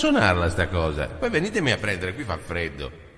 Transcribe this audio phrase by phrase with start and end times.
[0.00, 1.08] suonarla sta cosa?
[1.08, 3.09] Poi venitemi a prendere, qui fa freddo.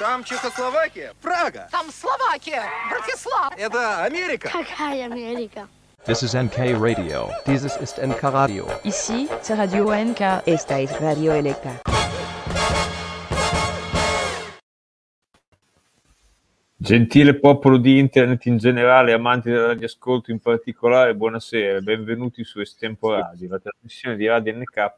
[0.00, 1.68] Там Чехословакия, Прага.
[1.70, 3.52] Там Словакия, Братислав.
[3.56, 4.50] Это Америка.
[4.50, 5.68] Какая Америка?
[6.06, 7.30] This is NK Radio.
[7.46, 8.66] Dieses ist NK Radio.
[8.84, 10.46] Ici, c'est Radio NK.
[10.46, 11.82] Esta es Radio NK.
[16.78, 23.48] Gentile popolo di internet in generale, amanti del radioascolto in particolare, buonasera, benvenuti su Estemporadi,
[23.48, 24.92] la trasmissione di Radio NK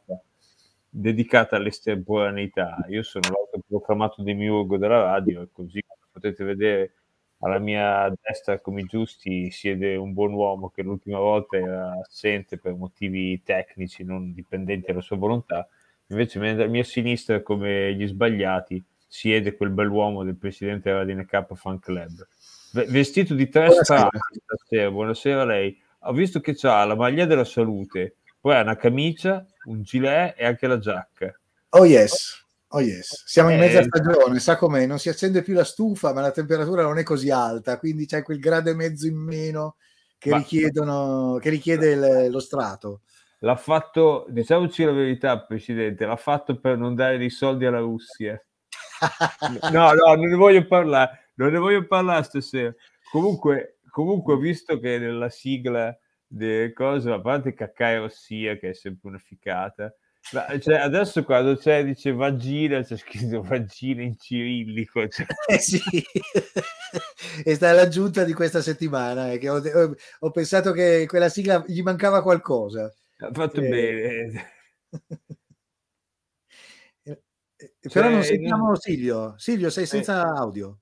[0.96, 2.76] dedicata all'estemporaneità.
[2.88, 6.92] Io sono l'autoproclamato demiurgo della radio e così come potete vedere
[7.38, 12.58] alla mia destra come i giusti siede un buon uomo che l'ultima volta era assente
[12.58, 15.68] per motivi tecnici non dipendenti dalla sua volontà,
[16.06, 21.80] invece alla mia sinistra come gli sbagliati siede quel bell'uomo del presidente della DNK Fan
[21.80, 22.26] Club.
[22.72, 23.98] V- vestito di tre Buonasera.
[24.08, 25.76] strati stasera, buonasera a lei.
[26.06, 30.44] Ho visto che ha la maglia della salute, poi ha una camicia, un gilet e
[30.44, 31.34] anche la giacca.
[31.70, 33.24] Oh yes, oh yes.
[33.24, 34.84] Siamo in mezza Eh, stagione, sa com'è?
[34.84, 38.22] Non si accende più la stufa, ma la temperatura non è così alta, quindi c'è
[38.22, 39.76] quel grado e mezzo in meno
[40.18, 43.00] che, Ma- richiedono, che richiede il- lo strato.
[43.38, 48.38] L'ha fatto, diciamoci la verità, Presidente, l'ha fatto per non dare dei soldi alla Russia.
[49.72, 52.74] No, no, non ne voglio parlare, non ne voglio parlare stasera.
[53.10, 55.96] Comunque, comunque ho visto che nella sigla
[56.36, 59.94] delle cose, a parte Caccai Rossia, che è sempre una ficata,
[60.32, 65.78] ma, cioè, adesso quando c'è, dice vagina, c'è scritto vagina in cirillico, cioè, Eh sì,
[67.44, 69.32] è stata l'aggiunta di questa settimana.
[69.32, 69.60] eh, che ho,
[70.20, 72.92] ho- pensato che quella sigla gli mancava qualcosa.
[73.18, 74.52] ha fatto Eh, bene.
[77.06, 77.22] Eh,
[77.58, 79.34] eh, Però non Cioè, sentiamo Silvio.
[79.36, 80.78] Silvio, sei senza audio.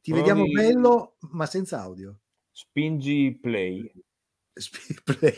[0.00, 2.18] Ti Provi- vediamo bello, ma senza audio.
[2.50, 3.92] Spingi play.
[4.54, 5.34] Sp- Play.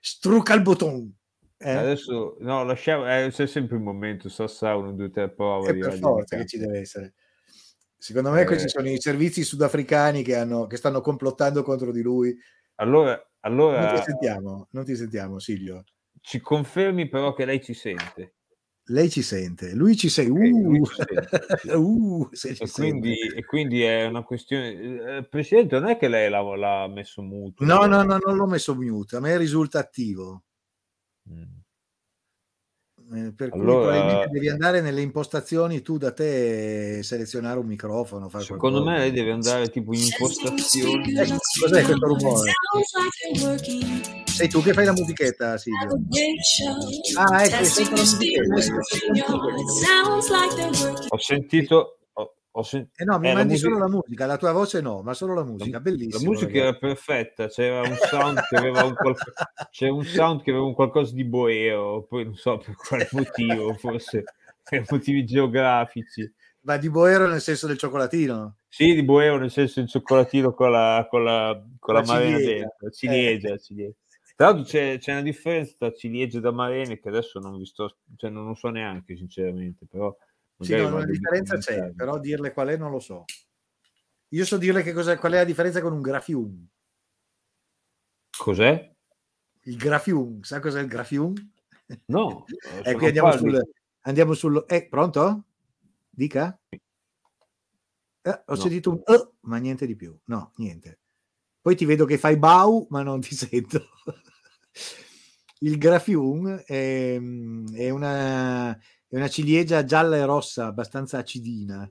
[0.00, 1.14] Strucca il bouton.
[1.58, 1.70] Eh?
[1.70, 5.78] Adesso, no, lasciamo, eh, c'è sempre il momento, Sassà, uno, due, tre, prova È di
[5.78, 7.14] per forza che ci deve essere.
[7.96, 8.68] Secondo me questi Eh.
[8.68, 12.36] sono i servizi sudafricani che, hanno, che stanno complottando contro di lui.
[12.76, 15.84] Allora, Non allora ti sentiamo, non ti sentiamo, Silvio.
[16.20, 18.34] ci confermi però che lei ci sente.
[18.86, 21.68] Lei ci sente, lui ci Uh, sente, sì.
[21.74, 23.36] uh, se ci E quindi, sente.
[23.36, 25.18] e quindi è una questione.
[25.18, 27.64] eh, Presidente, non è che lei l'ha, l'ha messo muto.
[27.64, 30.42] No, no, no, non l'ho messo mute, a me risulta attivo.
[31.30, 31.42] Mm.
[33.14, 37.66] Eh, per cui Allora- probabilmente devi andare nelle impostazioni tu da te e selezionare un
[37.66, 38.28] microfono.
[38.28, 39.02] Fare Secondo me qualcosa.
[39.04, 41.12] lei deve andare tipo in impostazioni.
[41.20, 41.26] Eh,
[41.60, 42.52] cos'è questo rumore?
[44.34, 46.00] Sei tu che fai la musichetta, Silvio?
[47.16, 48.54] Ah, ecco, sento la musichetta.
[51.08, 51.98] Ho sentito.
[52.14, 54.52] Ho, ho sen- Eh no, mi eh, la mandi musica- solo la musica, la tua
[54.52, 56.22] voce no, ma solo la musica, bellissimo.
[56.22, 56.66] La musica ragazzi.
[56.68, 59.16] era perfetta, c'era un sound che aveva un, qual-
[59.90, 64.24] un sound che aveva un qualcosa di boero, poi non so per quale motivo, forse
[64.62, 66.30] per motivi geografici.
[66.64, 68.58] Ma di Boero nel senso del cioccolatino.
[68.68, 72.46] Sì, di boero nel senso il cioccolatino con la, con la, con la, La ciliegia.
[72.52, 73.96] dentro, la ciliegia, la ciliegia.
[74.42, 77.98] Tra l'altro c'è, c'è una differenza tra ciliegia da marene che adesso non vi sto,
[78.16, 80.12] cioè non lo so neanche sinceramente, però
[80.58, 83.24] Sì, no, vado la a differenza c'è, però dirle qual è non lo so.
[84.30, 86.66] Io so dirle che cos'è, qual è la differenza con un grafium.
[88.36, 88.92] Cos'è?
[89.60, 91.34] Il grafium, sa cos'è il grafium?
[92.06, 94.64] No, E sono qui andiamo parli- sul, andiamo sul...
[94.66, 95.44] Eh, pronto?
[96.10, 96.58] Dica?
[96.68, 98.56] Eh, ho No.
[98.56, 99.02] sentito un...
[99.04, 100.18] "eh", ma niente di più.
[100.24, 100.98] No, niente.
[101.60, 103.86] Poi ti vedo che fai bau, ma non ti sento.
[105.60, 111.90] Il grafium è, è una, è una ciliegia gialla e rossa, abbastanza acidina,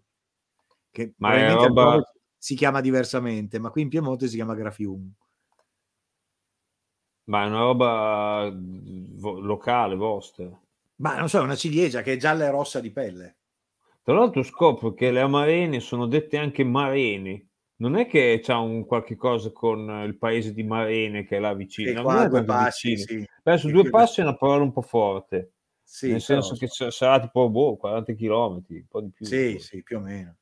[0.90, 5.10] che Ma probabilmente roba- si chiama diversamente, ma qui in Piemonte si chiama grafium.
[7.26, 10.50] Ma è una roba vo- locale, vostra.
[10.96, 13.38] Ma non so, è una ciliegia che è gialla e rossa di pelle.
[14.04, 17.51] Tra l'altro scopro che le amarene sono dette anche marene.
[17.82, 21.56] Non è che c'ha un qualche cosa con il paese di Marene che è là
[21.56, 21.92] vicino.
[21.94, 23.28] No, qua non due passi, sì.
[23.42, 25.54] Beh, su due passi è una parola un po' forte.
[25.84, 29.26] Sì, nel però- senso che sa- sarà tipo boh, 40 km, un po' di più.
[29.26, 30.36] Sì, sì, più o meno.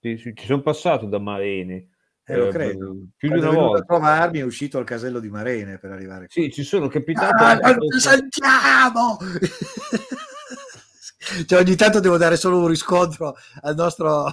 [0.00, 1.88] Sì, sì, ci sono passato da Marene.
[2.24, 2.96] Eh, lo Eh, credo.
[3.14, 3.84] più di Quando una è venuto a volta.
[3.84, 6.44] trovarmi è uscito al casello di Marene per arrivare qui.
[6.44, 7.44] Sì, ci sono capitato.
[7.44, 9.18] Ah, quando cose- sentiamo!
[11.46, 14.24] cioè, ogni tanto devo dare solo un riscontro al nostro,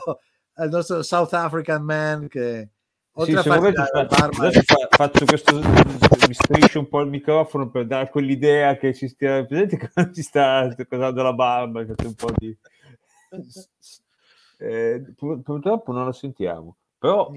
[0.57, 4.51] al nostro South African man che Sì, oltre se a volete la, barba
[4.89, 9.77] faccio questo mi striscio un po' il microfono per dare quell'idea che ci stia presente
[9.77, 12.57] quando ci sta cosando la barba che c'è un po' di
[14.59, 17.31] Eh, pur- purtroppo non la sentiamo però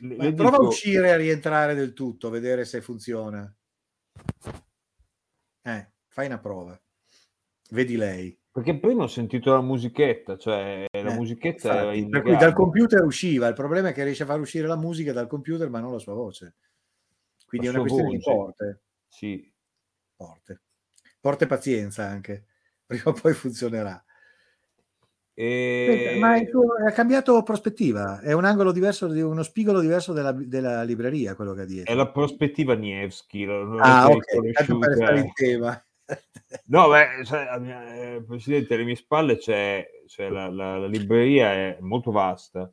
[0.00, 3.52] le- prova a uscire a rientrare del tutto, vedere se funziona.
[5.62, 6.80] Eh, fai una prova.
[7.70, 8.38] Vedi lei.
[8.58, 12.36] Perché prima ho sentito la musichetta cioè la Eh, musichetta era infatti, in per cui
[12.36, 13.46] dal computer usciva.
[13.48, 15.98] Il problema è che riesce a far uscire la musica dal computer, ma non la
[15.98, 16.54] sua voce.
[17.46, 18.36] Quindi La è una questione di voce.
[18.36, 18.80] porte.
[19.08, 19.52] sì
[20.16, 20.60] Porte.
[21.20, 22.44] Porte pazienza anche.
[22.88, 24.02] Prima o poi funzionerà.
[25.34, 26.16] e...
[26.18, 31.34] Ma ha cambiato prospettiva, è un angolo diverso, di uno spigolo diverso della, della libreria
[31.36, 31.92] quello che ha dietro.
[31.92, 35.82] è la prospettiva non Ah, ok, tanto per stare in tema.
[36.66, 40.86] No, beh, sai, a mia- eh, Presidente, alle mie spalle c'è, c'è la, la- la
[40.86, 42.70] libreria è molto vasta,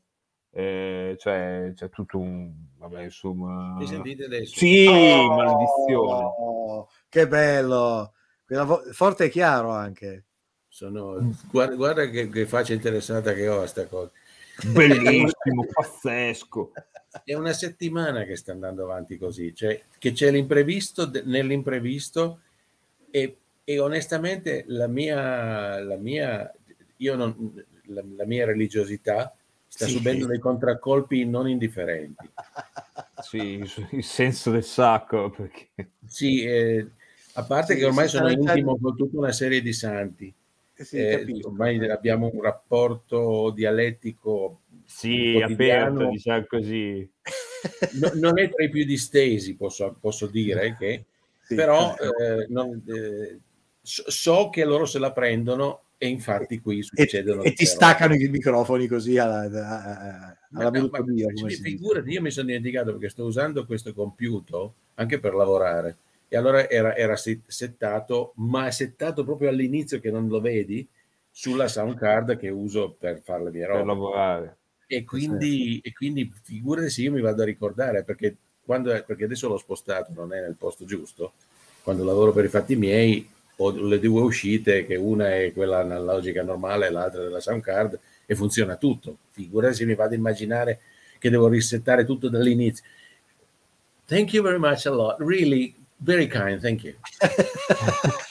[0.52, 2.52] eh, c'è, c'è tutto un...
[2.78, 3.76] Vabbè, insomma...
[3.78, 4.56] Mi sentite adesso?
[4.58, 6.86] Sì, Oh, maledizione.
[7.10, 8.14] Che bello!
[8.46, 10.26] Quella vo- forte e chiaro anche.
[10.68, 14.12] Sono- guarda, guarda che, che faccia interessata che ho a sta cosa.
[14.72, 16.72] Bellissimo, pazzesco.
[17.24, 22.40] È una settimana che sta andando avanti così, cioè che c'è l'imprevisto de- nell'imprevisto
[23.16, 26.52] e, e onestamente la mia, la mia,
[26.98, 27.54] io non,
[27.86, 29.34] la, la mia religiosità
[29.70, 29.94] sta Sì.
[29.94, 32.30] subendo dei contraccolpi non indifferenti.
[33.22, 35.70] Sì, il senso del sacco, perché...
[36.06, 36.86] Sì, eh,
[37.34, 40.32] a parte Sì, che ormai sono intimo con tutta una serie di santi.
[40.76, 47.10] Eh Eh, ormai abbiamo un rapporto dialettico Sì, aperto, diciamo così.
[47.94, 51.06] No- non è tra i più distesi, posso, posso dire, che,
[51.46, 53.40] Sì, però eh, eh, non- eh,
[53.82, 58.16] so, che loro se la prendono e infatti qui e, succedono e ti queste staccano
[58.16, 59.80] i microfoni così alla, a-
[60.30, 61.28] a- Ma alla no, ma melodia.
[61.28, 61.70] ci- come si dice.
[61.78, 65.98] figurati, io mi sono dimenticato perché sto usando questo computer anche per lavorare
[66.28, 70.88] e allora era, era set- settato, ma è settato proprio all'inizio che non lo vedi
[71.30, 73.86] sulla sound card che uso per fare le mie per robe.
[73.86, 74.58] lavorare.
[74.88, 79.48] E quindi, e quindi figurati se io mi vado a ricordare perché, quando, perché adesso
[79.48, 81.34] l'ho spostato, non è nel posto giusto.
[81.84, 86.44] Quando lavoro per i fatti miei ho le due uscite, che una è quella analogica
[86.44, 89.18] normale e l'altra della sound card, e funziona tutto.
[89.30, 90.80] Figurati se mi vado a immaginare
[91.20, 92.84] che devo risettare tutto dall'inizio.
[94.06, 95.16] Thank you very much a lot.
[95.20, 96.60] Really, very kind.
[96.60, 96.96] Thank you.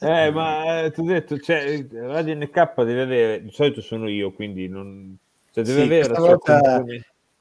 [0.00, 4.30] Eh, ma eh, ti ho detto, cioè, Radio NK deve avere, di solito sono io,
[4.30, 5.16] quindi non...
[5.52, 6.84] Cioè, deve Sì, avere la volta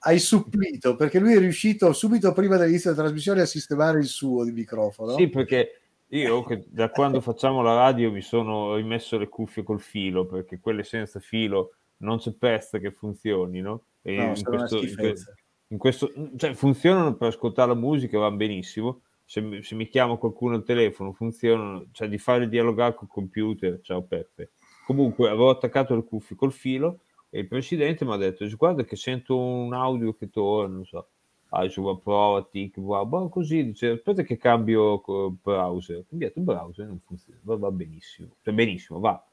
[0.07, 4.45] hai supplito perché lui è riuscito subito prima dell'inizio della trasmissione a sistemare il suo
[4.45, 5.15] di microfono.
[5.15, 10.25] Sì, perché io da quando facciamo la radio mi sono rimesso le cuffie col filo,
[10.25, 13.83] perché quelle senza filo non c'è pezza che funzionino.
[14.01, 15.33] E No, in questo, in que- schifezza.
[15.67, 19.01] in questo- cioè, funzionano per ascoltare la musica, va benissimo.
[19.25, 23.81] Se, mi- se mi chiama qualcuno al telefono, funzionano, cioè di fare dialogare col computer,
[23.81, 24.51] ciao Peppe.
[24.85, 26.99] Comunque avevo attaccato le cuffie col filo
[27.29, 30.85] e il presidente mi ha detto: "Dice, Guarda, che sento un audio che torna, non
[30.85, 31.09] so.
[31.49, 35.01] Ah, dice, "Va, prova, tic, va, boh, così dice: Aspetta che cambio
[35.41, 35.97] browser.
[35.99, 39.23] Ho cambiato il browser, non funziona, va, va benissimo, cioè benissimo, va.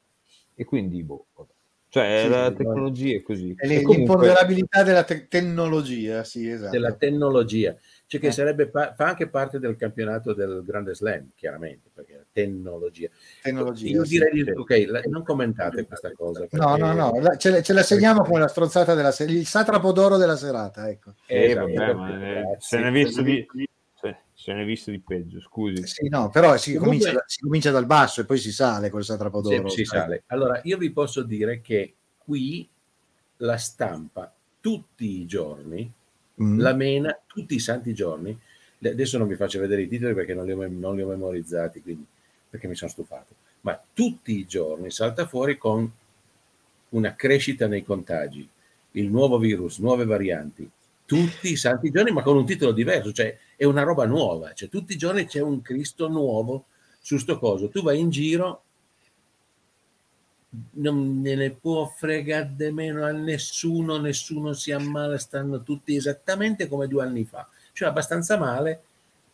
[0.55, 1.51] E quindi, boh, vabbè.
[1.89, 3.51] Cioè, Sì, la sì, tecnologia è così.
[3.57, 6.71] È E lì- comunque- l'imponderabilità della te- tecnologia, sì, esatto.
[6.71, 7.75] della tecnologia,
[8.07, 8.31] cioè che Eh.
[8.31, 13.09] sarebbe pa- fa anche parte del campionato del Grande Slam, chiaramente, perché la tecnologia.
[13.41, 14.09] Tecnologia, Io sì.
[14.17, 16.45] direi di ok, la- non commentate questa cosa.
[16.51, 19.45] No, no, no, la- ce, la- ce la segniamo come la stronzata della sera, il
[19.47, 21.13] satrapo d'oro della serata, ecco.
[21.25, 22.57] Eh, Esatto, vabbè, ma eh, grazie.
[22.59, 23.47] se ne è visto di,
[24.33, 25.87] se, ne è visto di peggio, scusi.
[25.87, 28.89] Sì, no, però si, Comunque- comincia, da- si comincia dal basso e poi si sale
[28.91, 29.69] col satrapo Sì, d'oro.
[29.69, 30.23] si sale.
[30.27, 32.69] Allora, io vi posso dire che qui
[33.37, 35.91] la stampa tutti i giorni,
[36.41, 36.59] Mm.
[36.59, 38.37] la mena tutti i santi giorni,
[38.83, 41.81] adesso non vi faccio vedere i titoli perché non li ho, non li ho memorizzati,
[41.81, 42.05] quindi,
[42.49, 45.89] perché mi sono stufato, ma tutti i giorni salta fuori con
[46.89, 48.47] una crescita nei contagi,
[48.91, 50.69] il nuovo virus, nuove varianti,
[51.05, 54.69] tutti i santi giorni, ma con un titolo diverso, cioè è una roba nuova, cioè
[54.69, 56.65] tutti i giorni c'è un Cristo nuovo
[56.99, 57.69] su sto coso.
[57.69, 58.63] Tu vai in giro,
[60.73, 66.67] non ne ne può fregare di meno a nessuno, nessuno si ammala, stanno tutti esattamente
[66.67, 68.81] come due anni fa, cioè abbastanza male,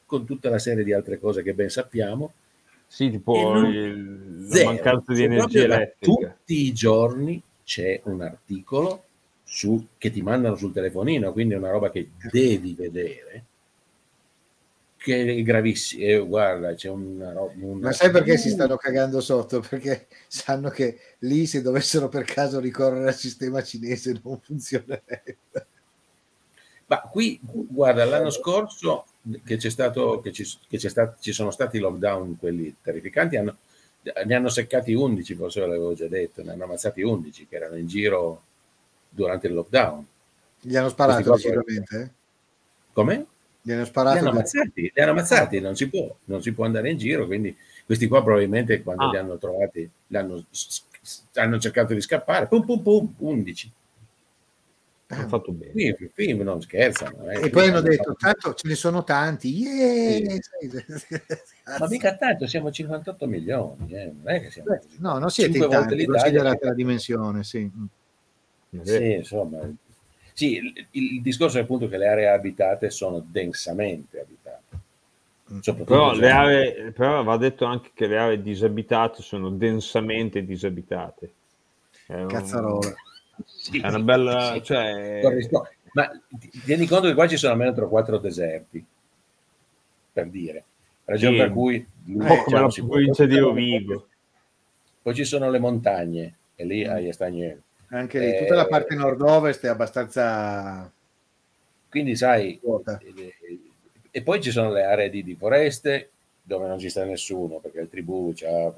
[0.06, 2.34] con tutta la serie di altre cose che ben sappiamo.
[2.88, 6.28] Sì, tipo il- la mancanza di energia elettrica.
[6.28, 9.04] Tutti i giorni c'è un articolo
[9.44, 13.46] su, che ti mandano sul telefonino, quindi è una roba che devi vedere,
[15.02, 16.06] che è gravissima.
[16.06, 19.60] E guarda, c'è una una- Ma sai perché si stanno cagando sotto?
[19.68, 25.38] Perché sanno che lì se dovessero per caso ricorrere al sistema cinese non funzionerebbe.
[26.86, 29.06] Ma qui, guarda, l'anno scorso
[29.46, 33.58] che c'è stato, che ci, che c'è stato, ci sono stati lockdown, quelli terrificanti, hanno,
[34.26, 37.88] ne hanno seccati 11, forse l'avevo già detto, ne hanno ammazzati 11 che erano in
[37.88, 38.44] giro
[39.10, 40.06] durante il lockdown.
[40.60, 41.98] Gli hanno sparato sicuramente?
[41.98, 42.10] eh?
[42.92, 43.26] Come?
[43.62, 44.18] Gli hanno Li sparato?
[44.20, 47.56] hanno ammazzati, li hanno ammazzati, non si può, non si può andare in giro, quindi
[47.86, 49.10] questi qua probabilmente quando Ah.
[49.12, 50.44] li hanno trovati, li hanno,
[51.36, 53.72] hanno cercato di scappare, pum pum pum, 11.
[55.14, 55.74] Hanno fatto bene.
[55.74, 57.30] Film, film non scherzano.
[57.30, 57.44] eh.
[57.46, 59.50] E poi hanno detto, tanto ce ne sono tanti.
[59.60, 60.38] Yeah!
[61.80, 64.88] Ma mica tanto, siamo 58 milioni, eh, non è che siamo così.
[65.00, 66.20] No, non siete in tanti, l'Italia.
[66.22, 67.70] considerate la dimensione, sì.
[68.84, 69.60] Sì, insomma.
[70.34, 74.80] Sì, il, il discorso è appunto che le aree abitate sono densamente abitate.
[75.60, 81.32] Soprattutto Però, le aree, però va detto anche che le aree disabitate sono densamente disabitate.
[82.06, 82.94] È un- Cazzarola.
[83.72, 84.54] È una bella...
[84.54, 84.64] Sì.
[84.64, 85.22] Cioè,
[85.94, 88.86] Ma ti- tieni conto che qua ci sono almeno 3-4 deserti,
[90.14, 90.64] per dire.
[91.06, 91.86] Ragione Sì, per cui...
[92.06, 94.08] un po' come la provincia di Rovigo.
[95.02, 97.62] Poi ci sono le montagne, e lì hai Estagnel.
[97.92, 100.92] Anche lì, Eh, tutta la parte nord-ovest è abbastanza
[101.90, 103.36] Quindi sai, e,
[104.10, 106.10] e poi ci sono le aree di, di foreste
[106.42, 108.74] dove non ci sta nessuno perché il tribù c'ha.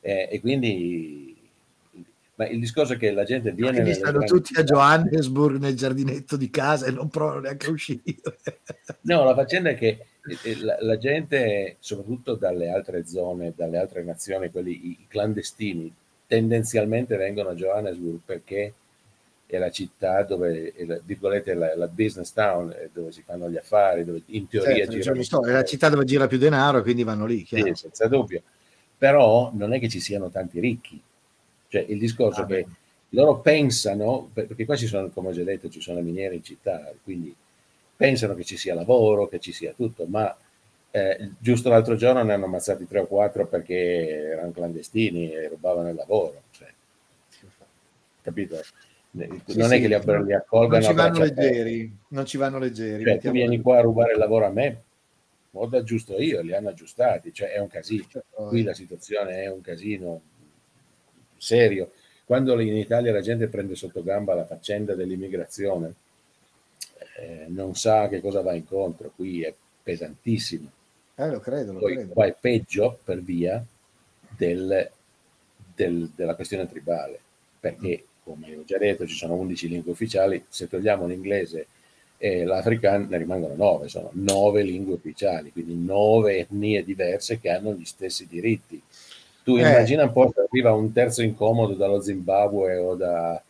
[0.00, 1.34] Eh, e quindi
[2.36, 4.64] ma il discorso è che la gente viene Quindi stanno tutti a.
[4.64, 8.02] Johannesburg nel giardinetto di casa e non provano neanche a uscire.
[9.02, 10.06] no la faccenda è che
[10.42, 15.94] eh, la, la gente soprattutto dalle altre zone dalle altre nazioni quelli i clandestini
[16.26, 18.72] tendenzialmente vengono a Johannesburg perché
[19.46, 23.56] è la città dove è la, virgolette la, la business town dove si fanno gli
[23.56, 26.82] affari dove in teoria Certo, girano cioè, so, è la città dove gira più denaro,
[26.82, 27.44] quindi vanno lì.
[27.44, 27.72] chiaro.
[27.72, 28.42] Sì, senza dubbio.
[28.98, 31.00] Però non è che ci siano tanti ricchi.
[31.68, 32.66] Cioè, il discorso Ah, che beh.
[33.10, 36.34] loro pensano, per- perché qua ci sono, come ho già detto, ci sono le miniere
[36.36, 37.34] in città, quindi
[37.96, 40.34] pensano che ci sia lavoro, che ci sia tutto, ma
[40.96, 45.88] eh, giusto l'altro giorno ne hanno ammazzati tre o quattro perché erano clandestini e rubavano
[45.88, 46.42] il lavoro.
[46.52, 46.72] Cioè,
[48.22, 48.62] capito?
[49.10, 52.58] Sì, non è sì, che li, li accolgano non ci vanno leggeri, non ci vanno
[52.58, 53.02] leggeri.
[53.02, 54.82] Cioè, tu vieni qua a rubare il lavoro a me,
[55.50, 58.06] o lo aggiusto io, li hanno aggiustati, cioè è un casino.
[58.30, 60.20] Qui la situazione è un casino
[61.36, 61.90] serio.
[62.24, 65.92] Quando in Italia la gente prende sotto gamba la faccenda dell'immigrazione,
[67.18, 70.70] eh, non sa che cosa va incontro, qui è pesantissimo.
[71.16, 72.12] Eh, lo credo, lo Poi credo.
[72.12, 73.64] qua è peggio per via
[74.36, 74.90] del-
[75.74, 77.18] del- della questione tribale,
[77.60, 81.66] perché come ho già detto ci sono 11 lingue ufficiali, se togliamo l'inglese
[82.16, 87.74] e l'africano ne rimangono 9, sono 9 lingue ufficiali, quindi 9 etnie diverse che hanno
[87.74, 88.80] gli stessi diritti.
[89.44, 89.60] Tu Eh.
[89.60, 93.40] immagina un po' se arriva un terzo incomodo dallo Zimbabwe o da-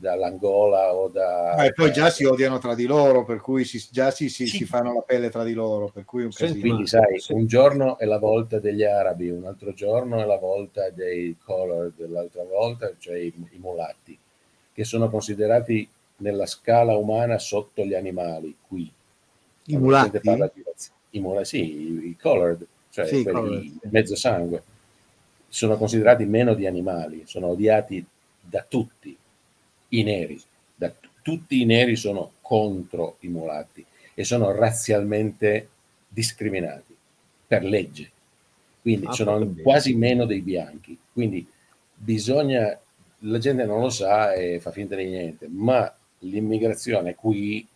[0.00, 1.52] dall'Angola o da...
[1.52, 4.46] Ah, e poi già si odiano tra di loro, per cui si- già si, si-
[4.46, 6.60] si fanno la pelle tra di loro, per cui un casino.
[6.60, 10.88] Quindi sai, un giorno è la volta degli arabi, un altro giorno è la volta
[10.88, 14.18] dei colored, l'altra volta cioè i, i mulatti,
[14.72, 18.90] che sono considerati nella scala umana sotto gli animali qui.
[19.66, 20.18] I mulatti?
[20.20, 20.64] parla di
[21.10, 23.78] I, mula- sì, i, colored, cioè Sì, quelli colored, sì.
[23.90, 24.62] mezzo sangue,
[25.46, 28.04] sono considerati meno di animali, sono odiati
[28.40, 29.14] da tutti
[29.90, 30.40] i neri.
[30.74, 30.92] Da,
[31.22, 35.68] tutti i neri sono contro i mulatti e sono razzialmente
[36.08, 36.94] discriminati
[37.46, 38.10] per legge.
[38.82, 39.62] Quindi Ah, sono bene.
[39.62, 40.98] quasi meno dei bianchi.
[41.12, 41.46] Quindi
[41.94, 42.78] bisogna,
[43.20, 47.66] la gente non lo sa e fa finta di niente, ma l'immigrazione qui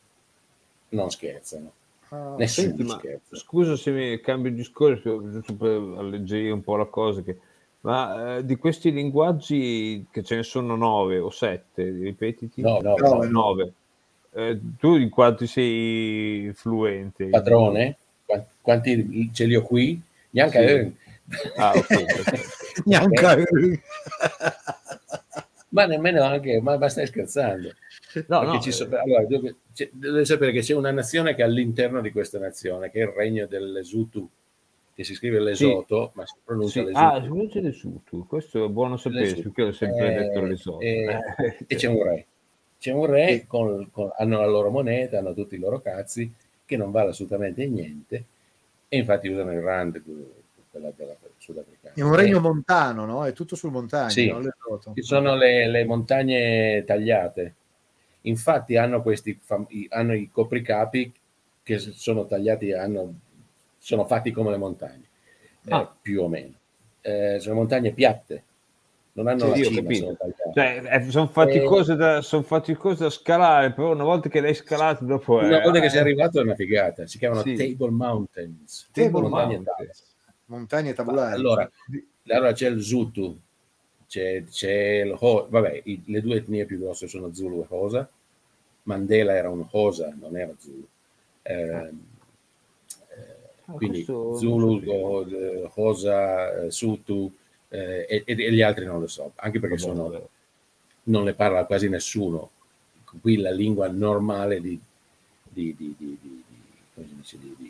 [0.90, 1.73] non scherzano.
[2.09, 3.37] Ah, Nessuno Senti, scherza.
[3.37, 7.38] scusa se mi cambio discorso, giusto per alleggerire un po' la cosa, che-
[7.84, 12.62] ma eh, di questi linguaggi che ce ne sono nove o sette, ripetiti?
[12.62, 13.22] No, no, No, no.
[13.24, 13.30] no.
[13.30, 13.72] Nove.
[14.32, 17.26] Eh, tu in quanti sei fluente?
[17.28, 20.00] Padrone, Qua- quanti ce li ho qui?
[20.30, 20.94] Neanche
[21.28, 21.50] Sì.
[21.56, 22.48] Ah, ok, perfetto.
[22.86, 23.82] Neanche...
[25.70, 27.72] ma nemmeno anche, ma, ma stai scherzando.
[28.28, 31.34] No, Perché no, ci eh, so- allora, dove- c'è- dovete sapere che c'è una nazione
[31.34, 34.26] che è all'interno di questa nazione, che è il regno dell'Esutu,
[34.94, 36.86] che si scrive l'esoto, ma si pronuncia sì.
[36.86, 37.04] l'esutu.
[37.04, 40.80] Ah, si pronuncia l'esutu, questo è buono sapere, perché ho sempre Eh, detto l'esoto.
[40.80, 42.26] eh, Eh, e c'è un re.
[42.78, 46.32] C'è un re, con- con- hanno la loro moneta, hanno tutti i loro cazzi,
[46.64, 48.24] che non vale assolutamente niente,
[48.88, 50.00] e infatti usano il rand,
[50.70, 51.94] quella della sudafricana.
[51.94, 53.24] È un regno Eh, montano, no?
[53.24, 54.26] È tutto sul montagno, Sì.
[54.28, 54.38] no?
[54.38, 54.92] L'esoto.
[54.94, 57.54] Ci sono le, le montagne tagliate,
[58.26, 59.38] Infatti hanno questi
[59.90, 61.12] hanno i copricapi
[61.62, 63.12] che sono tagliati, hanno,
[63.84, 65.04] sono fatti come le montagne,
[65.66, 65.94] eh, Ah.
[66.00, 66.54] più o meno.
[67.02, 68.42] Eh, sono montagne piatte,
[69.12, 70.16] non hanno Sì, la cima, capito.
[70.16, 70.52] sono.
[70.54, 74.40] Cioè, sono fatti, Eh, cose da, son fatti cose da scalare, però una volta che
[74.40, 75.36] l'hai scalato dopo...
[75.38, 77.56] Una eh, volta che eh, sei arrivato è una figata, si chiamano Sì.
[77.56, 80.12] Table Mountains, Table montagne Mountains.
[80.46, 81.34] Montagne tabulari.
[81.34, 81.70] Allora,
[82.28, 83.38] allora c'è il Zutu,
[84.06, 88.08] c'è, c'è il Ho, vabbè, i- le due etnie più grosse sono Zulu e Hosa.
[88.84, 90.86] Mandela era un Hosa, non era Zulu.
[91.42, 91.92] Ehm, eh,
[93.66, 94.83] quindi questo Zulu.
[94.87, 97.33] Ho- eh, Hosa, Sutu
[97.68, 100.28] eh, e, e gli altri non lo so, anche perché sono,
[101.04, 102.50] non le parla quasi nessuno.
[103.21, 104.78] Qui la lingua normale di,
[105.44, 106.18] di- di- di-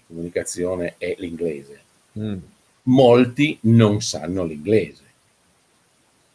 [0.07, 1.83] comunicazione è l'inglese
[2.19, 2.39] Mm.
[2.85, 5.03] molti non sanno l'inglese.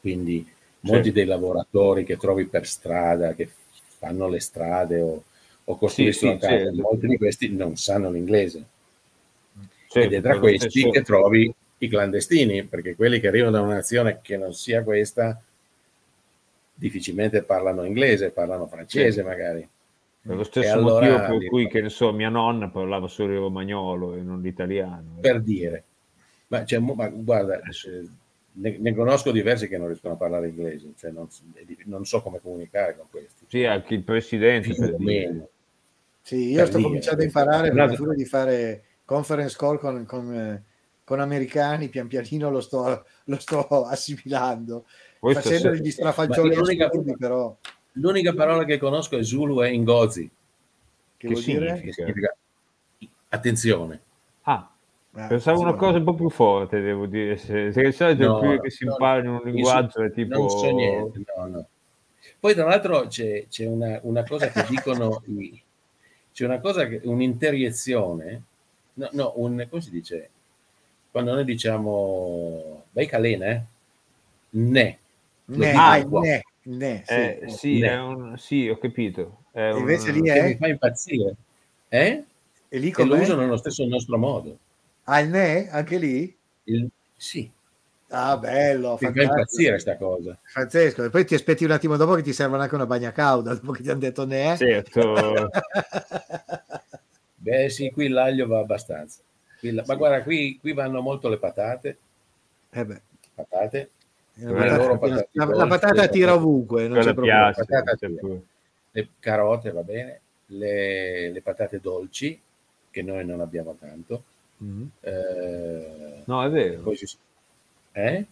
[0.01, 0.45] Quindi
[0.81, 1.11] molti Sì.
[1.13, 3.49] dei lavoratori che trovi per strada, che
[3.97, 5.23] fanno le strade o,
[5.63, 6.81] o costruiscono sì, case, certo.
[6.81, 8.65] molti di questi non sanno l'inglese.
[9.91, 13.73] Certo, Ed è tra questi che trovi i clandestini, perché quelli che arrivano da una
[13.73, 15.41] nazione che non sia questa
[16.75, 19.27] difficilmente parlano inglese, parlano francese Sì.
[19.27, 19.67] magari.
[20.21, 23.39] Per lo stesso allora motivo per cui, che ne so, mia nonna parlava solo il
[23.39, 25.17] romagnolo e non l'italiano.
[25.21, 25.83] per dire.
[26.47, 28.07] Ma, cioè, ma guarda, eh,
[28.53, 32.21] ne, ne conosco diversi che non riescono a parlare inglese, cioè non, è non so
[32.21, 33.45] come comunicare con questi.
[33.47, 35.47] Sì, anche il presidente Più per.
[36.21, 40.31] Sì, io Per sto dire, cominciando a imparare per- di fare conference call con, con,
[40.35, 40.63] eh,
[41.03, 44.85] con americani, pian pianino lo sto, lo sto assimilando,
[45.19, 47.57] Poi facendo degli strafalcioni l'unica- assurdi, però.
[47.93, 50.31] L'unica parola che conosco è Zulu e Ngozi, Che,
[51.17, 51.65] Che vuol dire?
[51.81, 52.03] che significa?
[52.03, 52.37] significa
[53.29, 54.01] attenzione.
[54.43, 54.71] Ah,
[55.13, 57.35] Ah, pensavo una cosa un po' più forte, devo dire.
[57.37, 60.37] Se, se solito No, primo che si no, impara in un io linguaggio è tipo...
[60.37, 61.67] Non so niente, no, no.
[62.39, 65.59] Poi tra l'altro c'è, c'è una, una cosa che dicono, i-
[66.31, 68.43] c'è una cosa, che, un'interiezione,
[68.99, 70.29] no, no, un, come si dice?
[71.11, 73.61] Quando noi diciamo, vai calena, eh?
[74.51, 74.97] Ne.
[75.45, 76.21] Ne, dico ah, qua.
[76.21, 77.13] ne, ne, sì.
[77.13, 77.87] Eh, sì, Ne.
[77.87, 79.43] è un- sì, ho capito.
[79.51, 80.43] È un- invece lì Che è?
[80.47, 81.33] mi fa impazzire.
[81.87, 82.23] Eh?
[82.69, 84.57] E lì Che lo usano nello stesso nostro modo.
[85.05, 85.69] Ah, il ne?
[85.71, 86.37] Anche lì?
[86.65, 87.49] Il- sì,
[88.11, 90.35] Ah, bello, mi fa impazzire sta cosa.
[90.51, 91.03] Pazzesco.
[91.03, 93.71] E poi ti aspetti un attimo dopo che ti servono anche una bagna cauda, dopo
[93.71, 94.55] che ti hanno detto ne.
[94.57, 95.49] Certo.
[97.41, 99.21] Beh sì, qui l'aglio va abbastanza.
[99.59, 101.97] Qui la- Ma guarda, qui, qui vanno molto le patate,
[102.71, 103.01] Eh beh,
[103.33, 103.89] patate,
[104.35, 104.67] la Quelle
[104.99, 107.51] patata, la, la patata tira ovunque, non c'è problema.
[108.91, 112.39] le carote, va bene, le, le patate dolci,
[112.91, 114.23] che noi non abbiamo tanto.
[114.57, 114.89] Mhm.
[115.01, 116.81] eh, No, è vero.
[116.81, 117.17] poi ci-
[117.93, 118.25] eh?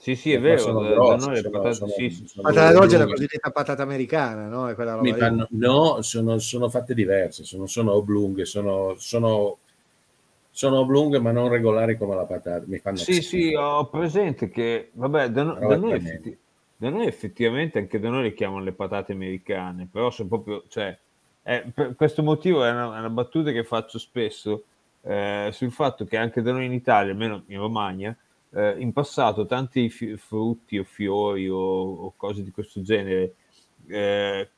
[0.00, 0.58] Sì, sì, è Ma vero.
[0.60, 1.74] sono Da, da grosse, noi le sono- patate...
[1.74, 4.66] sono- sì, sì, sono Patata dolce è la cosiddetta patata americana, no?
[4.66, 5.18] È quella roba Mi lì.
[5.18, 9.58] fanno- no, sono, sono fatte diverse, sono, sono oblunghe, sono, sono,
[10.50, 12.64] sono oblunghe ma non regolari come la patata.
[12.66, 13.60] Mi fanno Sì, sì, schifo.
[13.60, 16.38] ho presente che, vabbè, da, da è noi, effetti-
[16.76, 20.98] da noi effettivamente anche da noi le chiamano le patate americane, però sono proprio, cioè,
[21.42, 24.64] eh, per questo motivo è una, è una battuta che faccio spesso
[25.02, 28.16] eh, sul fatto che anche da noi in Italia, almeno in Romagna,
[28.54, 33.34] eh, in passato tanti fi- frutti o fiori o, o cose di questo genere
[33.88, 34.48] eh,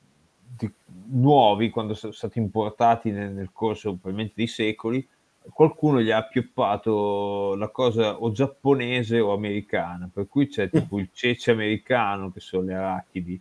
[0.56, 0.70] di-
[1.10, 5.06] nuovi, quando sono stati importati nel, nel corso probabilmente dei secoli,
[5.52, 11.08] qualcuno gli ha appioppato la cosa o giapponese o americana, per cui c'è tipo il
[11.12, 13.40] cece americano che sono le arachidi.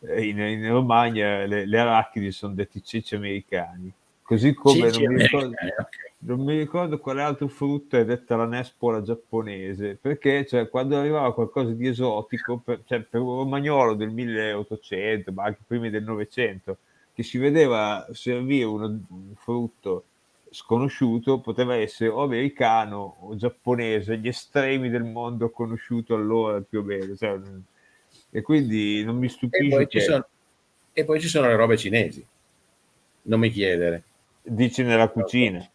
[0.00, 3.92] Eh, In, in Romagna le, le arachidi sono detti ceci americani,
[4.32, 6.12] così come non mi, ricordo, americani, ok.
[6.18, 11.34] non mi ricordo quale altro frutto è detta la nespola giapponese, perché cioè, quando arrivava
[11.34, 16.76] qualcosa di esotico, per, cioè, per un romagnolo del 1800, ma anche prima del 900,
[17.14, 20.04] che si vedeva servire uno- un frutto
[20.50, 26.82] sconosciuto, poteva essere o americano o giapponese, gli estremi del mondo conosciuto allora più o
[26.82, 27.14] meno.
[27.16, 27.38] cioè,
[28.30, 30.26] e quindi non mi E stupisce poi, che sono,
[30.92, 32.24] e poi ci sono le robe cinesi.
[33.24, 34.02] Non mi chiedere.
[34.44, 35.66] Dici nella cucina.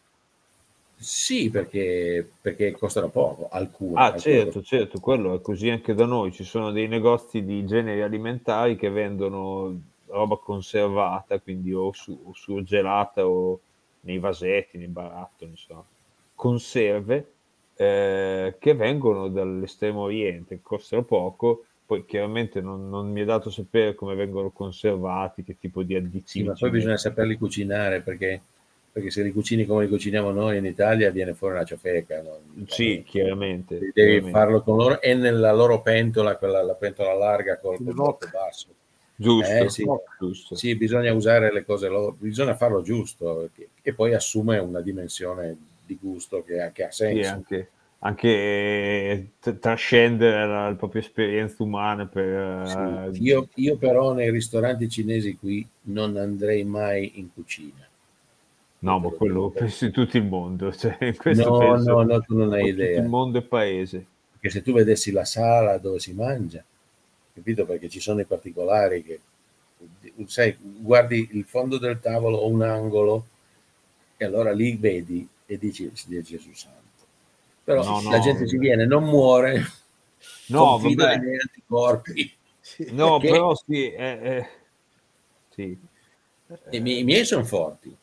[1.00, 4.00] Sì, perché, perché costano poco, alcune.
[4.00, 6.32] Ah, alcune certo, certo, quello è così anche da noi.
[6.32, 9.76] Ci sono dei negozi di generi alimentari che vendono
[10.08, 13.60] roba conservata, quindi o, su- o surgelata o
[14.02, 15.84] nei vasetti, nei barattoli, insomma,
[16.36, 17.34] conserve
[17.76, 21.66] eh, che vengono dall'estremo oriente, costano poco.
[21.86, 26.44] Poi chiaramente non, non mi è dato sapere come vengono conservati, che tipo di Sì,
[26.44, 26.44] additivi.
[26.44, 28.42] ma ci poi bisogna saperli cucinare perché,
[28.98, 32.22] perché se li cucini come li cuciniamo noi in Italia viene fuori una ciofeca.
[32.24, 32.40] no?
[32.68, 33.78] Sì, chiaramente.
[33.94, 34.30] Devi chiaramente.
[34.32, 38.68] farlo con loro e nella loro pentola, quella, la pentola larga col, bocco basso.
[39.16, 39.88] Giusto, Eh, sì.
[40.20, 40.56] giusto.
[40.56, 45.56] Sì, bisogna usare le cose, lo- bisogna farlo giusto e- e poi assume una dimensione
[45.86, 47.34] di gusto che ha, che ha Sì, senso.
[47.34, 52.26] anche, anche t- trascendere la, la propria esperienza umana per...
[52.62, 53.00] Sì.
[53.10, 57.87] eh, Io, io però nei ristoranti cinesi qui non andrei mai in cucina.
[58.80, 60.72] No, ma quello penso in tutto il mondo.
[60.76, 63.02] Cioè, in questo No, penso no, no, tu non hai tutto idea.
[63.02, 64.06] il mondo è paese.
[64.34, 66.64] Perché se tu vedessi la sala dove si mangia,
[67.34, 67.66] capito?
[67.66, 69.20] Perché ci sono i particolari che,
[70.28, 73.26] sai, guardi il fondo del tavolo o un angolo
[74.18, 76.76] e allora lì vedi e dici, Dio Gesù santo.
[77.64, 78.24] Però No, la no.
[78.24, 79.64] gente ci viene, non muore,
[80.48, 81.18] No, confida vabbè.
[81.18, 82.32] nei anticorpi.
[82.92, 84.48] No, Perché però sì, eh, eh,
[85.50, 85.78] sì.
[86.72, 87.96] i miei sono forti.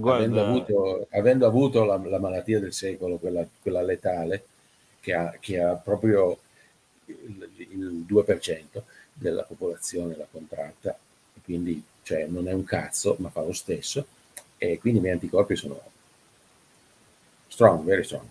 [0.00, 4.44] Guarda- avendo avuto, avendo avuto la, la malattia del secolo, quella, quella letale,
[5.00, 6.38] che ha, che ha proprio
[7.06, 8.82] il, il 2%
[9.12, 10.96] della popolazione l'ha contratta,
[11.34, 14.06] e quindi cioè, non è un cazzo, ma fa lo stesso,
[14.56, 15.80] e quindi i miei anticorpi sono
[17.48, 18.26] strong, very strong.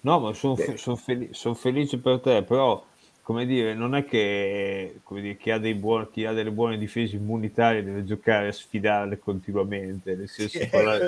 [0.00, 1.54] No, ma sono Beh.
[1.54, 2.84] felice per te, però,
[3.24, 6.78] come dire, non è che, come dire, chi, ha dei buoni, chi ha delle buone
[6.78, 11.02] difese immunitarie deve giocare a sfidarle continuamente, nel senso, Sì, con, la-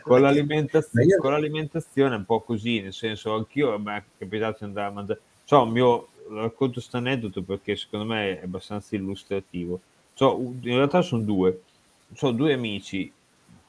[0.00, 4.58] con l'alimentazione, io- con l'alimentazione è un po' così, nel senso, anch'io mi è capitato
[4.60, 9.80] di andare a mangiare, so, mio, racconto questo aneddoto perché secondo me è abbastanza illustrativo,
[10.14, 11.62] so, in realtà sono due,
[12.14, 13.12] sono due amici,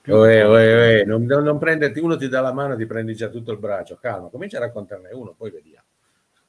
[0.10, 3.16] Oe, oe, oe, non, non- non prenderti, uno ti dà la mano e ti prendi
[3.16, 5.83] già tutto il braccio, calma, comincia a raccontarne uno, poi vediamo.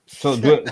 [0.05, 0.63] Sono due,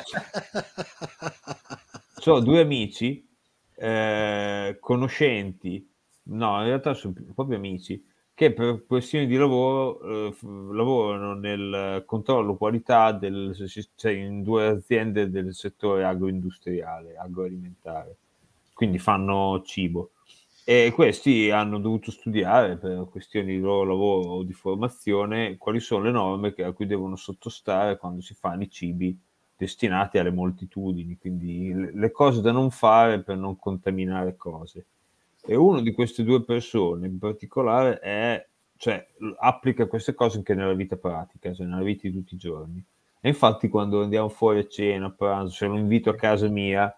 [2.17, 3.27] sono due amici
[3.75, 5.89] eh, conoscenti,
[6.25, 12.57] no, in realtà sono proprio amici, che per questioni di lavoro eh, lavorano nel controllo
[12.57, 13.55] qualità del,
[13.95, 18.17] cioè in due aziende del settore agroindustriale, agroalimentare,
[18.73, 20.11] quindi fanno cibo.
[20.65, 26.05] E questi hanno dovuto studiare per questioni di loro lavoro o di formazione quali sono
[26.05, 29.19] le norme a cui devono sottostare quando si fanno i cibi
[29.57, 34.87] destinati alle moltitudini, quindi le- cose da non fare per non contaminare cose.
[35.45, 38.47] E una di queste due persone in particolare è,
[38.77, 39.05] cioè,
[39.41, 42.83] applica queste cose anche nella vita pratica, cioè nella vita di tutti i giorni.
[43.21, 46.93] E infatti quando andiamo fuori a cena, a pranzo, se lo invito a casa mia,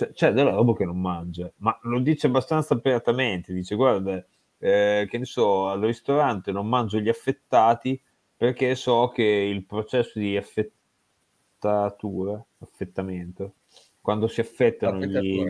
[0.00, 4.24] cioè, c'è della roba che non mangia, ma lo dice abbastanza apertamente, dice guarda,
[4.58, 8.00] eh, che ne so, al ristorante non mangio gli affettati
[8.36, 13.54] perché so che il processo di affettatura, affettamento,
[14.00, 15.42] quando si affettano gli,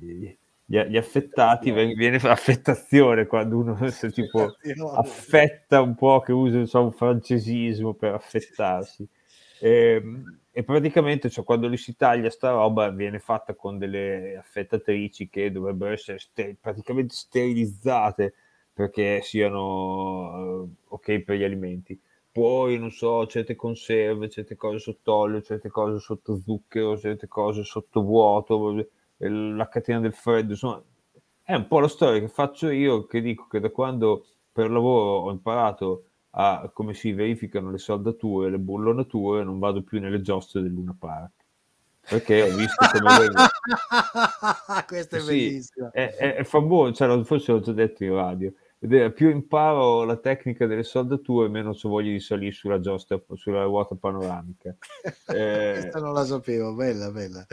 [0.00, 4.56] gli- gli- gli affettati, viene affettazione quando uno se, tipo
[4.96, 9.06] affetta un po', che usa insomma, un francesismo per affettarsi.
[9.60, 10.02] E,
[10.54, 15.50] e praticamente cioè, quando li si taglia sta roba viene fatta con delle affettatrici che
[15.50, 18.34] dovrebbero essere ste- praticamente sterilizzate
[18.72, 21.98] perché siano eh, ok per gli alimenti.
[22.30, 28.02] Poi, non so, certe conserve, certe cose sott'olio, certe cose sotto zucchero, certe cose sotto
[28.02, 28.78] vuoto,
[29.18, 30.82] eh, la catena del freddo, insomma,
[31.42, 35.26] è un po' la storia che faccio io, che dico che da quando per lavoro
[35.26, 40.62] ho imparato a come si verificano le saldature, le bullonature, non vado più nelle giostre
[40.62, 41.32] del Luna Park.
[42.00, 43.28] Perché ho visto come.
[44.86, 45.92] Questo è Sì, bellissimo.
[45.92, 48.52] è, è- è famoso, cioè, forse l'ho già detto in radio.
[49.12, 53.94] Più imparo la tecnica delle saldature, meno ho voglia di salire sulla giostra, sulla ruota
[53.94, 54.74] panoramica.
[55.32, 57.46] Eh, Questa non la sapevo, bella, bella.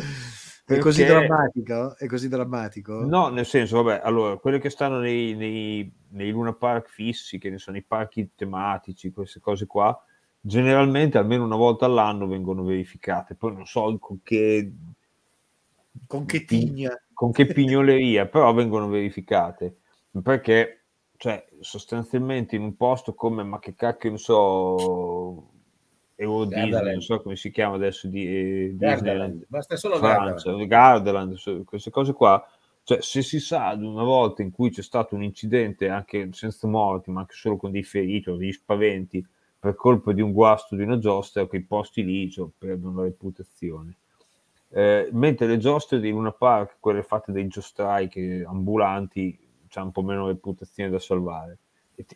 [0.70, 1.98] È Perché- così drammatico?
[1.98, 3.04] È così drammatico?
[3.04, 7.50] No, nel senso, vabbè, allora, quelle che stanno nei, nei, nei Luna Park fissi, che
[7.50, 10.00] ne sono i parchi tematici, queste cose qua,
[10.40, 13.34] generalmente almeno una volta all'anno vengono verificate.
[13.34, 14.72] Poi non so con che,
[16.06, 16.92] Con che tigna?
[17.14, 19.78] con che pignoleria, però vengono verificate.
[20.22, 20.84] Perché,
[21.18, 25.50] cioè, sostanzialmente in un posto come, ma che cacchio, non so,
[26.22, 31.64] Euro non so come si chiama adesso, di, eh, Disneyland, basta solo Francia, Gardaland.
[31.64, 32.46] Queste cose qua,
[32.84, 36.68] cioè se si sa di una volta in cui c'è stato un incidente anche senza
[36.68, 39.26] morti, ma anche solo con dei feriti o degli spaventi
[39.58, 43.96] per colpa di un guasto di una giostra, quei posti lì cioè, perdono la reputazione.
[44.72, 49.92] Eh, mentre le giostre di Luna Park, quelle fatte dai giostrai che, ambulanti, c'hanno un
[49.94, 51.58] po' meno reputazione da salvare.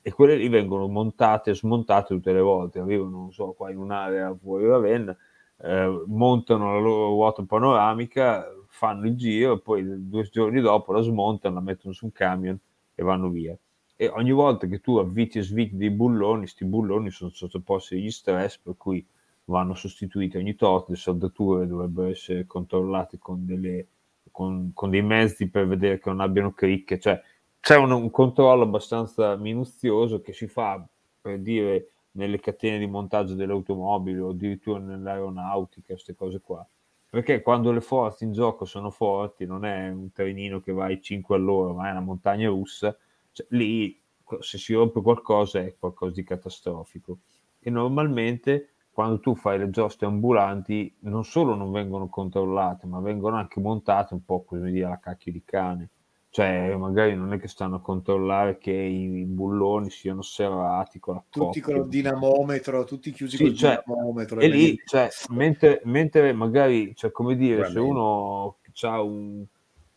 [0.01, 2.79] E, quelle lì vengono montate e smontate tutte le volte.
[2.79, 5.15] Arrivano, non so, qua in un'area fuori Ravenna,
[5.57, 11.55] eh, montano la loro ruota panoramica, fanno il giro poi due giorni dopo la smontano,
[11.55, 12.57] la mettono su un camion
[12.95, 13.57] e vanno via.
[13.95, 18.09] E ogni volta che tu avviti e sviti dei bulloni, questi bulloni sono sottoposti agli
[18.09, 19.05] stress, per cui
[19.45, 23.87] vanno sostituiti ogni tot, le saldature dovrebbero essere controllate con delle
[24.31, 27.21] con, con dei mezzi per vedere che non abbiano cricche, cioè
[27.63, 30.86] c'è un, un controllo abbastanza minuzioso che si fa
[31.21, 36.67] per dire nelle catene di montaggio delle automobili o addirittura nell'aeronautica, queste cose qua.
[37.10, 41.02] Perché quando le forze in gioco sono forti, non è un trenino che va ai
[41.02, 42.97] 5 all'ora, ma è una montagna russa,
[43.32, 43.97] cioè, lì
[44.39, 47.19] se si rompe qualcosa è qualcosa di catastrofico.
[47.62, 53.38] E normalmente quando tu fai le giostre ambulanti non solo non vengono controllate, ma vengono
[53.38, 55.89] anche montate un po' come dire la cacchio di cane.
[56.33, 61.23] Cioè, magari non è che stanno a controllare che i bulloni siano serrati con la
[61.29, 61.75] Tutti coppia.
[61.75, 64.39] con il dinamometro, tutti chiusi Sì, col cioè, dinamometro.
[64.39, 67.79] E lì, cioè, mentre, mentre magari, cioè, come dire, se Veramente.
[67.79, 69.45] uno ha un,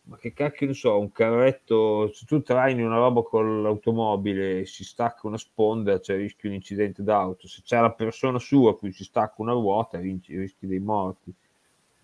[0.03, 4.65] ma che cacchio ne so, un carretto, se tu traini una roba con l'automobile e
[4.67, 7.47] si stacca una sponda, c'è rischi un incidente d'auto.
[7.47, 11.33] Se c'è la persona sua a cui si stacca una ruota, rischi dei morti.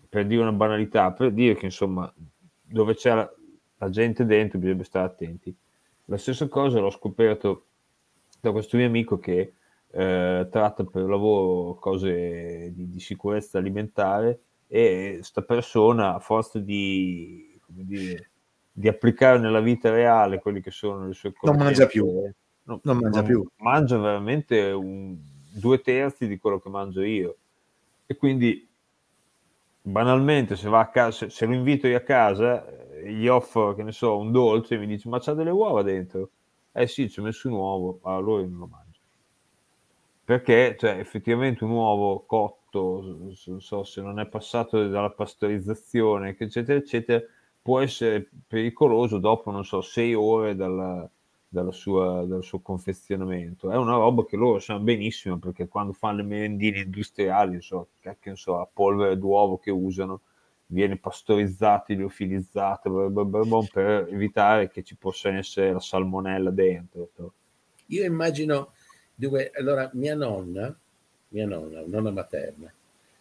[0.08, 2.12] Per dire una banalità, per dire che insomma,
[2.62, 3.32] dove c'è la,
[3.84, 5.54] la gente dentro bisogna stare attenti.
[6.06, 7.66] La stessa cosa l'ho scoperto
[8.40, 9.54] da questo mio amico che
[9.90, 17.58] eh, tratta per lavoro cose di, di sicurezza alimentare e sta persona a forza di,
[17.66, 18.30] dire,
[18.72, 22.06] di applicare nella vita reale quelli che sono le sue Non mangia più.
[22.64, 23.46] no, Non mangia più.
[23.58, 25.16] mangia veramente un-
[25.56, 27.36] due terzi di quello che mangio io
[28.06, 28.68] e quindi
[29.86, 34.16] banalmente se casa se, lo invito io a casa eh, gli offro che ne so
[34.16, 36.30] un dolce e mi dice ma c'ha delle uova dentro?
[36.72, 39.00] Eh sì ci ho messo un uovo allora io non lo mangio
[40.24, 47.22] perché cioè, effettivamente un uovo cotto so se non è passato dalla pastorizzazione eccetera eccetera
[47.60, 51.06] può essere pericoloso dopo non so sei ore dalla,
[51.54, 53.70] dalla sua- dal suo confezionamento.
[53.70, 58.34] È una roba che loro sanno benissimo perché quando fanno le merendine industriali so, cacchio,
[58.34, 60.20] so, la polvere d'uovo che usano
[60.66, 60.96] viene
[63.24, 67.10] bla bla, per evitare che ci possa essere la salmonella dentro
[67.86, 68.72] Io immagino
[69.14, 70.74] dove allora mia nonna,
[71.28, 72.72] mia nonna, nonna materna,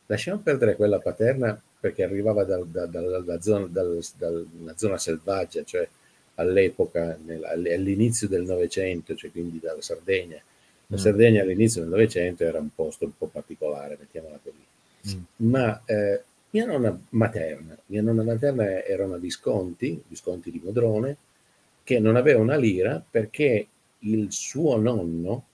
[0.07, 5.87] lasciamo perdere quella paterna perché arrivava dal- da- da- dalla zona, dalla zona selvaggia, cioè
[6.35, 10.41] all'epoca, nel- all'inizio del Novecento, cioè quindi dalla Sardegna.
[10.87, 10.99] La Mm.
[10.99, 15.15] Sardegna all'inizio del Novecento era un posto un po' particolare, mettiamola così.
[15.15, 15.21] Mm.
[15.47, 21.17] Ma eh, mia nonna materna, mia nonna materna era una Visconti, Visconti di Modrone,
[21.83, 23.67] che non aveva una lira perché
[23.99, 25.45] il suo nonno,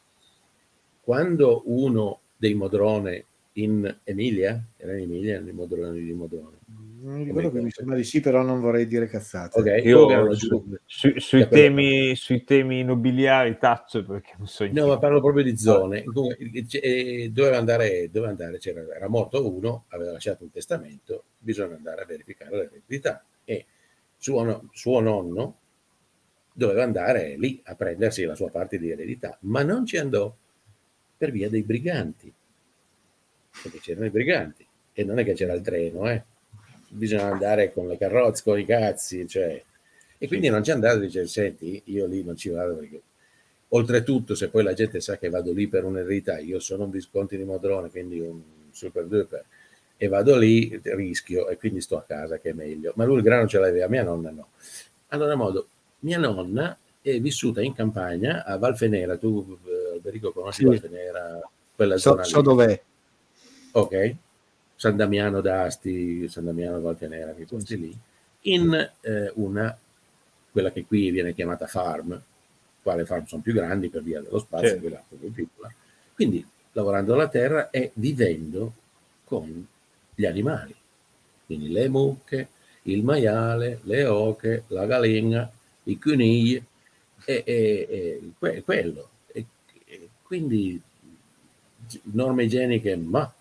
[1.02, 6.58] quando uno dei Modrone in Emilia, era in Emilia, nei Modroni di Modrone,
[7.02, 9.60] mi ricordo che mi sembra di sì, però non vorrei dire cazzate.
[9.60, 14.98] ok, io su- su- sui, temi, sui temi nobiliari taccio perché non so No, ma
[15.00, 16.04] parlo proprio di zone.
[16.04, 16.38] Comunque,
[16.82, 22.02] eh, doveva andare, doveva andare c'era, era morto uno, aveva lasciato un testamento, bisogna andare
[22.02, 23.24] a verificare l'eredità.
[23.46, 23.66] E
[24.18, 25.58] suo, suo nonno
[26.54, 30.36] doveva andare lì a prendersi la sua parte di eredità, ma non ci andò
[31.18, 32.34] per via dei briganti,
[33.62, 36.24] perché c'erano i briganti e non è che c'era il treno, eh.
[36.90, 39.62] Bisogna andare con le carrozze, con i cazzi, cioè.
[40.18, 43.02] E quindi non ci andate e dice, senti, io lì non ci vado perché
[43.72, 47.38] Oltretutto, se poi la gente sa che vado lì per un'eredità, io sono un Visconti
[47.38, 49.46] di Modrone, quindi un super duper,
[49.96, 52.94] e vado lì, rischio, e quindi sto a casa, che è meglio.
[52.96, 54.48] Ma lui il grano ce l'aveva, mia nonna no.
[55.10, 55.68] Allora, modo,
[56.00, 60.66] mia nonna è vissuta in campagna a Valfenera, tu eh, Alberico conosci Sì.
[60.66, 61.40] Valfenera,
[61.76, 62.44] quella So, zona so lì.
[62.44, 62.82] dov'è.
[63.74, 64.16] Ok,
[64.80, 67.94] San Damiano d'Asti, San Damiano Valtenera, quei posti lì,
[68.44, 69.78] in eh, una,
[70.52, 72.18] quella che qui viene chiamata farm,
[72.82, 74.82] qua le farm sono più grandi per via dello spazio, Certo.
[74.82, 75.70] quella più piccola,
[76.16, 78.72] quindi lavorando la terra e vivendo
[79.26, 79.68] con
[80.16, 80.74] gli animali,
[81.46, 82.48] quindi le mucche,
[82.84, 85.52] il maiale, le oche, la galena,
[85.84, 86.64] i conigli,
[87.26, 89.10] e, e- e que- quello.
[89.28, 89.46] E
[90.24, 90.82] quindi
[92.14, 93.32] norme igieniche, ma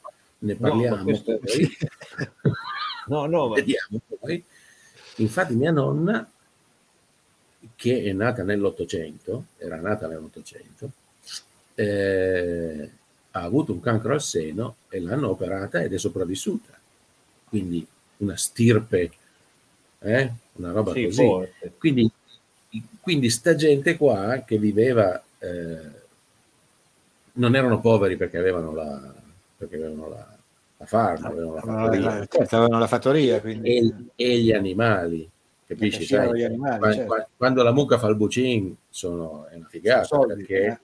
[0.40, 1.76] ne No, parliamo questo- poi.
[3.08, 4.44] no no ma Vediamo poi.
[5.16, 6.30] Infatti mia nonna,
[7.74, 10.90] che è nata nell'Ottocento, era nata nell'Ottocento,
[11.74, 12.90] eh,
[13.32, 16.76] ha avuto un cancro al seno e l'hanno operata ed è sopravvissuta.
[17.48, 17.84] Quindi
[18.18, 19.10] una stirpe,
[20.00, 21.16] eh, una roba sì, così.
[21.24, 21.72] forte.
[21.78, 22.10] Quindi,
[23.00, 25.90] quindi sta gente qua che viveva, eh,
[27.34, 29.14] non erano poveri perché avevano la,
[29.56, 30.27] perché avevano la,
[30.78, 35.28] la farm, avevano la fattoria, certo, avevano la fattoria, quindi e, e gli animali,
[35.66, 36.04] capisci?
[36.04, 37.06] Sai, animali, qua- certo.
[37.06, 40.80] qua- quando la mucca fa il bucin sono, è una figata soldi, perché,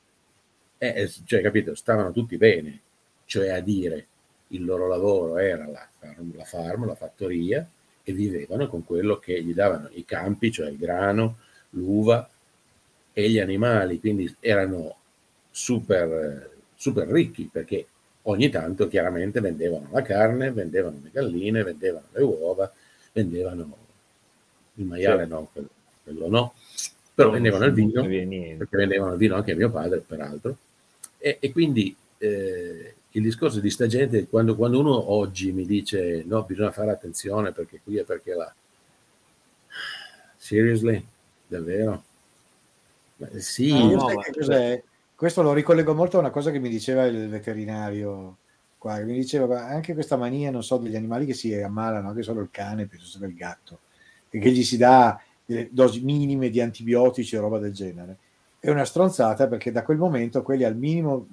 [0.78, 2.80] eh, cioè, capito, stavano tutti bene,
[3.24, 4.06] cioè a dire
[4.48, 5.88] il loro lavoro era la
[6.36, 7.66] la, farm, la fattoria
[8.02, 11.38] e vivevano con quello che gli davano i campi, cioè il grano,
[11.70, 12.28] l'uva
[13.12, 14.96] e gli animali, quindi erano
[15.50, 17.86] super, super ricchi perché
[18.26, 22.72] ogni tanto chiaramente vendevano la carne, vendevano le galline, vendevano le uova,
[23.12, 23.76] vendevano
[24.74, 25.34] il maiale, Certo.
[25.34, 25.68] no, quello,
[26.02, 26.54] quello no,
[27.14, 30.56] però Non vendevano il vino, perché vendevano il vino anche a mio padre, peraltro,
[31.18, 36.22] e, e quindi eh, il discorso di sta gente, quando, quando uno oggi mi dice
[36.26, 38.52] no, bisogna fare attenzione perché qui è perché là,
[40.36, 41.04] seriously,
[41.46, 42.04] davvero?
[43.16, 44.82] Ma sì, io no, sai ma- che cos'è?
[45.24, 48.36] Questo lo ricollego molto a una cosa che mi diceva il veterinario
[48.76, 52.10] qua, che mi diceva "Ma anche questa mania, non so, degli animali che si ammalano,
[52.10, 53.78] anche solo il cane, penso sia il gatto,
[54.28, 58.18] e che gli si dà delle dosi minime di antibiotici o roba del genere.
[58.60, 61.26] È una stronzata perché da quel momento quelli al minimo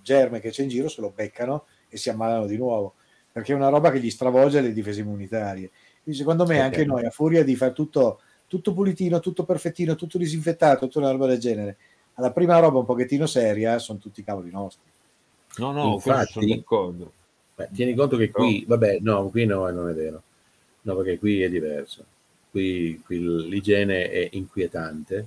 [0.00, 2.94] germe che c'è in giro se lo beccano e si ammalano di nuovo,
[3.30, 5.70] perché è una roba che gli stravolge le difese immunitarie.
[6.02, 10.16] Quindi secondo me anche noi, a furia di fare tutto, tutto pulitino, tutto perfettino, tutto
[10.16, 11.76] disinfettato, tutta una roba del genere,
[12.16, 14.84] alla prima roba un pochettino seria sono tutti cavoli nostri.
[15.58, 17.12] No, no, Infatti- sono d'accordo.
[17.54, 20.22] Beh, tieni conto che qui, vabbè, no, qui no, non è vero.
[20.82, 22.04] No, perché qui è diverso.
[22.50, 25.26] Qui, qui l'igiene è inquietante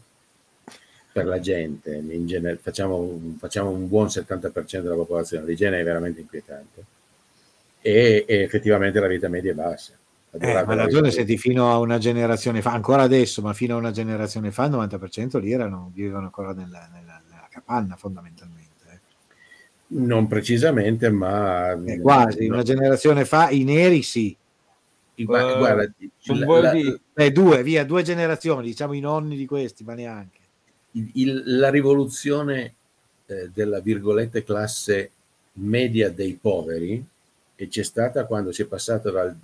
[1.11, 1.95] per la gente.
[1.95, 5.45] In genere, facciamo, un- facciamo un buon 70% della popolazione.
[5.45, 6.83] L'igiene è veramente inquietante.
[7.81, 9.93] E, e effettivamente la vita media è bassa.
[10.31, 13.79] La Eh, ma d'altronde senti fino a una generazione fa, ancora adesso, ma fino a
[13.79, 18.67] una generazione fa il 90% lì erano, vivevano ancora nella, nella- nella capanna fondamentalmente.
[18.91, 18.99] eh.
[19.87, 21.71] Non precisamente, ma...
[21.83, 24.35] Eh, quasi, no, una generazione fa i neri sì.
[25.25, 29.35] ma Eh, guarda, sono la- la- di- Eh, due, via, due generazioni, diciamo i nonni
[29.35, 30.37] di questi, ma neanche.
[30.91, 32.75] il- il- la rivoluzione
[33.25, 35.11] eh, della virgolette classe
[35.53, 37.03] media dei poveri
[37.55, 39.35] e c'è stata quando si è passato dal,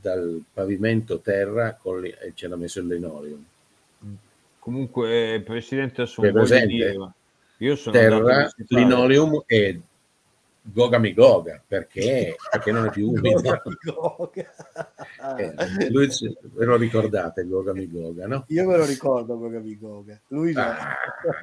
[0.00, 3.44] dal pavimento terra con li- e ci hanno messo il linoleum.
[4.58, 6.66] Comunque, eh, Presidente, di presente?
[6.66, 7.12] dire, ma
[7.58, 9.80] io sono Terra, linoleum e
[10.72, 13.62] goga mi goga perché, perché non è più umido.
[15.38, 16.08] Eh, lui
[16.54, 18.44] ve lo ricordate Goga mi goga, no?
[18.48, 20.20] Io me lo ricordo Goga Goga.
[20.28, 20.60] Lui no.
[20.60, 20.96] Ah,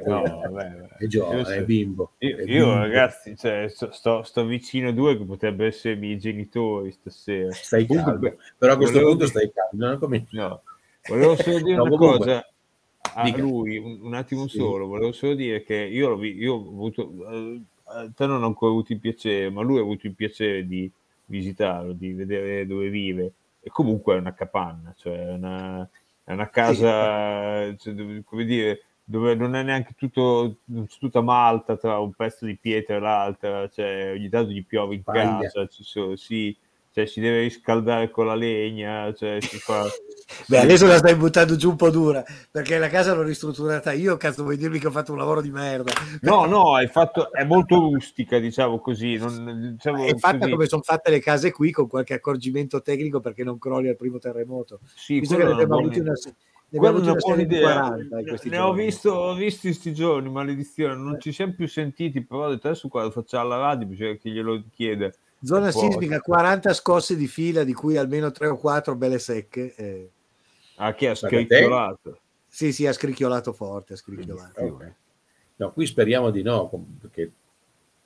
[0.05, 2.11] No, vabbè, è giovane, Io è bimbo.
[2.19, 2.73] Io, è io, bimbo.
[2.75, 7.51] ragazzi, cioè, sto, sto- sto vicino a due che potrebbero essere i miei genitori stasera.
[7.51, 9.85] Stai calmo, Comunque, però a questo volevo punto stai calmo.
[9.85, 10.61] non come- No,
[11.07, 12.49] volevo solo dire No, una comunque, cosa
[13.17, 13.37] a dica.
[13.37, 14.57] lui, un, un attimo Sì.
[14.57, 17.61] solo, volevo solo dire che io, io ho avuto, eh,
[18.15, 20.89] te non ho ancora avuto il piacere, ma lui ha avuto il piacere di
[21.25, 25.87] visitarlo, di vedere dove vive, e comunque è una capanna, cioè è una,
[26.23, 31.21] è una casa, cioè, dove- come dire, dove non è neanche tutto, non c'è tutta
[31.21, 35.47] malta tra un pezzo di pietra e l'altra, cioè ogni tanto gli piove in Paglia.
[35.49, 36.55] casa, ci sono, sì,
[36.95, 39.83] cioè si deve riscaldare con la legna, cioè si fa...
[40.47, 44.15] Beh, adesso la stai buttando giù un po' dura, perché la casa l'ho ristrutturata io,
[44.15, 45.91] cazzo vuoi dirmi che ho fatto un lavoro di merda?
[46.21, 49.17] No, no, hai fatto, è molto rustica, diciamo così.
[49.17, 50.51] Non, diciamo È fatta così.
[50.51, 54.17] come sono fatte le case qui, con qualche accorgimento tecnico perché non crolli al primo
[54.17, 54.79] terremoto.
[54.95, 56.13] Sì, Visto che ne è una abbiamo buona avuti una,
[56.69, 57.81] ne abbiamo è una buona idea.
[57.89, 60.95] 40 in questi Ne ho visto, ho visto questi giorni, maledizione.
[60.95, 64.29] Non ci siamo più sentiti, però ho detto adesso quando facciamo la radio bisogna che
[64.29, 65.11] glielo chieda.
[65.45, 69.75] Zona sismica, 40 scosse di fila, di cui almeno 3 o 4 belle secche.
[69.75, 70.09] eh.
[70.77, 72.19] Ah, che ha Ma scricchiolato.
[72.47, 74.61] Sì, sì, ha scricchiolato forte, ha scricchiolato.
[74.61, 74.93] Ok.
[75.57, 77.31] No, qui speriamo di no, perché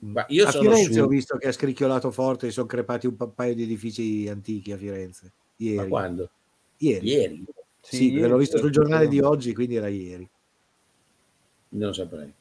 [0.02, 1.00] ma io a sono Firenze su...
[1.00, 4.72] ho visto che ha scricchiolato forte e sono crepati un pa- paio di edifici antichi
[4.72, 5.24] a Firenze.
[5.56, 5.88] Ma Ieri.
[5.88, 6.30] quando?
[6.78, 7.06] Ieri.
[7.08, 7.44] Ieri?
[7.80, 10.28] Sì, ieri l'ho visto sul era- giornale di oggi, quindi era ieri.
[11.70, 12.32] Non saprei.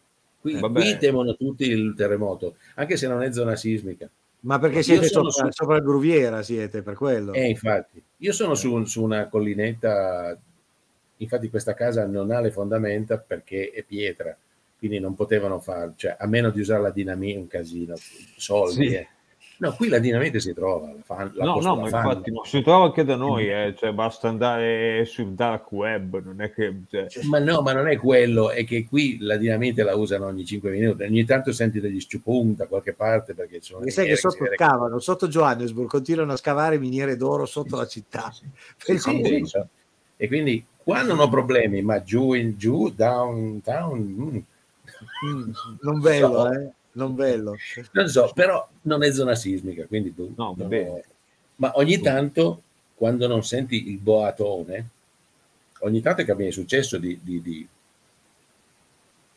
[0.41, 4.09] Qui, Eh, qui temono tutti il terremoto, anche se non è zona sismica.
[4.41, 7.33] Ma perché siete sopra, su- sopra il Gruviera, siete per quello.
[7.33, 10.37] Eh, infatti, io sono su, su una collinetta,
[11.17, 14.35] infatti questa casa non ha le fondamenta perché è pietra,
[14.77, 17.95] quindi non potevano fare, cioè a meno di usare la dinamite, un casino,
[18.37, 18.87] soldi.
[18.87, 18.93] Sì.
[18.95, 19.07] eh.
[19.59, 22.11] No, qui la dinamite si trova, la fan- la No, no, ma fanno.
[22.11, 26.41] infatti ma si trova anche da noi, eh, cioè basta andare sul dark web, non
[26.41, 26.83] è che...
[26.89, 30.45] cioè, Ma no, ma non è quello, è che qui la dinamite la usano ogni
[30.45, 34.35] 5 minuti, ogni tanto senti degli sciupung da qualche parte perché sono sai che sotto
[34.35, 38.31] si vede scavano, sotto Johannesburg continuano a scavare miniere d'oro sotto la città.
[38.77, 39.67] Sì, cui- sì, so.
[40.15, 44.37] E quindi qua non ho problemi, ma giù, in, giù, downtown, mm,
[45.25, 45.51] Mm,
[45.81, 46.51] non bello, So.
[46.53, 46.71] eh?
[46.99, 47.53] Non bello.
[47.91, 51.03] non so, però non è zona sismica, quindi boh, No, va non bene.
[51.55, 52.61] Ma ogni tanto,
[52.95, 54.89] quando non senti il boatone,
[55.79, 57.19] ogni tanto che mi è successo di...
[57.21, 57.67] di- di-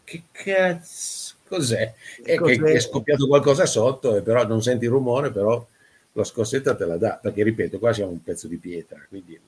[0.05, 1.95] Che cazzo, cos'è?
[2.23, 2.63] È Cos'è?
[2.65, 5.65] che è scoppiato qualcosa sotto, e però non senti il rumore, però
[6.13, 9.39] la scossetta te la dà, perché ripeto, qua siamo un pezzo di pietra, quindi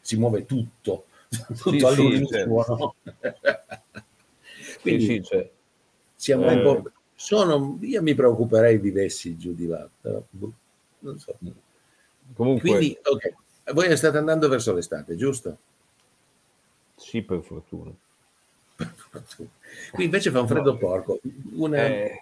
[0.00, 1.06] si muove tutto,
[1.58, 2.66] tutto Sì, sì, certo.
[2.66, 2.94] suono.
[4.80, 5.48] Quindi Sì, sì, cioè,
[6.14, 6.82] siamo eh, un po'...
[7.18, 10.52] Sono, io mi preoccuperei vivessi giù di là, però, boh,
[11.00, 11.36] non so.
[12.34, 15.58] comunque, Quindi, ok, voi state andando verso l'estate, giusto?
[16.94, 17.90] sì, per fortuna.
[19.92, 21.20] Qui invece fa un freddo porco.
[21.54, 22.20] Una, Eh,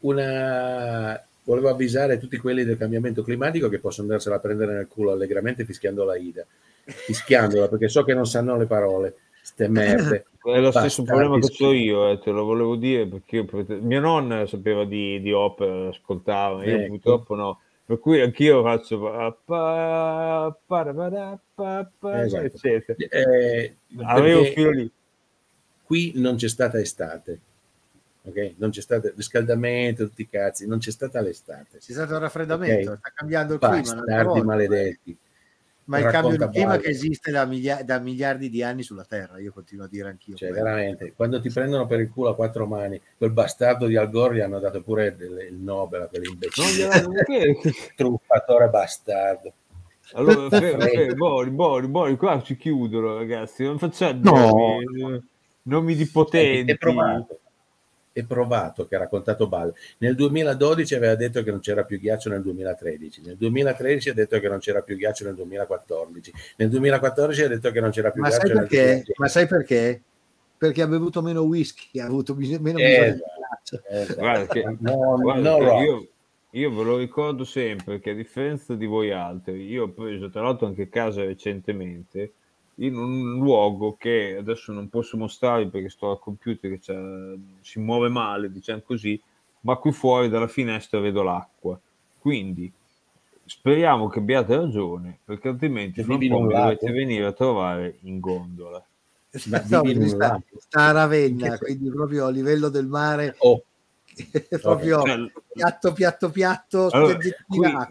[0.00, 5.12] una- Volevo avvisare tutti quelli del cambiamento climatico che possono andarsela a prendere nel culo
[5.12, 6.44] allegramente fischiando la Ida.
[6.84, 9.16] Fischiandola, perché so che non sanno le parole.
[9.42, 10.26] Ste merde.
[10.52, 13.44] È lo stesso Bastardi problema che ho io, eh, te lo volevo dire perché io,
[13.80, 16.88] mia nonna sapeva di, di opera, ascoltava, io Ecco.
[16.88, 17.60] purtroppo no.
[17.84, 20.56] Per cui anch'io faccio pa- pa-
[21.98, 22.44] pa- Esatto.
[22.44, 22.96] eccetera.
[23.08, 24.90] Eh, Avevo un filo lì.
[25.84, 27.40] qui non c'è stata estate.
[28.24, 28.54] Ok?
[28.56, 31.78] Non c'è stato riscaldamento, tutti i cazzi, non c'è stata l'estate.
[31.78, 32.98] C'è stato un raffreddamento, Ok.
[32.98, 33.76] sta cambiando il clima.
[33.76, 34.44] Bastardi volta.
[34.44, 35.16] maledetti.
[35.86, 39.38] Ma il cambio di clima che esiste da, miglia- da miliardi di anni sulla Terra,
[39.38, 40.34] io continuo a dire anch'io.
[40.34, 44.10] Cioè, veramente, quando ti prendono per il culo a quattro mani, quel bastardo di Al
[44.10, 46.88] Gore gli hanno dato pure il, il Nobel a quell'imbecille.
[47.94, 49.52] Truffatore bastardo.
[50.14, 53.62] Allora, fermo, fermo, Bori, Bori, Bori, qua ci chiudono, ragazzi.
[53.62, 54.32] Non facciamo No.
[54.32, 55.28] nomi,
[55.62, 56.76] nomi di potenti.
[58.16, 59.74] È provato, che ha raccontato balle.
[59.98, 64.40] Nel 2012 aveva detto che non c'era più ghiaccio nel 2013, nel 2013 ha detto
[64.40, 68.22] che non c'era più ghiaccio nel 2014, nel 2014 ha detto che non c'era più
[68.22, 68.82] Ma ghiaccio sai nel perché?
[68.84, 69.12] 2010.
[69.18, 70.02] Ma sai perché?
[70.56, 73.82] Perché ha bevuto meno whisky, ha avuto bis- meno Eh, bisogno di esatto, ghiaccio.
[73.90, 74.18] esatto.
[74.20, 75.82] Guarda che- No, Guarda no rock.
[75.84, 76.06] io,
[76.52, 80.40] io ve lo ricordo sempre che a differenza di voi altri, io ho preso tra
[80.40, 82.32] l'altro anche casa recentemente
[82.76, 88.08] in un luogo che adesso non posso mostrare perché sto al computer che si muove
[88.08, 89.20] male, diciamo così,
[89.60, 91.78] ma qui fuori dalla finestra vedo l'acqua.
[92.18, 92.70] Quindi
[93.44, 98.20] speriamo che abbiate ragione, perché altrimenti fra un po' mi dovete venire a trovare in
[98.20, 98.84] gondola.
[99.30, 100.42] Sta, lago.
[100.58, 103.62] sta a Ravenna, quindi proprio a livello del mare, Oh,
[104.62, 107.34] proprio Cioè, piatto, piatto, piatto, Allora, qui,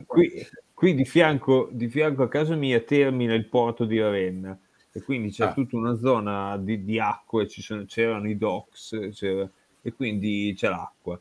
[0.06, 4.58] qui- qui di, fianco, di fianco a casa mia termina il porto di Ravenna
[4.98, 5.54] e quindi c'è Ah.
[5.54, 9.50] tutta una zona di, di acque, ci sono- c'erano i docks c'era-
[9.82, 11.20] e quindi c'è l'acqua.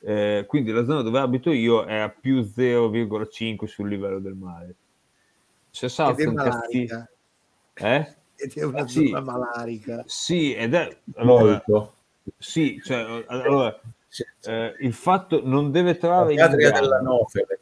[0.00, 4.74] Eh, quindi la zona dove abito io è a più 0,5 sul livello del mare.
[5.70, 7.08] Se Ed salta è un malarica.
[7.72, 8.14] eh?
[8.36, 9.06] Ed è una Sì.
[9.06, 10.02] zona malarica.
[10.06, 11.94] Sì, ed è allora, molto.
[12.36, 13.80] sì, cioè, allora,
[14.42, 17.60] eh, il fatto non deve La trarre in patria della Nofere.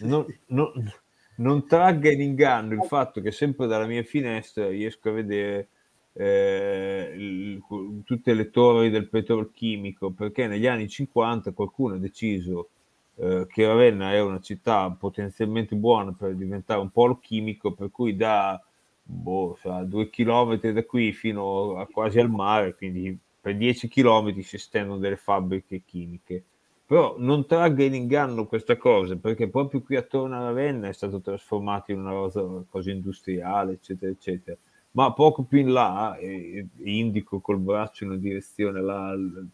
[0.00, 0.92] non, non-
[1.38, 5.68] non tragga in inganno il fatto che sempre dalla mia finestra riesco a vedere
[6.14, 7.62] eh, il-
[8.04, 12.70] tutte le torri del petrolchimico perché negli anni 50 qualcuno ha deciso
[13.16, 18.16] eh, che Ravenna è una città potenzialmente buona per diventare un polo chimico per cui
[18.16, 18.60] da
[19.02, 24.42] boh, sa, due chilometri da qui fino a quasi al mare quindi per 10 chilometri
[24.42, 26.42] si estendono delle fabbriche chimiche
[26.88, 31.20] però non tragga in inganno questa cosa perché proprio qui attorno a Ravenna è stato
[31.20, 34.56] trasformato in una cosa, cosa industriale eccetera eccetera.
[34.92, 39.46] Ma poco più in là e, e indico col braccio in una direzione là al-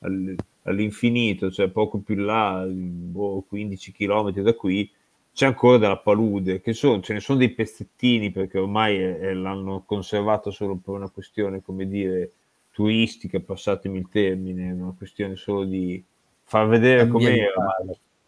[0.00, 4.88] al- all'infinito cioè poco più in là boh, 15 km da qui
[5.32, 9.34] c'è ancora della palude che sono, ce ne sono dei pezzettini perché ormai eh, eh,
[9.34, 12.30] l'hanno conservato solo per una questione come dire
[12.70, 16.00] turistica passatemi il termine una questione solo di
[16.48, 17.52] far vedere com'era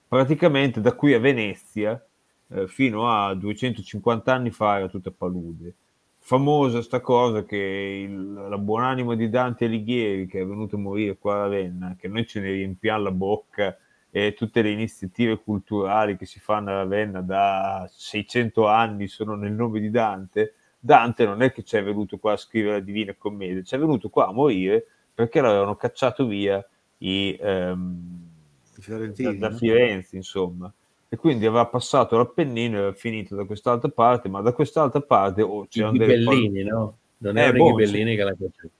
[0.08, 2.02] praticamente da qui a Venezia
[2.48, 5.74] eh, fino a 250 anni fa era tutta palude.
[6.18, 11.16] Famosa sta cosa che il, la buonanima di Dante Alighieri che è venuto a morire
[11.16, 13.78] qua a Ravenna, che noi ce ne riempiamo la bocca
[14.10, 19.52] e tutte le iniziative culturali che si fanno a Ravenna da 600 anni sono nel
[19.52, 20.54] nome di Dante.
[20.78, 23.78] Dante non è che ci è venuto qua a scrivere la Divina Commedia, ci è
[23.78, 26.64] venuto qua a morire perché l'avevano cacciato via
[26.98, 28.28] i, ehm,
[28.74, 29.38] I da, fiorentini.
[29.38, 29.56] da no?
[29.56, 30.72] Firenze, insomma.
[31.10, 35.42] E quindi aveva passato l'Appennino e era finito da quest'altra parte, ma da quest'altra parte
[35.42, 36.98] oh, I c'erano delle ghibellini, no?
[37.18, 38.70] Non Eh, erano boh, i ghibellini che la facevano.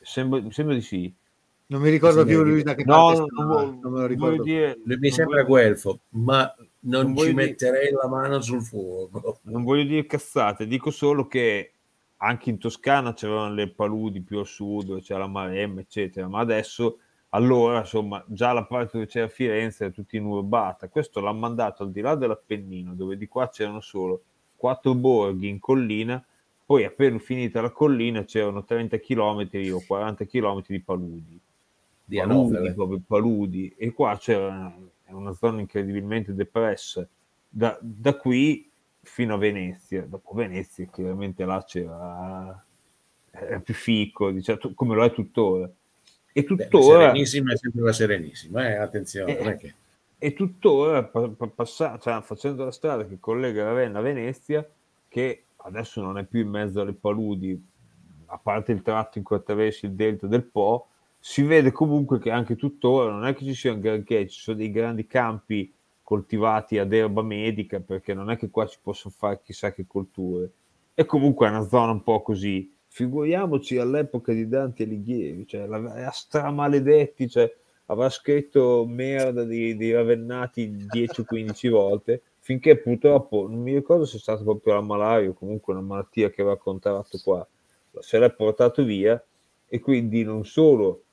[0.00, 1.12] Sembra, sembra di sì.
[1.66, 3.88] Non mi ricordo Sì, più lui da che No, parte non, stava, voglio- non me
[3.88, 4.42] lo non ricordo.
[4.42, 8.62] dire, mi non sembra voglio- guelfo, ma non, Non ci dire- metterei la mano sul
[8.62, 9.38] fuoco.
[9.42, 11.72] non voglio dire cazzate, dico solo che
[12.16, 16.98] anche in Toscana c'erano le paludi più a sud, c'era la Maremma, eccetera, ma adesso,
[17.30, 20.88] allora, insomma, già la parte dove c'era Firenze era tutta inurbata.
[20.88, 24.22] Questo l'ha mandato al di là dell'Appennino, dove di qua c'erano solo
[24.56, 26.24] quattro borghi in collina,
[26.64, 31.40] poi appena finita la collina c'erano 30 km o 40 km di paludi.
[32.04, 32.74] Di paludi, Anofele.
[32.74, 34.74] proprio paludi, e qua c'era
[35.06, 37.06] una zona incredibilmente depressa.
[37.48, 38.70] Da, da qui
[39.02, 40.06] fino a Venezia.
[40.06, 42.62] Dopo Venezia, chiaramente là c'era
[43.30, 45.70] era più fico, diciamo, come lo è tuttora.
[46.38, 49.74] E Beh, tuttora, serenissima è sempre la serenissima, eh, attenzione, è che...
[50.18, 54.64] e tuttora pa- pa- passa- cioè, facendo la strada che collega Ravenna a Venezia,
[55.08, 57.60] che adesso non è più in mezzo alle paludi,
[58.26, 60.86] a parte il tratto in cui attraversi il delta del Po,
[61.18, 64.58] si vede comunque che anche tuttora non è che ci sia un granché, ci sono
[64.58, 65.72] dei grandi campi
[66.04, 70.50] coltivati ad erba medica, perché non è che qua ci possono fare chissà che colture.
[70.94, 72.72] E comunque è una zona un po' così.
[72.98, 77.48] Figuriamoci all'epoca di Dante Alighieri, cioè era stramaledetti, cioè,
[77.86, 84.04] avrà scritto merda di, di ravennati 10 o 15 volte, finché purtroppo non mi ricordo
[84.04, 87.46] se è stata proprio la malaria o comunque una malattia che aveva contratto qua,
[88.00, 89.24] se l'è portato via
[89.68, 91.04] e quindi non solo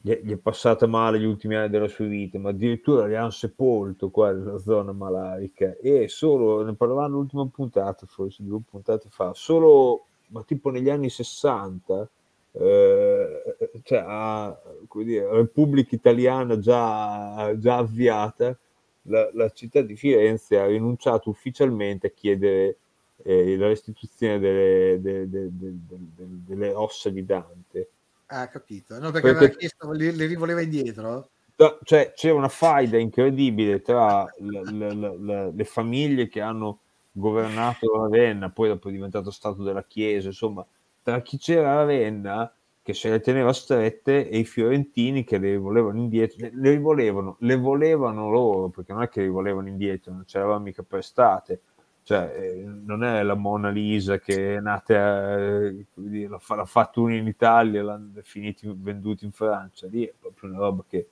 [0.00, 3.16] gli è, gli è passata male gli ultimi anni della sua vita, ma addirittura li
[3.16, 5.76] hanno sepolto qua nella zona malarica.
[5.76, 11.10] E solo, ne parlavamo l'ultima puntata, forse due puntate fa, solo ma tipo negli anni
[11.10, 12.08] 60
[12.52, 13.42] eh,
[13.82, 14.58] cioè a
[15.04, 18.56] dire, Repubblica Italiana già, già avviata
[19.02, 22.76] la, la città di Firenze ha rinunciato ufficialmente a chiedere
[23.22, 27.88] eh, la restituzione delle, de- de- de- de- delle ossa di Dante
[28.30, 28.98] Ah, capito.
[28.98, 31.30] No, perché, Perché- chiesto, le, le rivoleva indietro?
[31.56, 36.80] No, cioè c'è una faida incredibile tra le- le- le famiglie che hanno
[37.18, 40.64] governato Ravenna, poi dopo è diventato stato della Chiesa, insomma,
[41.02, 42.52] tra chi c'era Ravenna
[42.82, 47.36] che se le teneva strette e i fiorentini che le volevano indietro, le, le volevano,
[47.40, 51.60] le volevano loro, perché non è che le volevano indietro, non c'eravamo mica prestate.
[52.02, 57.02] Cioè, eh, non è la Mona Lisa che è nata, eh, dire, l'ha, l'ha fatto
[57.02, 61.08] uno in Italia e l'hanno finiti venduti in Francia, lì è proprio una roba che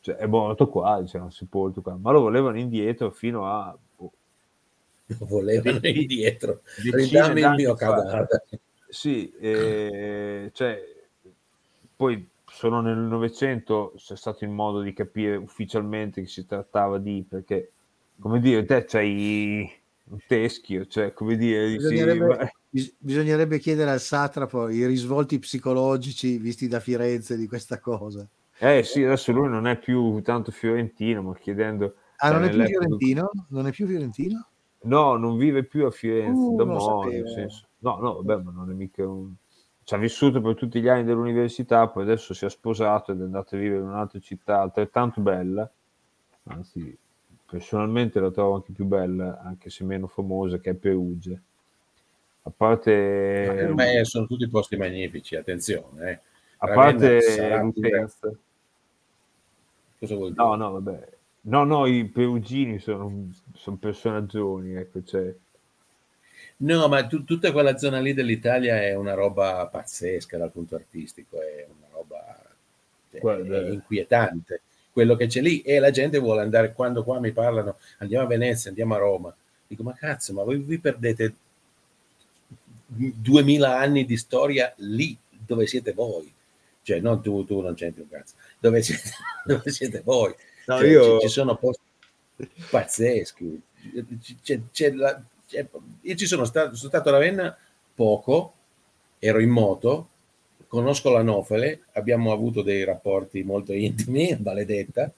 [0.00, 3.74] cioè, è morto qua, diciamo, sepolto qua, ma lo volevano indietro fino a
[5.06, 8.26] Lo volevano indietro, ridammi il mio cadavere.
[8.88, 10.82] Sì, eh, cioè,
[11.96, 17.24] poi solo nel Novecento c'è stato il modo di capire ufficialmente che si trattava di,
[17.28, 17.72] perché,
[18.18, 19.70] come dire, te c'hai
[20.04, 26.38] un teschio, cioè, come dire, Bisognerebbe, ma- bis- bisognerebbe chiedere al satrapo i risvolti psicologici
[26.38, 28.26] visti da Firenze di questa cosa.
[28.58, 31.96] eh sì, adesso lui non è più tanto fiorentino, ma chiedendo...
[32.16, 33.30] Ah, cioè, non è più fiorentino?
[33.50, 34.48] Non è più fiorentino?
[34.84, 37.24] No, non vive più a Firenze, Uh, da non lo mo', sapevo.
[37.24, 39.32] nel senso- No, no, vabbè, ma non è mica un...
[39.82, 43.24] Ci ha vissuto per tutti gli anni dell'università, poi adesso si è sposato ed è
[43.24, 45.70] andato a vivere in un'altra città altrettanto bella,
[46.44, 46.96] anzi,
[47.46, 51.38] personalmente la trovo anche più bella, anche se meno famosa, che è Perugia.
[52.46, 53.44] A parte...
[53.46, 56.10] Ma per me sono tutti posti magnifici, attenzione.
[56.10, 56.20] eh.
[56.58, 58.30] A Ravenna parte l'utenza.
[59.98, 60.42] Cosa vuol dire?
[60.42, 61.13] No, no, vabbè.
[61.46, 65.34] No, no, i perugini sono, sono personaggioni, ecco, cioè...
[66.56, 71.40] No, ma tu- tutta quella zona lì dell'Italia è una roba pazzesca dal punto artistico,
[71.40, 72.42] è una roba
[73.10, 73.58] cioè, Guarda.
[73.58, 74.62] è inquietante.
[74.90, 78.28] Quello che c'è lì e la gente vuole andare, quando qua mi parlano, andiamo a
[78.28, 79.34] Venezia, andiamo a Roma.
[79.66, 81.34] Dico, ma cazzo, ma voi vi perdete
[82.86, 86.32] 2000 anni di storia lì dove siete voi.
[86.82, 89.10] Cioè, non tu, tu non c'entri un cazzo, dove siete,
[89.44, 90.34] dove siete voi.
[90.66, 91.82] No, Cioè, io- ci, ci sono posti
[92.70, 93.62] pazzeschi.
[94.42, 95.66] C'è- c'è la- c'è-
[96.02, 97.56] io ci sono stato, sono stato a Ravenna
[97.94, 98.52] poco,
[99.18, 100.08] ero in moto,
[100.66, 105.12] conosco la Nofele, abbiamo avuto dei rapporti molto intimi, maledetta.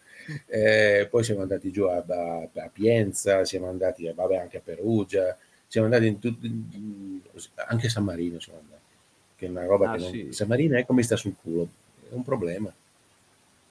[0.46, 5.36] Eh, poi siamo andati giù a, a- a Pienza, siamo andati vabbè, anche a Perugia,
[5.68, 7.20] siamo andati in tut- in-
[7.68, 8.80] anche a San Marino, siamo andati,
[9.36, 10.28] che è una roba Ah, che non- sì.
[10.32, 11.68] San Marino ecco mi sta sul culo,
[12.10, 12.72] è un problema.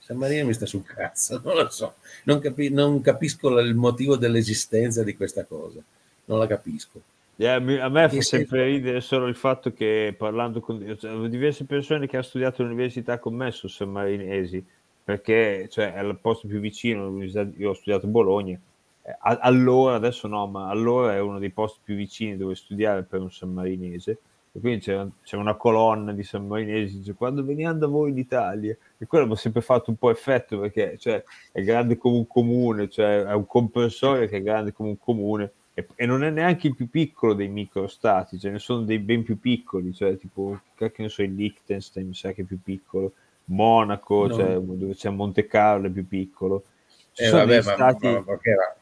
[0.06, 1.96] San Marino mi sta sul cazzo, non lo so,
[2.26, 5.80] non, capi- non capisco il motivo dell'esistenza di questa cosa,
[6.26, 7.02] non la capisco.
[7.38, 12.06] Mi- a me fa sempre ridere solo il fatto che parlando con cioè, diverse persone
[12.06, 14.64] che hanno studiato all'università con me sono sammarinesi
[15.04, 18.58] perché cioè, è il posto più vicino io ho studiato a Bologna
[19.02, 23.20] Eh, allora adesso no ma allora è uno dei posti più vicini dove studiare per
[23.20, 24.18] un sammarinese
[24.56, 28.76] e quindi c'è, c'è una colonna di sammarinesi dice quando veniamo da voi in Italia
[28.98, 32.28] e quello mi ha sempre fatto un po' effetto perché cioè, è grande come un
[32.28, 36.30] comune cioè è un comprensorio che è grande come un comune e, e non è
[36.30, 40.62] neanche il più piccolo dei microstati, ce ne sono dei ben più piccoli, cioè tipo,
[40.74, 43.12] che ne so, il Liechtenstein mi sa che è più piccolo,
[43.48, 44.36] Monaco, No.
[44.36, 46.64] cioè, dove c'è Monte Carlo è più piccolo.
[47.12, 48.08] Ci Eh, sono vabbè, ma, stati...
[48.08, 48.76] ma- ma che era?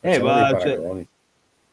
[0.00, 1.06] eh, ma, cioè.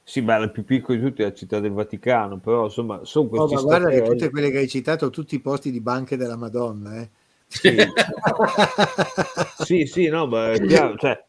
[0.09, 3.25] Sì, ma il più piccolo di tutti è la città del Vaticano, però insomma, sono
[3.25, 6.15] Oh, questi ma guarda che tutte quelle che hai citato, tutti i posti di banche
[6.15, 7.09] della Madonna, eh.
[7.45, 7.75] Sì,
[9.65, 11.21] sì, sì, no, ma è chiaro, cioè,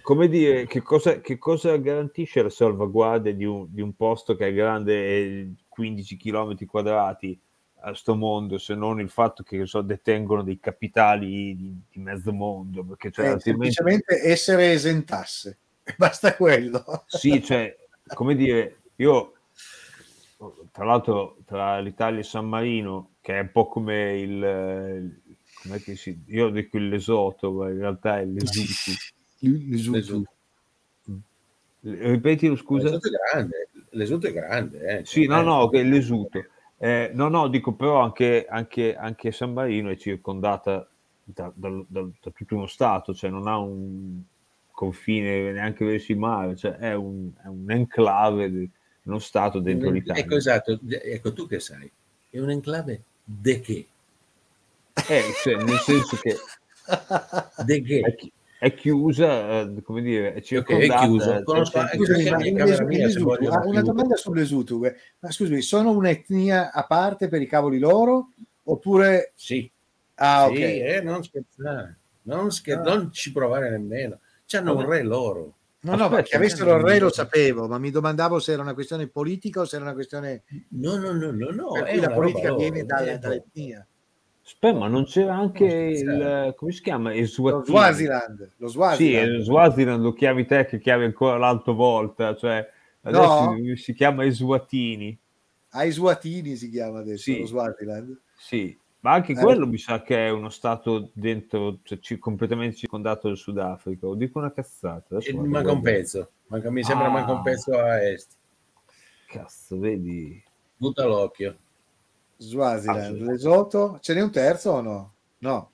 [0.00, 4.46] come dire, che cosa, che cosa garantisce la salvaguardia di un, di un posto che
[4.46, 7.36] è grande eh, 15 km quadrati
[7.80, 12.32] a sto mondo se non il fatto che so, detengono dei capitali di, di mezzo
[12.32, 15.58] mondo perché cioè, Eh, altrimenti semplicemente essere esentasse.
[15.98, 17.02] Basta quello.
[17.06, 17.74] sì, cioè,
[18.14, 19.32] come dire, io
[20.72, 25.20] tra l'altro tra l'Italia e San Marino, che è un po' come il
[25.62, 28.92] com'è che si, io dico il Lesotho, ma in realtà è l'Esuti.
[29.40, 30.30] L'esuto.
[31.80, 32.88] Ripetilo, scusa.
[32.90, 34.98] L'esoto è grande, l'esoto è grande.
[34.98, 35.04] Eh.
[35.04, 36.44] Sì, no, Eh, no, che è l'esuto.
[36.76, 40.88] Eh, no, no, dico però anche, anche, anche San Marino è circondata
[41.24, 44.20] da, da- da- da tutto uno Stato, cioè non ha un
[44.78, 48.70] confine neanche verso il mare, cioè è un, è un enclave di
[49.02, 50.22] uno Stato dentro l'Italia.
[50.22, 51.90] Ecco, esatto, ecco tu che sai,
[52.30, 53.86] è un enclave de che?
[55.08, 56.36] Eh, cioè, nel senso che
[57.64, 58.00] De che?
[58.00, 61.00] è, è chiusa, eh, come dire, è circondata.
[61.02, 61.24] è chiuso.
[61.32, 64.84] cioè, Conosco Scusami, in camera l'esu- mia, ah, una domanda sull'esutu.
[64.84, 64.94] eh.
[65.18, 68.30] Ma scusami, sono un'etnia a parte per i cavoli loro?
[68.62, 69.32] Oppure...
[69.34, 69.68] Sì,
[70.20, 70.60] Ah, sì, ok.
[70.60, 72.94] eh, non scherzare, non, scher- Ah.
[72.94, 74.18] non ci provare nemmeno.
[74.48, 75.52] C'hanno un re loro.
[75.80, 79.06] No, no, che avessero il re lo sapevo, ma mi domandavo se era una questione
[79.06, 81.72] politica o se era una questione No, no, no, no, no.
[81.72, 83.86] per è cui la politica roba viene dalla- dall'etnia.
[84.44, 87.10] Aspetta, ma non c'era anche il, come si chiama?
[87.10, 87.64] Lo Eswatini.
[87.66, 89.34] Swaziland, lo Sì, Swaziland.
[89.34, 92.66] eh, Swaziland lo chiami te che chiami ancora l'altra volta, cioè
[93.02, 93.76] adesso No?
[93.76, 95.16] si chiama Eswatini.
[95.72, 97.40] Ai Swatini si chiama adesso, Sì.
[97.40, 98.18] lo Swaziland.
[98.38, 99.36] Sì, ma anche Eh.
[99.36, 104.06] quello mi sa che è uno stato dentro, cioè, ci- completamente circondato dal Sudafrica.
[104.06, 105.16] O dico una cazzata.
[105.16, 107.10] Adesso E a manca un pezzo, manca- mi sembra Ah.
[107.10, 108.32] manca un pezzo a est.
[109.26, 110.42] Cazzo, vedi?
[110.76, 111.56] Butta l'occhio.
[112.36, 113.24] Swaziland, Ah, sì.
[113.24, 115.12] Lesotho, ce n'è un terzo o no?
[115.38, 115.70] No,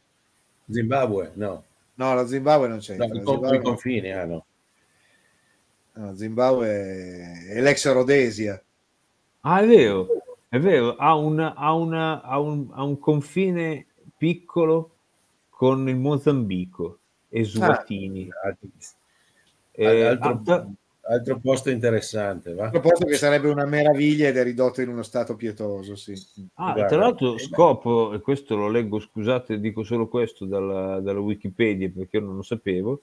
[0.69, 1.33] Zimbabwe?
[1.35, 1.65] No.
[1.95, 2.97] no, lo Zimbabwe non c'è.
[2.97, 4.45] No, lo i con- Zimbabwe, i confini, ah no.
[5.93, 8.61] no, Zimbabwe è l'ex Rhodesia.
[9.43, 10.07] Ah, è vero,
[10.55, 13.87] è vero, ha, una- ha una- ha un, ha un confine
[14.17, 14.91] piccolo
[15.49, 16.99] con il Mozambico,
[17.29, 18.29] Eswatini.
[19.73, 22.67] Eh, altro, altra- altro posto interessante, va?
[22.67, 26.15] A proposito che sarebbe una meraviglia ed è ridotto in uno stato pietoso, sì.
[26.55, 31.91] Ah, tra l'altro scopro, e questo lo leggo, scusate, dico solo questo dalla, dalla Wikipedia
[31.93, 33.01] perché io non lo sapevo,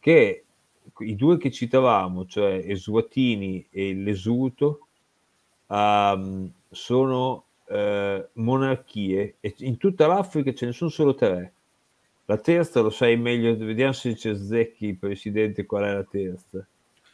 [0.00, 0.44] che
[0.98, 4.88] i due che citavamo, cioè Eswatini e Lesuto,
[5.68, 11.52] ehm, sono eh, monarchie e in tutta l'Africa ce ne sono solo tre.
[12.26, 16.58] La terza lo sai meglio, vediamo se c'è Zecchi, presidente, qual è la terza.
[16.58, 16.64] Oh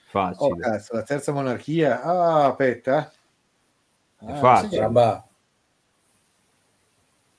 [0.09, 0.59] Facile.
[0.61, 2.03] cazzo, la terza monarchia.
[2.03, 3.11] Ah, aspetta.
[4.19, 4.71] È Ah, facile.
[4.71, 5.25] sì, Rabat.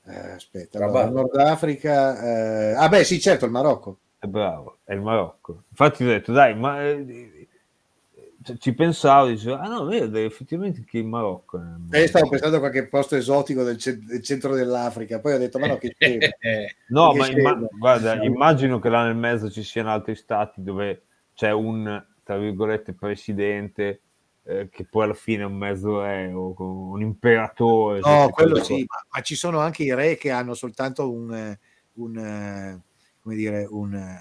[0.05, 1.07] eh, aspetta, Rabat.
[1.07, 2.21] allora, Nord Africa.
[2.71, 3.99] eh, Ah, beh, sì, certo, il Marocco.
[4.19, 5.63] È bravo, è il Marocco.
[5.69, 7.36] Infatti ho detto, dai, ma eh,
[8.57, 12.01] ci pensavo, dicevo, ah no, vedi, effettivamente che il Marocco è...
[12.03, 15.59] Eh, stavo pensando a qualche posto esotico del, ce- del centro dell'Africa, poi ho detto,
[15.59, 16.27] ma no, che scemo.
[16.87, 21.03] No, Che ma imma- guarda, immagino che là nel mezzo ci siano altri stati dove
[21.33, 24.01] c'è un, tra virgolette, presidente
[24.43, 27.99] eh, che poi alla fine è un mezzo re o un imperatore.
[27.99, 31.57] No, quello sì, ma, ma ci sono anche i re che hanno soltanto un,
[31.93, 32.81] un,
[33.21, 34.17] come dire, un,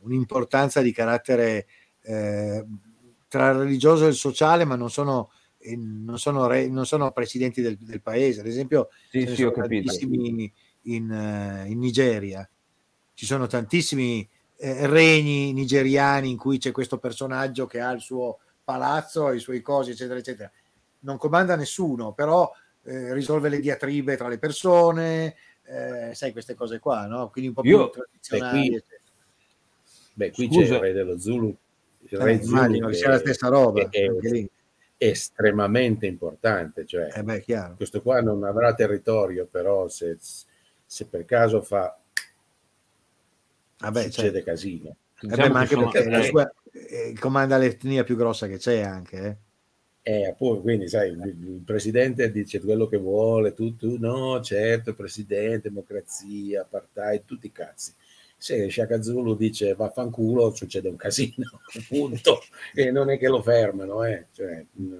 [0.00, 1.66] un'importanza di carattere
[2.02, 2.64] eh,
[3.28, 7.10] tra il religioso e il sociale, ma non sono, eh, non sono, re- non sono
[7.12, 8.40] presidenti del, del paese.
[8.40, 9.86] Ad esempio, Sì, sì, ho sono capito.
[9.92, 10.52] tantissimi
[10.82, 12.48] in, eh, in Nigeria.
[13.14, 18.38] Ci sono tantissimi eh, regni nigeriani in cui c'è questo personaggio che ha il suo
[18.62, 20.50] palazzo, i suoi cosi, eccetera, eccetera.
[21.00, 22.50] Non comanda nessuno, però
[22.84, 27.28] eh, risolve le diatribe tra le persone, eh, sai queste cose qua, no?
[27.30, 28.60] Quindi un po' Io- più tradizionali.
[28.60, 29.00] Beh, qui- eccetera.
[30.14, 30.60] Beh, qui Scusa.
[30.60, 31.56] c'è il re dello Zulu.
[32.00, 34.48] Il Eh, re Zulu immagino che sia la stessa roba, è lì.
[34.96, 36.86] estremamente importante.
[36.86, 37.44] Cioè, Eh beh,
[37.76, 40.16] questo qua non avrà territorio, però se,
[40.84, 41.98] se per caso fa
[43.78, 44.50] Vabbè, succede certo.
[44.50, 44.96] casino.
[45.28, 48.16] Eh Diciamo beh, ma che anche sono- perché la eh, sua, eh, comanda l'etnia più
[48.16, 49.16] grossa che c'è anche.
[49.26, 49.36] Eh.
[50.02, 54.94] Eh, appunto, quindi sai, il, il presidente dice quello che vuole, tu, tu no, certo,
[54.94, 57.92] presidente, democrazia, apartheid, tutti i cazzi.
[58.38, 62.40] Se Shaka Zulu dice vaffanculo, succede un casino, punto.
[62.74, 64.26] E non è che lo fermano, eh.
[64.32, 64.94] Cioè, mh,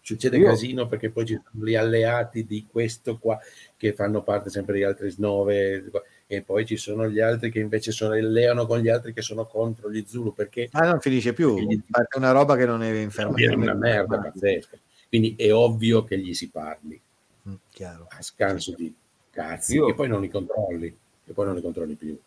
[0.00, 3.38] succede Io- casino perché poi ci sono gli alleati di questo qua
[3.76, 5.90] che fanno parte sempre di altri snove
[6.26, 9.46] e poi ci sono gli altri che invece sono alleano con gli altri che sono
[9.46, 11.56] contro gli Zulu perché Ah, non finisce più.
[11.90, 13.36] Parte una roba che non è inferma.
[13.38, 14.76] è una merda pazzesca.
[15.08, 17.00] Quindi è ovvio che gli si parli
[17.48, 18.06] Mm, chiaro.
[18.10, 18.94] a scanso di
[19.30, 20.94] cazzi Io- e poi non li controlli
[21.24, 22.18] e poi non li controlli più.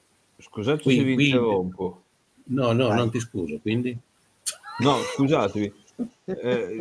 [0.41, 2.01] Scusate Qui- se vi qui- interrompo.
[2.45, 2.97] No, no, Vai.
[2.97, 3.97] non ti scuso, quindi...
[4.79, 5.71] No, scusatemi.
[6.25, 6.77] Eh,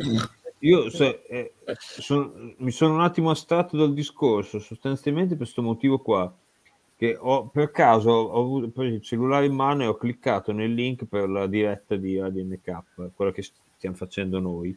[0.59, 5.99] io se- eh, son- mi sono un attimo astratto dal discorso, sostanzialmente per questo motivo
[5.99, 6.33] qua,
[6.97, 10.73] che ho, per caso ho avuto, preso il cellulare in mano e ho cliccato nel
[10.73, 13.43] link per la diretta di Radio NK, quella che
[13.77, 14.75] stiamo facendo noi,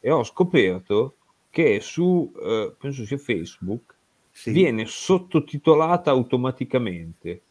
[0.00, 1.16] e ho scoperto
[1.50, 3.94] che su, eh, penso sia Facebook,
[4.30, 4.50] Sì.
[4.50, 7.42] viene sottotitolata automaticamente.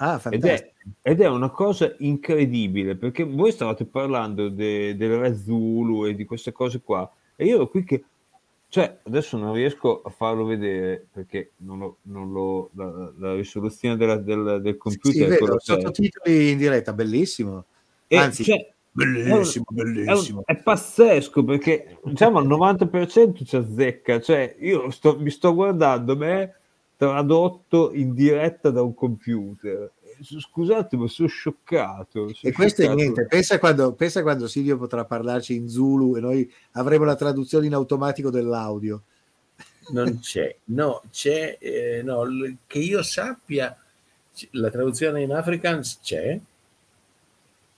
[0.00, 0.72] Ah, Ed è,
[1.02, 6.24] ed è una cosa incredibile perché voi stavate parlando de- del Re Zulu e di
[6.24, 8.04] queste cose qua e io ero qui che
[8.68, 13.96] cioè adesso non riesco a farlo vedere perché non lo, non lo- la, la risoluzione
[13.96, 15.60] della- del, del computer sì, è vedo, è.
[15.60, 17.64] sottotitoli in diretta, bellissimo.
[18.06, 20.42] E, Anzi, cioè, bellissimo, è, un- bellissimo.
[20.44, 26.54] è pazzesco perché diciamo al 90% ci azzecca cioè io sto- mi sto guardando me
[26.98, 32.94] tradotto in diretta da un computer scusate ma sono scioccato sono E questo è scioccato.
[32.94, 37.66] niente, pensa quando, pensa quando Silvio potrà parlarci in Zulu e noi avremo la traduzione
[37.66, 39.02] in automatico dell'audio.
[39.90, 42.24] Non c'è, no, c'è, eh, no,
[42.66, 43.74] che io sappia,
[44.50, 46.38] la traduzione in Afrikaans c'è,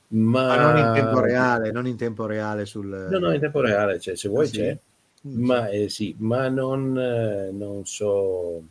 [0.09, 3.07] ma, Ma non in tempo reale, non in tempo reale sul...
[3.11, 4.57] No, no, in tempo reale c'è, se vuoi Sì?
[4.57, 4.79] c'è,
[5.29, 5.45] Mm.
[5.45, 8.63] ma eh, sì, ma non, eh, non so,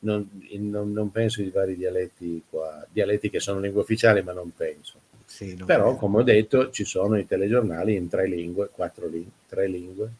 [0.00, 0.28] non,
[0.58, 4.98] non- non penso ai vari dialetti qua, dialetti che sono lingue ufficiali, ma non penso.
[5.24, 5.96] Sì, no, Però, eh.
[5.96, 10.10] come ho detto, ci sono i telegiornali in tre lingue, quattro lingue, tre lingue,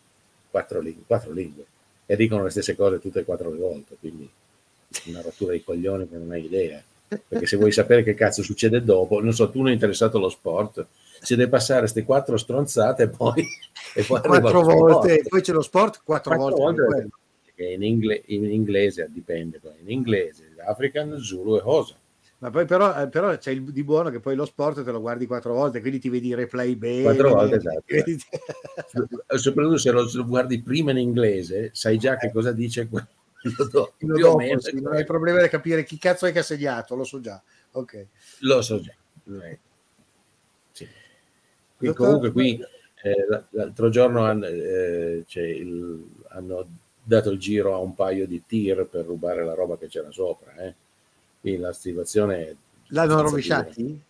[0.51, 1.65] quattro lingue, quattro lingue,
[2.07, 4.29] e dicono le stesse cose tutte e quattro le volte, quindi
[5.07, 6.83] una rottura di coglioni che non hai idea.
[7.27, 10.29] Perché se vuoi sapere che cazzo succede dopo, non so, tu non è interessato allo
[10.29, 10.87] sport,
[11.21, 13.45] si deve passare queste quattro stronzate e poi,
[13.95, 16.83] e poi quattro volte, poi c'è lo sport quattro, Quattro volte.
[16.83, 17.09] volte.
[17.61, 21.95] Che in, ingle- in inglese dipende, in inglese, African, Zulu e Hosa.
[22.39, 25.01] Ma poi però, eh, però c'è il di buono che poi lo sport te lo
[25.01, 27.03] guardi quattro volte, quindi ti vedi i replay bene.
[27.03, 27.83] Quattro volte, esatto.
[27.85, 28.19] vedi-
[29.37, 33.07] soprattutto se lo guardi prima in inglese, sai già che cosa dice quello
[33.71, 34.59] dopo, più dopo, meno.
[34.59, 37.43] sì, non hai problema di capire chi cazzo è che ha segnato, lo so già.
[37.73, 38.07] Ok.
[38.39, 38.95] Lo so già.
[39.43, 39.59] Eh,
[40.73, 40.89] sì.
[41.77, 42.59] Dottor- comunque qui
[43.03, 46.67] eh, l'altro giorno hanno, eh, c'è il- hanno
[47.11, 50.55] dato il giro a un paio di tir per rubare la roba che c'era sopra.
[50.55, 50.75] Eh.
[51.41, 52.55] Quindi la situazione è
[52.93, 54.01] L'hanno rovesciati?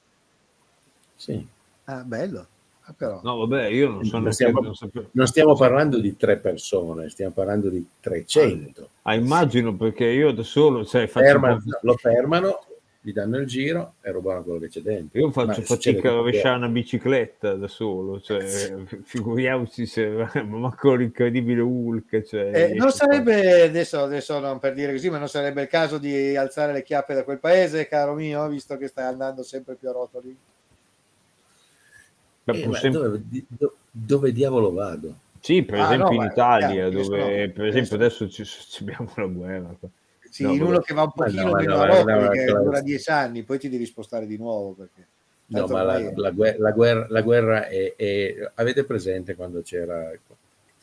[1.16, 1.46] Sì.
[1.84, 2.46] Ah, bello.
[2.84, 3.20] Ah, però.
[3.22, 7.09] no vabbè io non sono Non stiamo, non sapevo- non stiamo parlando di tre persone,
[7.09, 8.88] stiamo parlando di 300.
[9.03, 12.64] ah, immagino perché io da solo cioè, faccio Fermano- lo fermano,
[13.03, 15.18] gli danno il giro e rubano quello che c'è dentro.
[15.18, 18.74] Io Ma faccio fatica a rovesciare una bicicletta da solo, cioè,
[19.05, 20.07] figuriamoci se
[20.46, 22.22] manco l'incredibile Hulk.
[22.22, 25.96] Cioè, Eh, non sarebbe, adesso, adesso non per dire così, ma non sarebbe il caso
[25.96, 29.88] di alzare le chiappe da quel paese, caro mio, visto che stai andando sempre più
[29.88, 30.36] a rotoli.
[32.44, 35.14] Eh, ma sempre- dove, do- dove diavolo vado?
[35.40, 38.82] Sì, per Ah, esempio no, in ma- Italia, chiaro, dove per esempio adesso ci, ci
[38.82, 39.74] abbiamo la guerra.
[39.78, 39.88] qua.
[40.31, 42.81] Sì, No, in uno che va un no, pochino meno no, a no, che dura
[42.81, 44.72] dieci anni, poi ti devi spostare di nuovo.
[44.72, 45.07] Perché
[45.47, 50.11] No, ma la, la guerra, la guerra, la guerra è, è- Avete presente quando c'era,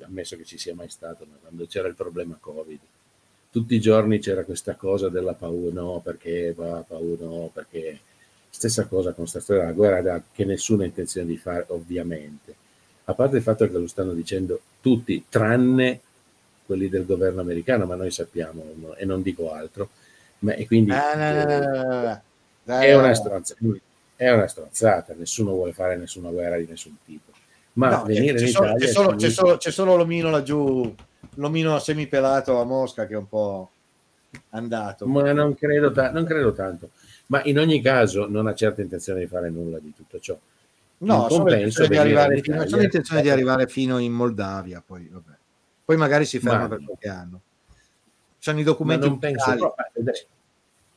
[0.02, 2.80] ammesso che ci sia mai stato, ma quando c'era il problema Covid,
[3.50, 8.00] tutti i giorni c'era questa cosa della paura, no, perché va, paura, no, perché...
[8.50, 12.56] Stessa cosa con questa storia della guerra che nessuno ha intenzione di fare, ovviamente.
[13.06, 16.00] A parte il fatto che lo stanno dicendo tutti, tranne
[16.68, 18.64] quelli del governo americano, ma noi sappiamo,
[18.96, 19.90] e non dico altro,
[20.40, 22.22] ma, e quindi Ah, no, no,
[22.64, 23.60] no, è una stronzata,
[24.16, 27.32] è una stronzata, nessuno vuole fare nessuna guerra di nessun tipo.
[27.74, 30.96] Ma venire c'è, in solo, Italia c'è, solo, c'è, solo, c'è solo l'omino laggiù,
[31.36, 33.72] l'omino semipelato a Mosca che è un po'
[34.50, 35.08] andato.
[35.08, 36.90] ma non credo, ta- non credo tanto.
[37.28, 40.38] Ma in ogni caso non ha certa intenzione di fare nulla di tutto ciò.
[41.00, 45.37] No, sono intenzione di arrivare fino, sono intenzione di arrivare fino in Moldavia, poi, vabbè.
[45.88, 47.42] Poi magari si ferma Ma- per qualche anno.
[47.70, 49.62] Ci sono i documenti ufficiali
[49.94, 50.18] vedremo.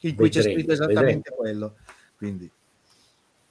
[0.00, 1.76] in cui c'è Vedremo, scritto esattamente quello.
[2.16, 2.50] Quindi,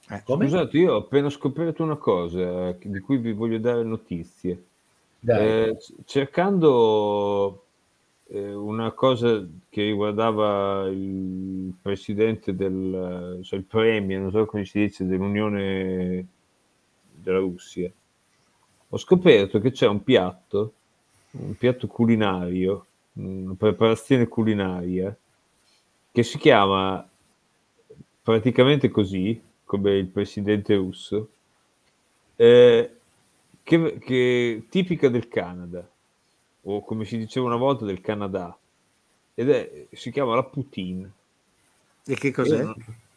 [0.10, 0.44] eh, Come?
[0.44, 4.66] Scusate, io ho appena scoperto una cosa eh, di cui vi voglio dare notizie.
[5.18, 5.48] Dai.
[5.48, 7.64] Eh, cercando
[8.28, 14.80] eh, una cosa che riguardava il presidente del, cioè il premier, non so come si
[14.80, 16.28] dice, dell'Unione
[17.14, 17.90] della Russia,
[18.90, 20.74] ho scoperto che c'è un piatto,
[21.32, 25.16] un piatto culinario, una preparazione culinaria
[26.12, 27.08] che si chiama
[28.22, 31.30] praticamente così, come il presidente russo,
[32.36, 32.92] eh,
[33.64, 35.88] che, che tipica del Canada,
[36.64, 38.58] o come si diceva una volta del Canada,
[39.36, 41.12] ed è, si chiama la poutine.
[42.06, 42.66] e che cos'è?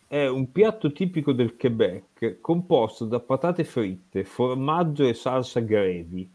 [0.07, 6.31] È un piatto tipico del Quebec composto da patate fritte, formaggio e salsa gravy.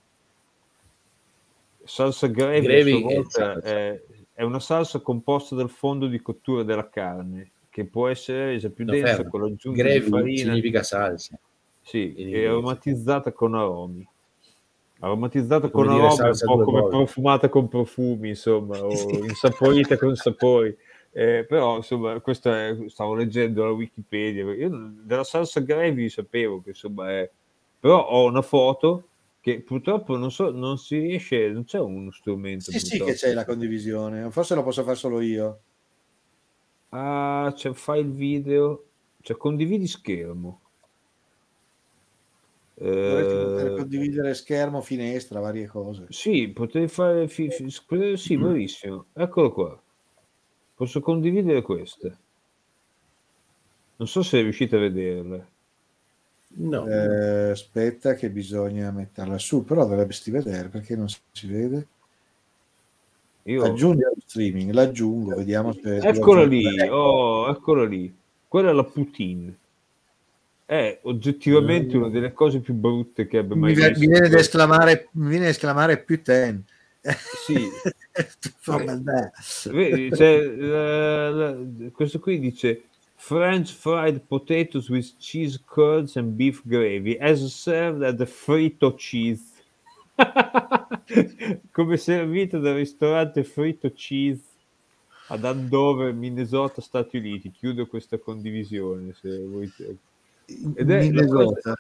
[1.88, 3.62] Salsa sua e volta salsa.
[3.62, 4.02] è,
[4.34, 8.86] è una salsa composta dal fondo di cottura della carne che può essere resa più
[8.86, 9.30] No, densa fermo.
[9.30, 11.40] con l'aggiunta di Gravy farina significa salsa.
[11.82, 14.08] sì, e aromatizzata con aromi.
[15.00, 16.96] Aromatizzata Come con aromi, un po' come volte.
[16.98, 18.92] profumata con profumi, insomma, o
[19.24, 20.76] insaporita con sapori.
[21.12, 24.44] Eh, però, insomma, questo è, stavo leggendo la Wikipedia.
[24.54, 24.70] Io
[25.04, 27.30] della salsa gravy sapevo che, insomma, è...
[27.80, 29.04] Però ho una foto
[29.40, 32.72] che purtroppo non so, non si riesce, non c'è uno strumento.
[32.72, 33.12] Sì, sì, purtroppo.
[33.12, 34.32] che c'è la condivisione.
[34.32, 35.60] Forse lo posso fare solo io.
[36.90, 38.86] Ah, c'è file video,
[39.22, 40.62] cioè condividi schermo.
[42.76, 46.06] Dovresti poter Eh, condividere schermo, finestra, varie cose.
[46.10, 47.28] Sì, potrei fare.
[47.28, 47.70] fi- fi-
[48.16, 49.08] sì, bravissimo.
[49.14, 49.82] Eccolo qua.
[50.76, 52.18] Posso condividere queste.
[53.98, 55.48] Non so se riuscite a vederle.
[56.60, 61.88] No, Eh, aspetta che bisogna metterla su, però dovresti vedere perché non si vede.
[63.43, 63.64] Io...
[63.64, 65.97] Aggiungi allo streaming, l'aggiungo, vediamo se...
[65.97, 68.14] Eccola lì, oh, eccola lì.
[68.47, 69.55] Quella è la Putin.
[70.66, 73.99] È oggettivamente una delle cose più brutte che abbia mai Mi, visto.
[73.99, 76.62] mi viene da esclamare, mi viene da esclamare più ten.
[77.45, 77.70] Sì.
[79.72, 81.58] Vedi, c'è la- la-
[81.93, 82.87] questo qui dice
[83.20, 89.41] French fried potatoes with cheese curds and beef gravy as served at the Frito Cheese.
[91.72, 94.41] Come servito dal ristorante Frito Cheese
[95.30, 97.51] ad Andover, Minnesota, Stati Uniti.
[97.51, 99.97] Chiudo questa condivisione se volete.
[100.45, 101.74] Ed è Minnesota.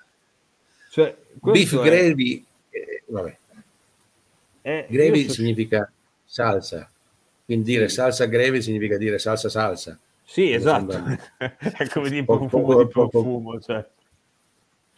[0.89, 3.37] cioè, beef è- gravy, eh, vabbè.
[4.61, 5.89] è- Gravy so- significa
[6.25, 6.89] salsa.
[7.45, 9.97] Quindi dire salsa gravy significa dire salsa salsa.
[10.29, 10.91] Sì, Mi esatto.
[10.91, 11.17] sembra-
[11.77, 13.87] è come dire Poco- profumo di profumo, cioè.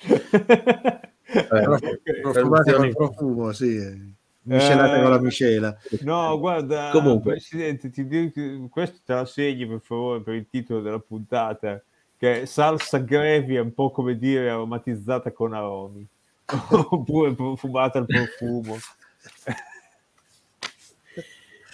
[0.02, 1.10] Eh,
[2.22, 4.18] Profumata traduzioni- con profumo, sì.
[4.42, 5.78] Miscelata Eh, con la miscela.
[6.02, 7.34] No, guarda, Comunque.
[7.34, 11.80] Presidente, ti dico, questo te la segni per favore per il titolo della puntata,
[12.18, 16.08] che è salsa gravy è un po' come dire aromatizzata con aromi,
[16.90, 18.76] oppure profumata al profumo.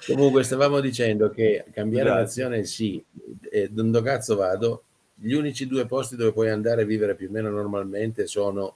[0.06, 2.22] Comunque stavamo dicendo che cambiare Esatto.
[2.22, 3.04] nazione sì,
[3.50, 4.84] e dove cazzo vado?
[5.16, 8.76] Gli unici due posti dove puoi andare a vivere più o meno normalmente sono,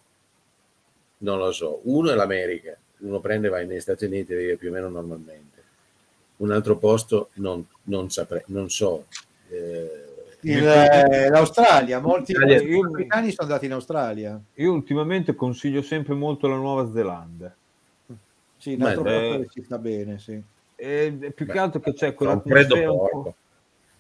[1.20, 4.58] non lo so, uno è l'America, uno prende e va negli Stati Uniti e vive
[4.58, 5.58] più o meno normalmente.
[6.38, 9.06] Un altro posto non, non saprei, non so.
[9.50, 10.06] Eh,
[10.42, 14.42] Il- eh, L'Australia, molti americani sono andati in Australia.
[14.56, 17.54] Io ultimamente consiglio sempre molto la Nuova Zelanda.
[18.58, 20.42] Sì, un altro Beh, posto eh, ci sta bene, sì.
[20.80, 23.36] E più che Beh, altro che c'è quell'atmosfera un po'...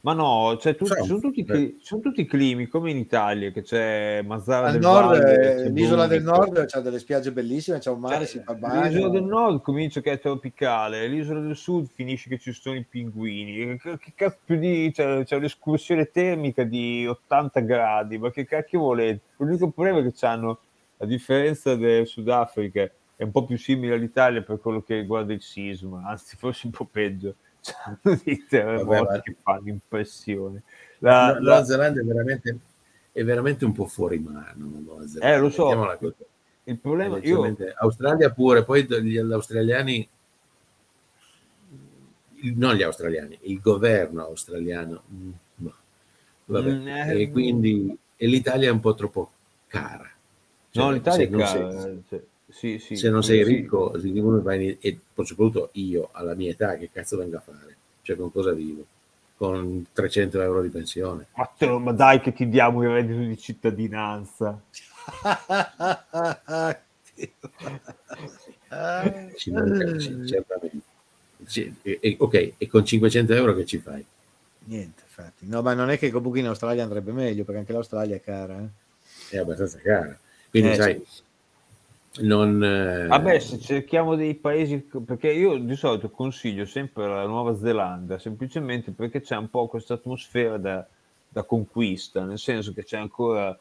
[0.01, 1.75] Ma no, tutti- Fa un- sono, tutti, eh.
[1.81, 5.69] sono tutti climi come in Italia, che c'è Mazzara Al del nord, Valle, eh, c'è
[5.71, 8.87] l'isola del nord c'ha delle spiagge bellissime, c'è un mare, si fa il bagno.
[8.87, 12.85] L'isola del nord comincia che è tropicale, l'isola del sud finisce che ci sono i
[12.89, 13.77] pinguini.
[13.77, 14.89] Che, che cazzo più di.
[14.93, 19.19] C'è, c'è un'escursione termica di 80 gradi, ma che cacchio volete?
[19.35, 20.59] L'unico problema è che hanno,
[20.99, 22.89] a differenza del Sudafrica,
[23.19, 26.71] è un po' più simile all'Italia per quello che riguarda il sisma, anzi, forse un
[26.71, 27.35] po' peggio.
[27.59, 30.63] C'hanno dei terremoti Vabbè, che fanno impressione.
[30.99, 32.59] La, La- Nuova la- Zelanda è veramente,
[33.11, 34.71] è veramente un po' fuori mano.
[35.19, 35.97] Eh, lo so.
[36.63, 40.07] Il problema, Eh, io, Australia pure, poi gli australiani,
[42.55, 45.31] non gli australiani, il governo australiano, mm.
[46.45, 46.71] Vabbè.
[46.71, 49.31] Mm, eh, e quindi e l'Italia è un po' troppo
[49.67, 50.09] cara.
[50.71, 51.79] Cioè, no, l'Italia è cara.
[51.81, 53.43] sei- cioè, sì, sì, se non sei sì.
[53.43, 53.91] ricco,
[54.41, 57.75] va in- e poi soprattutto io alla mia età, che cazzo venga a fare?
[58.01, 58.85] Cioè, con cosa vivo?
[59.37, 61.27] Con 300 euro di pensione.
[61.35, 64.61] Ma, te lo- ma dai che ti diamo il reddito di cittadinanza.
[69.35, 70.81] Ci manca, ci- certamente.
[71.45, 74.05] Sì, e- e- ok, e con 500 euro che ci fai?
[74.67, 75.45] Niente, infatti.
[75.47, 78.59] No, ma non è che comunque in Australia andrebbe meglio, perché anche l'Australia è cara.
[78.61, 78.69] eh.
[79.29, 80.17] È abbastanza cara.
[80.49, 81.01] Quindi, Eh, sai,
[82.17, 82.61] non...
[82.63, 88.19] eh, Vabbè, se cerchiamo dei paesi, perché io di solito consiglio sempre la Nuova Zelanda,
[88.19, 90.85] semplicemente perché c'è un po' questa atmosfera da,
[91.27, 93.57] da conquista, nel senso che c'è ancora,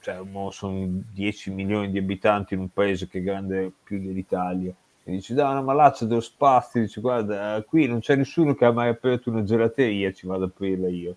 [0.00, 4.72] cioè, mo sono 10 milioni di abitanti in un paese che è grande più dell'Italia.
[5.04, 8.72] E dici, da una malaccia dello spazio, dici, guarda, qui non c'è nessuno che ha
[8.72, 11.14] mai aperto una gelateria, ci vado ad aprirla io.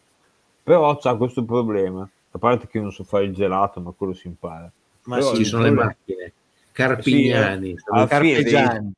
[0.63, 4.13] Però c'ha questo problema, a parte che io non so fare il gelato, ma quello
[4.13, 4.71] si impara.
[5.05, 6.33] Ma Però ci sono le macchine.
[6.79, 8.91] Carpignani, Sì, devi- Carpegiani.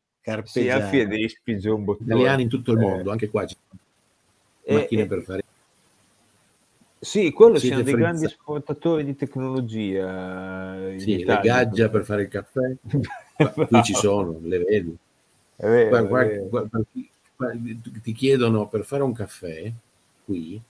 [0.44, 1.30] Sì, Carpegiani.
[1.30, 2.06] spingere un bottone.
[2.14, 5.44] italiani in tutto il Eh, mondo, anche qua ci sono macchine e- per fare...
[7.00, 8.40] Sì, quello Siete siamo dei grandi frizzati.
[8.40, 10.88] esportatori di tecnologia.
[10.90, 11.42] eh, Sì, le Italia.
[11.42, 12.76] gaggia per fare il caffè,
[13.68, 14.96] qui ci sono, le vedi.
[15.56, 16.68] È vero, Guarda, guarda,
[17.38, 17.62] guarda,
[18.04, 19.72] ti chiedono per fare un caffè
[20.24, 20.62] qui,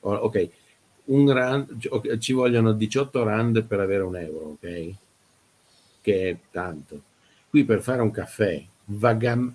[0.00, 0.48] ok,
[1.06, 4.94] un rand, ci vogliono 18 rand per avere un euro, ok?
[6.04, 7.00] Che è tanto.
[7.48, 9.54] Qui per fare un caffè vagam-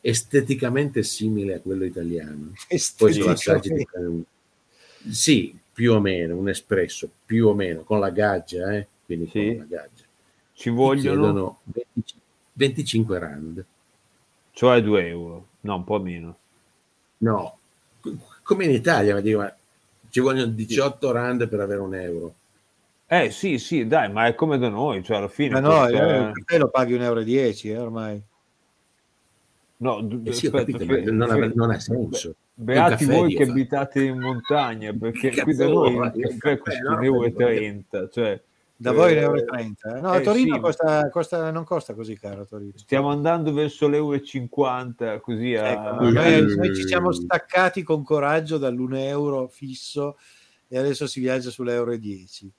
[0.00, 2.52] esteticamente simile a quello italiano,
[2.96, 4.22] poi lo assaggi fai un-
[5.10, 8.86] sì, più o meno, un espresso, più o meno, con la gaggia, eh?
[9.04, 9.48] quindi Sì.
[9.48, 10.04] con la gaggia.
[10.54, 12.14] Ci vogliono, chiedono 20
[12.54, 13.64] 25 rand.
[14.52, 16.36] cioè 2 euro, no, un po' meno.
[17.18, 17.58] No,
[18.42, 19.54] come in Italia, ma dico, ma
[20.08, 22.34] ci vogliono 18 rand per avere un euro.
[23.12, 25.50] Eh sì, sì, dai, ma è come da noi, cioè alla fine...
[25.50, 28.22] Ma no, costa- eh, il caffè lo paghi 1,10 euro eh, ormai.
[29.76, 32.36] no, d- Eh sì, aspetta, capito, fe- non, ha, fe- non ha senso.
[32.54, 33.50] Beati voi che fa.
[33.50, 37.00] abitate in montagna, perché Che qui da cazzo noi Un caffè caffè, costa no?
[37.00, 38.40] 1,30 euro, cioè...
[38.76, 40.00] Da voi eh, 1,30 euro.
[40.00, 42.72] No, a eh, Torino sì, costa, costa- non costa così caro Torino.
[42.76, 45.68] Stiamo andando verso l'euro e 50, così a...
[45.68, 50.16] Ecco, noi, noi ci siamo staccati con coraggio dall'1 euro fisso
[50.66, 52.50] e adesso si viaggia sull'euro e 10.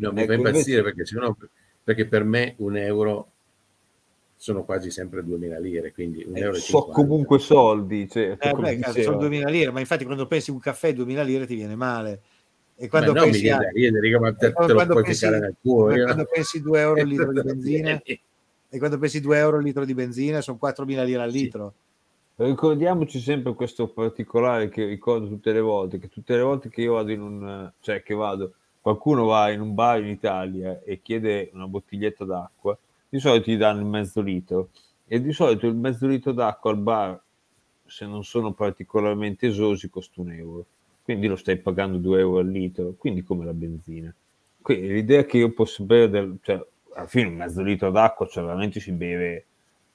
[0.00, 1.36] No, mi Ecco, fa impazzire invece- perché, sennò-
[1.82, 3.30] perché per me un euro
[4.36, 6.92] sono quasi sempre 2000 lire, quindi un Eh, euro so 50.
[7.02, 10.60] comunque soldi, certo, Eh, come beh, cazzo, sono 2000 lire, ma infatti quando pensi un
[10.60, 12.20] caffè 2000 lire ti viene male.
[12.76, 14.60] E Ma quando no, mi pensi a, viene da ridere, dico, ma te, e quando-
[14.60, 15.94] te lo quando puoi pensi- ficcare nel culo.
[15.96, 18.02] io- quando pensi 2 euro il litro di benzina
[18.70, 21.38] e quando pensi 2 euro il litro di benzina sono 4000 lire al Sì.
[21.42, 21.74] litro.
[22.36, 26.92] Ricordiamoci sempre questo particolare che ricordo tutte le volte, che tutte le volte che io
[26.92, 31.50] vado in un, cioè che vado, qualcuno va in un bar in Italia e chiede
[31.52, 34.70] una bottiglietta d'acqua, di solito gli danno mezzo litro
[35.06, 37.20] e di solito il mezzo litro d'acqua al bar,
[37.86, 40.66] se non sono particolarmente esosi, costa un euro.
[41.02, 44.14] Quindi lo stai pagando 2 euro al litro, quindi come la benzina.
[44.60, 46.62] Quindi l'idea che io posso bere, del, cioè,
[46.94, 49.46] alla fine un mezzo litro d'acqua, cioè veramente si beve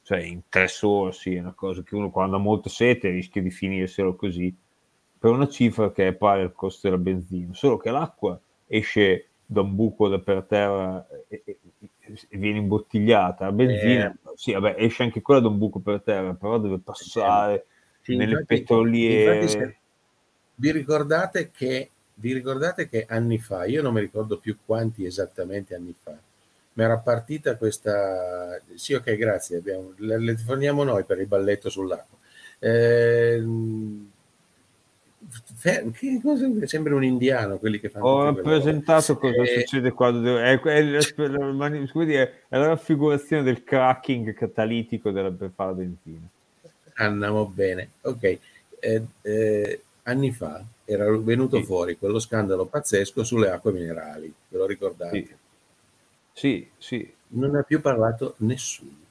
[0.04, 3.50] cioè in tre sorsi, è una cosa che uno quando ha molta sete rischia di
[3.50, 4.54] finirselo così,
[5.18, 8.40] per una cifra che è pari al costo della benzina, solo che l'acqua
[8.78, 11.58] esce da un buco da per terra e, e-
[12.30, 14.14] e viene imbottigliata, la benzina, Eh.
[14.36, 17.66] sì, vabbè, esce anche quella da un buco per terra, però deve passare
[18.02, 19.40] Sì, nelle infatti- petroliere.
[19.40, 19.76] infatti se-
[20.56, 25.74] vi ricordate che vi ricordate che anni fa, io non mi ricordo più quanti esattamente
[25.76, 26.16] anni fa,
[26.74, 31.70] mi era partita questa sì ok grazie abbiamo, le, le forniamo noi per il balletto
[31.70, 32.18] sull'acqua
[32.60, 34.13] fe-
[35.94, 40.60] che cosa, sembra un indiano quelli che fanno Ho rappresentato cosa Eh, succede quando è,
[40.60, 46.28] è, è- è la raffigurazione del cracking catalitico della, per fare la benzina.
[46.96, 48.40] andiamo bene ok
[48.80, 51.64] Eh, eh, anni fa era venuto Sì.
[51.64, 55.12] fuori quello scandalo pazzesco sulle acque minerali ve lo ricordate?
[55.22, 55.36] Sì,
[56.34, 57.14] sì, sì.
[57.30, 59.02] non ne ha più parlato nessuno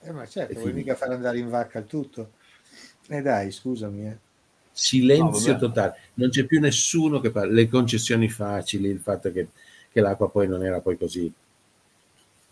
[0.00, 2.32] Eh, ma certo, È vuoi mica far andare in vacca il tutto.
[3.08, 4.06] Eh dai, scusami.
[4.08, 4.18] eh.
[4.72, 5.94] Silenzio No, totale.
[6.14, 9.48] Non c'è più nessuno che parla le concessioni facili il fatto che,
[9.90, 11.32] che l'acqua poi non era poi così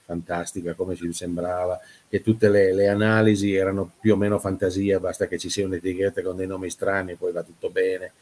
[0.05, 5.29] fantastica come ci sembrava che tutte le, le analisi erano più o meno fantasia basta
[5.29, 8.13] che ci sia un'etichetta con dei nomi strani e poi va tutto bene.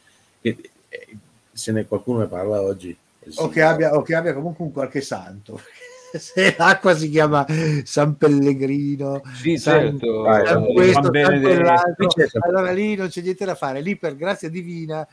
[0.41, 1.17] E- e-
[1.51, 2.95] se ne qualcuno ne parla oggi?
[3.35, 5.59] O che, abbia, o che abbia comunque un qualche santo.
[6.17, 7.45] Se l'acqua si chiama
[7.83, 10.23] San Pellegrino, Sì, San, certo.
[10.45, 13.81] San vai, questo, San Qui c'è San- allora lì non c'è niente da fare.
[13.81, 15.07] Lì per grazia divina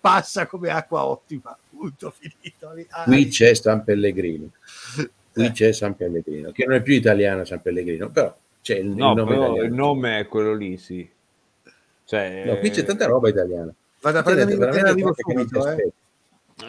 [0.00, 1.56] passa come acqua ottima.
[1.70, 2.72] Punto finito.
[2.90, 4.50] Ah, qui c'è San Pellegrino
[5.32, 5.50] qui Eh.
[5.52, 9.14] c'è San Pellegrino che non è più italiano San Pellegrino però c'è il, il No,
[9.14, 11.08] nome però il nome è quello lì, sì.
[12.04, 15.68] Cioè, No, qui c'è tanta roba italiana Vado a prendermi veramente subito.
[15.70, 15.92] Eh.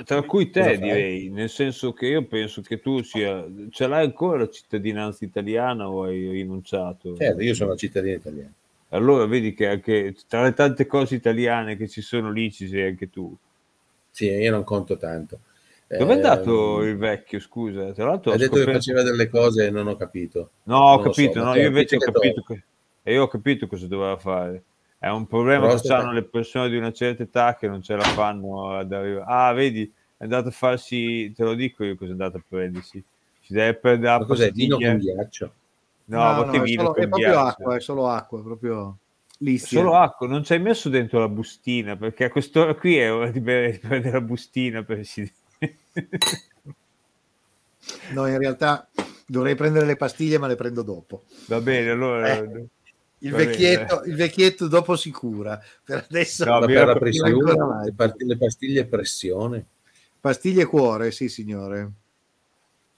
[0.05, 4.39] Tra cui te direi, nel senso che io penso che tu sia, ce l'hai ancora
[4.39, 7.15] la cittadinanza italiana o hai rinunciato?
[7.15, 8.53] Certo, io sono cittadino italiano.
[8.89, 12.87] Allora vedi che anche tra le tante cose italiane che ci sono lì ci sei
[12.89, 13.35] anche tu.
[14.11, 15.39] Sì, io non conto tanto.
[15.87, 17.91] Dove è andato Ehm, il vecchio, scusa?
[17.91, 20.49] Tra l'altro Ha detto che scoperto- faceva delle cose e non ho capito.
[20.63, 22.63] No, ho Non lo so, capito, no, io invece ho che capito, che...
[23.03, 24.63] e io ho capito cosa doveva fare.
[25.03, 25.95] È un problema Prostata.
[25.95, 29.25] che hanno le persone di una certa età che non ce la fanno ad arrivare.
[29.27, 29.83] Ah, vedi,
[30.15, 33.03] è andato a farsi, te lo dico io cosa è andato a prendersi.
[33.41, 34.51] Si deve prendere la cos'è?
[34.53, 35.53] Vino con ghiaccio?
[36.05, 37.47] No, No, ma no, che è, vino solo, con è proprio ghiaccio?
[37.47, 38.97] acqua, è solo acqua, proprio
[39.27, 39.79] È listia.
[39.81, 43.29] Solo acqua, non ci hai messo dentro la bustina, perché a quest'ora qui è ora
[43.29, 45.35] di, bere- di prendere la bustina, Presidente.
[48.13, 48.87] No, in realtà
[49.27, 51.23] dovrei prendere le pastiglie, ma le prendo dopo.
[51.47, 52.37] Va bene, allora...
[52.37, 52.67] Eh.
[53.23, 55.61] Il vecchietto, il vecchietto dopo si cura.
[55.83, 57.31] Per adesso No, per la pressione,
[57.85, 59.65] le, part- le pastiglie pressione.
[60.19, 61.91] pastiglie cuore, sì signore.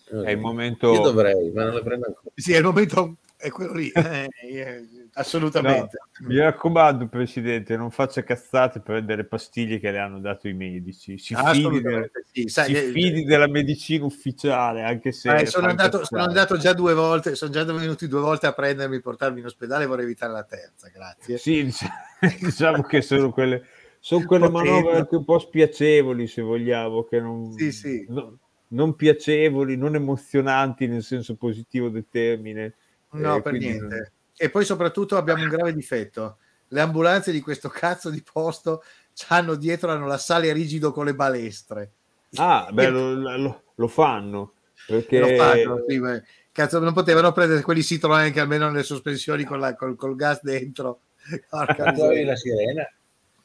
[0.03, 0.91] È il momento...
[0.93, 2.30] Io dovrei, ma non le prendo ancora.
[2.36, 3.91] Sì, è il momento è quello lì.
[3.93, 5.97] eh, eh, assolutamente.
[6.21, 11.17] Mi raccomando, Presidente, non faccia cazzate per delle pastiglie che le hanno dato i medici.
[11.17, 12.47] Si, fidi, del- sì.
[12.47, 15.36] Sai, si eh, fidi della medicina ufficiale, anche se...
[15.36, 19.01] eh, sono, andato, sono andato già due volte, sono già venuti due volte a prendermi,
[19.01, 21.38] portarmi in ospedale, vorrei evitare la terza, grazie.
[21.38, 23.63] Sì, dic- diciamo che sono quelle,
[23.99, 28.05] sono quelle manovre anche un po' spiacevoli, se vogliamo, che non, Sì, sì.
[28.07, 32.75] no- non piacevoli, non emozionanti nel senso positivo del termine.
[33.22, 34.11] No, Eh, per quindi niente.
[34.38, 36.38] E poi soprattutto abbiamo un grave difetto.
[36.70, 38.84] Le ambulanze di questo cazzo di posto
[39.30, 41.91] hanno dietro hanno la sale rigido con le balestre.
[42.36, 44.53] Ah, beh, lo, lo- lo fanno,
[44.86, 45.20] perché...
[45.20, 49.59] Lo fanno, sì, ma- cazzo, non potevano prendere quelli Citroën che almeno nelle sospensioni con
[49.59, 51.01] la- col, col gas dentro.
[51.49, 52.89] Porca Tu avevi la sirena?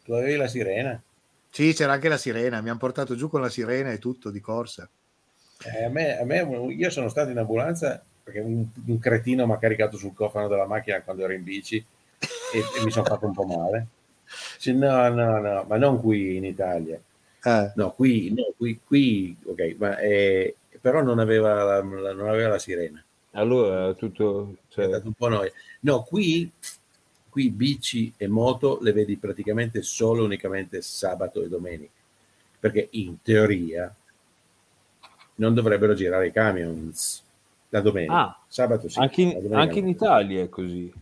[0.05, 1.03] Tu avevi la sirena?
[1.53, 4.41] Sì, c'era anche la sirena, mi hanno portato giù con la sirena e tutto di
[4.41, 4.89] corsa.
[5.64, 9.53] Eh, a me, a me- io sono stato in ambulanza perché un, un cretino mi
[9.53, 13.27] ha caricato sul cofano della macchina quando ero in bici e, e mi sono fatto
[13.27, 13.87] un po' male.
[14.59, 17.01] Sì, no, no, no, ma non qui in Italia.
[17.45, 22.29] Eh, No, qui, no, qui, qui ok, ma, eh, però non aveva la, la- non
[22.29, 23.03] aveva la sirena.
[23.33, 24.57] Allora, tutto...
[24.68, 25.53] È cioè, stato un po' noia.
[25.81, 26.51] No, qui,
[27.29, 31.93] qui bici e moto le vedi praticamente solo unicamente sabato e domenica,
[32.59, 33.95] perché in teoria
[35.37, 37.23] non dovrebbero girare i camions
[37.71, 38.14] la domenica.
[38.14, 38.99] Ah, sabato sì.
[38.99, 39.89] anche, in, domenica anche in.
[39.89, 40.93] Italia è così.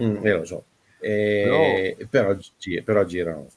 [0.00, 0.64] Mm, eh, lo so.
[1.00, 3.48] Eh, però, gi- però girano.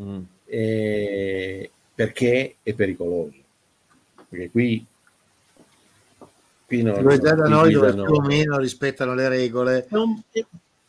[0.00, 0.22] Mm.
[0.46, 3.36] Eh, perché è pericoloso.
[4.28, 4.84] Perché qui,
[6.66, 9.86] qui non, dove già da noi dove più o meno rispettano le regole.
[9.90, 10.22] non-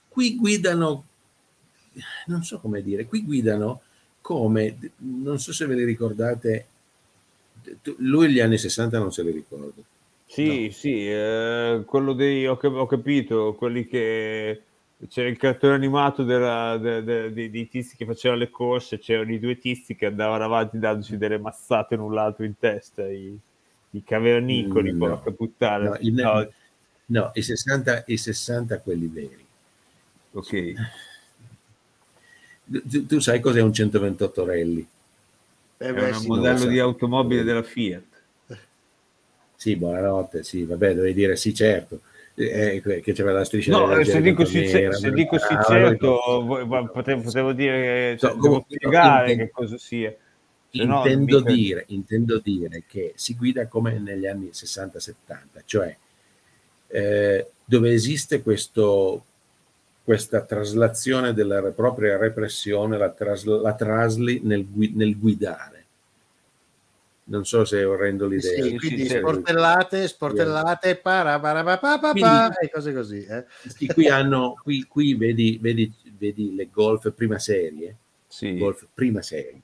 [0.08, 1.06] qui guidano,
[2.28, 3.82] non so come dire, qui guidano
[4.22, 6.68] come, non so se ve li ricordate,
[7.98, 9.84] lui gli anni 60 non se li ricordo.
[10.36, 14.64] Sì, sì, eh, quello dei, ho, ho capito, quelli che
[15.08, 19.32] c'era il cartone animato della- de- de- dei, dei tizi che facevano le corse, c'erano
[19.32, 23.38] i due tizi che andavano avanti dandosi delle mazzate l'un l'altro in testa, i,
[23.92, 25.08] i cavernicoli, Mm, no.
[25.08, 25.90] porca puttana.
[25.90, 26.50] No, in- No,
[27.08, 29.46] No, i 60, i 60 quelli veri.
[30.34, 30.54] ok.
[32.90, 34.86] Tu, tu sai cos'è un 128 rally?
[35.78, 38.15] Eh È beh, un sì, modello lo di automobile della Fiat.
[39.56, 42.02] Sì, buonanotte, sì, vabbè, dovevi dire sì, certo,
[42.36, 45.58] eh, que- che c'era la striscia No, della se dico, sì, se ma- dico sì
[45.68, 46.20] certo,
[46.92, 50.14] potevo, potevo dire, cioè, No, devo spiegare intendo- che cosa sia.
[50.72, 55.96] Se no, intendo, mica- dire, intendo dire che si guida come negli anni 60-70, cioè
[56.88, 59.24] eh, dove esiste questo,
[60.04, 65.75] questa traslazione della propria repressione, la, tras- la trasli nel, nel guidare.
[67.28, 68.54] Non so se rendo l'idea.
[68.54, 72.94] Sì, Sì, quindi sì, sportellate, sportellate, para, para, pa, pa, pa, pa, Quindi- e cose
[72.94, 73.26] così.
[73.26, 73.46] eh.
[73.66, 77.98] Sì, qui hanno, qui, qui vedi, vedi, vedi le golf prima serie,
[78.28, 78.58] Sì.
[78.58, 79.62] golf prima serie,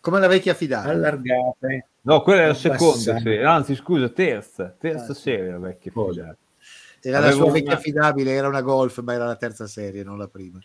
[0.00, 0.88] Come la vecchia fidata.
[0.88, 5.20] allargate, No, quella è la seconda serie, anzi scusa, terza, terza Ah, sì.
[5.20, 6.36] serie la vecchia fidata.
[7.00, 10.02] Era la avevo sua una- vecchia affidabile, era una Golf, ma era la terza serie,
[10.02, 10.58] non la prima.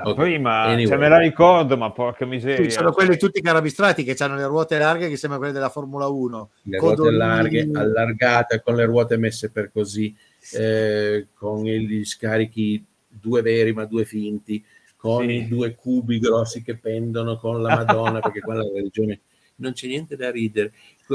[0.00, 0.86] La Ok, prima, anyway.
[0.86, 2.62] cioè, me la ricordo, ma porca miseria.
[2.62, 6.06] Sì, sono quelli tutti carabistrati che hanno le ruote larghe che sembrano quelle della Formula
[6.06, 6.50] 1.
[6.62, 7.16] le Codolini.
[7.16, 10.14] ruote larghe, allargate, con le ruote messe per così,
[10.52, 14.64] eh, con gli scarichi due veri ma due finti,
[14.96, 15.32] con Sì.
[15.32, 19.18] i due cubi grossi che pendono, con la Madonna, perché quella è la religione,
[19.56, 20.72] non c'è niente da ridere,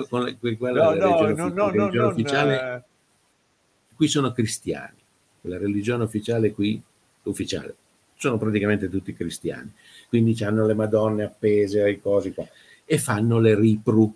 [0.10, 2.74] con que- quella No, è la no, religione, no, uffi- no, no, religione non, ufficiale,
[2.76, 2.82] eh,
[3.96, 4.98] qui sono cristiani,
[5.44, 6.82] la religione ufficiale qui,
[7.24, 7.76] ufficiale,
[8.24, 9.70] sono praticamente tutti cristiani,
[10.08, 12.48] quindi hanno le Madonne appese ai cosi qua,
[12.86, 14.16] e fanno le ripru,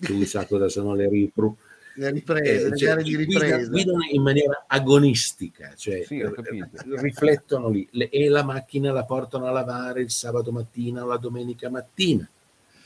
[0.00, 1.56] tu sai cosa sono le ripru,
[1.94, 3.68] Le riprese, eh, le cioè, gare di ripresa.
[3.68, 6.32] guidano in maniera agonistica, cioè Sì, eh,
[7.00, 7.88] riflettono lì.
[7.90, 12.28] Le- e la macchina la portano a lavare il sabato mattina o la domenica mattina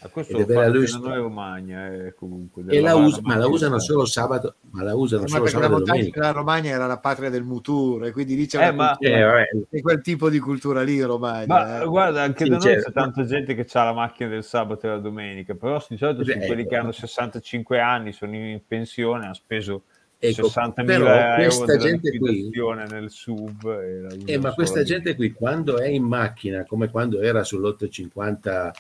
[0.09, 2.63] questo ed è vera fanno lui anche da sta- noi a Romagna, eh, comunque.
[2.69, 5.63] e la us- ma la usano solo sabato, ma la usano Ma solo perché la,
[5.65, 6.21] sabato e montagna, domenica.
[6.21, 9.81] la Romagna era la patria del mutur e quindi lì c'è Eh, ma- cultura- Eh,
[9.83, 11.47] quel tipo di cultura lì in Romagna.
[11.47, 11.85] Ma eh.
[11.87, 12.85] guarda, anche Sì, da noi certo.
[12.87, 16.25] c'è tanta gente che ha la macchina del sabato e la domenica, però di solito
[16.25, 19.83] sono quelli che hanno 65 anni, sono in pensione, hanno speso
[20.23, 22.51] Ecco, 60.000 però euro questa della gente qui-
[22.91, 23.65] nel sub.
[23.65, 28.71] e la Eh, ma questa gente qui quando è in macchina come quando era sull'850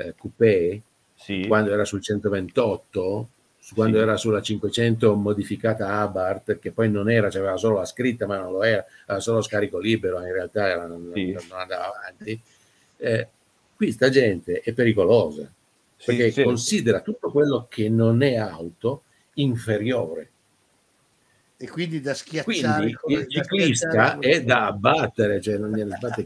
[0.00, 0.80] eh, coupé
[1.14, 1.44] Sì.
[1.46, 3.28] quando era sul 128
[3.62, 4.02] su quando Sì.
[4.02, 8.52] era sulla 500 modificata Abarth, che poi non era, c'aveva solo la scritta, ma non
[8.52, 11.30] lo era, aveva solo scarico libero, in realtà era- non, Sì.
[11.32, 12.40] non andava avanti.
[12.96, 13.28] Eh,
[13.76, 15.42] qui sta gente è pericolosa,
[15.96, 16.42] Sì, perché sì.
[16.42, 19.02] considera tutto quello che non è auto
[19.34, 20.30] inferiore.
[21.58, 26.22] E quindi da schiacciare Quindi come- il ciclista è da abbattere, cioè non gliene sbatte
[26.22, 26.24] i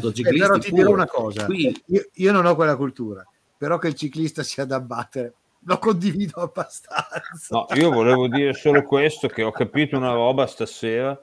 [0.00, 0.20] coglioni.
[0.20, 0.94] Eh, Motociclisti però ti dirò pure.
[0.94, 4.80] una cosa, Qui io, io non ho quella cultura, però che il ciclista sia da
[4.80, 7.46] battere lo condivido abbastanza.
[7.50, 11.20] No, io volevo dire solo questo, che ho capito una roba stasera,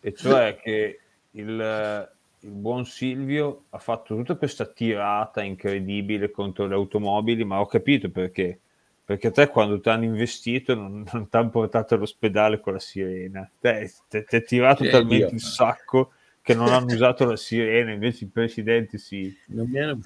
[0.00, 1.00] e cioè che
[1.32, 2.08] il,
[2.40, 8.10] il buon Silvio ha fatto tutta questa tirata incredibile contro le automobili, ma ho capito
[8.10, 8.60] perché.
[9.06, 13.48] Perché te quando ti hanno investito non, non ti hanno portato all'ospedale con la sirena.
[13.60, 15.34] Te ti hai tirato Che talmente Dio.
[15.34, 16.10] il sacco
[16.46, 19.36] che non hanno usato la sirena, invece il presidente sì.
[19.46, 19.98] non mi hanno-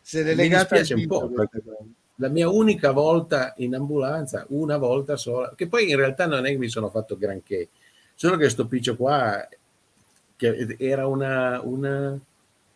[0.00, 1.62] Se l'è mi legata al dispiace un po', perché-
[2.14, 6.50] la mia unica volta in ambulanza, una volta sola, che poi in realtà non è
[6.52, 7.68] che mi sono fatto granché,
[8.14, 9.46] solo che sto piccio qua,
[10.36, 12.18] che era una, una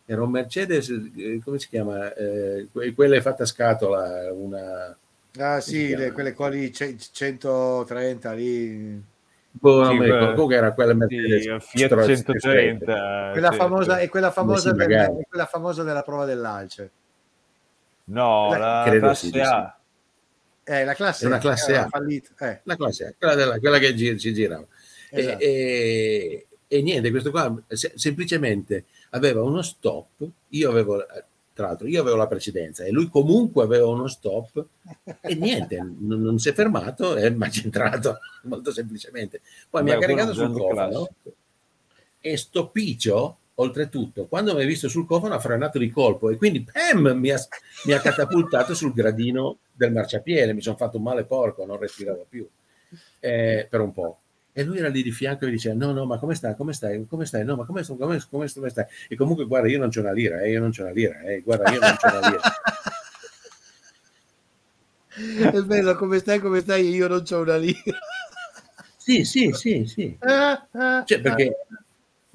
[0.05, 2.13] era un Mercedes, eh, come si chiama?
[2.13, 4.95] Eh, que- quella è fatta a scatola, una...
[5.39, 9.01] Ah sì, le- quelle quali ce- 130 lì.
[9.59, 11.45] Boh, non Sì, mi ricordo, comunque era quella Sì, Mercedes.
[11.45, 13.29] il Fiat stro- 130.
[13.31, 14.03] Quella sì, famosa, sì.
[14.03, 15.17] è quella famosa, sì, del- magari.
[15.21, 16.91] è quella famosa della prova dell'Alce.
[18.05, 19.77] No, la Credo classe sì, A.
[20.63, 21.87] Eh, la classe È una classe A.
[21.87, 22.49] fallita.
[22.49, 24.65] Eh, La classe A, quella, della- quella che gi- si girava.
[25.09, 25.39] E- esatto.
[25.39, 31.05] E, e niente, questo qua se- semplicemente aveva uno stop, io avevo,
[31.57, 34.63] tra l'altro, io avevo la precedenza e lui comunque aveva uno stop
[35.21, 39.41] e niente, non, non si è fermato e mi ha centrato molto semplicemente.
[39.67, 41.07] Poi mi ha Beh, caricato sul cofano
[42.19, 46.37] e sto piccio, oltretutto, quando mi ha visto sul cofano ha frenato di colpo e
[46.37, 47.39] quindi pam, mi, ha,
[47.85, 52.27] mi ha catapultato sul gradino del marciapiede, mi sono fatto un male porco, non respiravo
[52.29, 52.47] più
[53.19, 54.19] eh, per un po'.
[54.57, 56.55] E lui era lì di fianco e mi diceva: No, no, ma come stai?
[56.55, 57.05] Come stai?
[57.07, 57.45] Come stai?
[57.45, 58.85] No, ma come, come, come, come stai?
[59.07, 61.41] E comunque, guarda, io non c'ho una lira, eh, io non c'ho una lira, eh,
[61.41, 62.41] guarda, io non c'ho una lira.
[65.51, 66.89] È bello, come stai, come stai?
[66.89, 67.79] Io non c'ho una lira.
[68.97, 70.17] Sì, sì, sì, sì.
[70.21, 71.55] Ah, ah, Cioè, perché,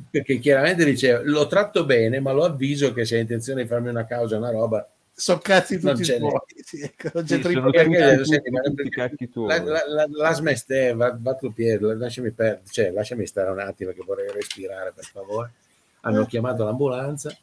[0.08, 3.88] perché chiaramente dice: Lo tratto bene, ma lo avviso che se ha intenzione di farmi
[3.88, 6.32] una causa, una roba, sono cazzi tutti ce tuoi.
[6.64, 9.48] Sì, ecco, Sì, i tuoi.
[9.48, 13.60] la, la, la, la smeste, va, va tu Pier, lasciami, per, cioè, lasciami stare un
[13.60, 15.52] attimo che vorrei respirare per favore.
[16.00, 17.36] Hanno chiamato l'ambulanza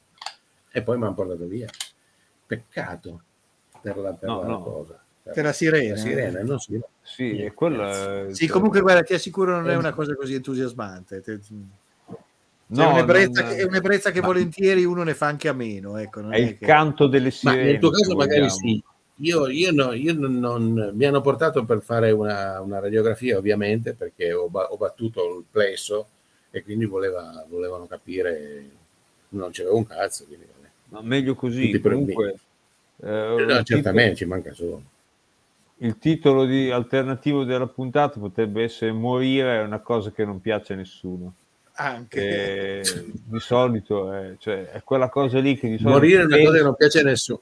[0.71, 1.69] e poi mi hanno portato via.
[2.45, 3.21] Peccato
[3.81, 4.61] per la, per No, la no.
[4.63, 5.01] cosa.
[5.31, 5.93] Per la sirena.
[5.93, 8.25] La sirena, non si- Sì, e quella...
[8.31, 11.21] Sì, comunque guarda, ti assicuro non è una cosa così entusiasmante.
[11.21, 11.39] Te-
[12.71, 15.53] No, è, un'ebbrezza non- che, è un'ebbrezza che ma- volentieri uno ne fa anche a
[15.53, 15.97] meno.
[15.97, 17.63] Ecco, non È il che- canto delle Ma sirene.
[17.63, 18.57] nel tuo caso magari vogliamo.
[18.59, 18.83] sì.
[19.21, 23.93] Io, io no, io non, non- mi hanno portato per fare una, una radiografia, ovviamente,
[23.93, 26.07] perché ho, ba- ho battuto il plesso
[26.51, 28.63] e quindi voleva- volevano capire,
[29.29, 30.25] non c'avevo un cazzo.
[30.25, 30.45] Quindi.
[30.89, 31.77] Ma meglio così.
[31.79, 32.35] Comunque,
[33.03, 34.81] eh, No, il titolo- certamente ci manca solo.
[35.81, 40.73] il titolo di alternativo della puntata potrebbe essere Morire è una cosa che non piace
[40.73, 41.33] a nessuno.
[41.81, 42.81] Anche.
[42.83, 46.37] Che di solito è, cioè, è quella cosa lì che di solito Morire è una
[46.37, 47.41] cosa che non piace a nessuno.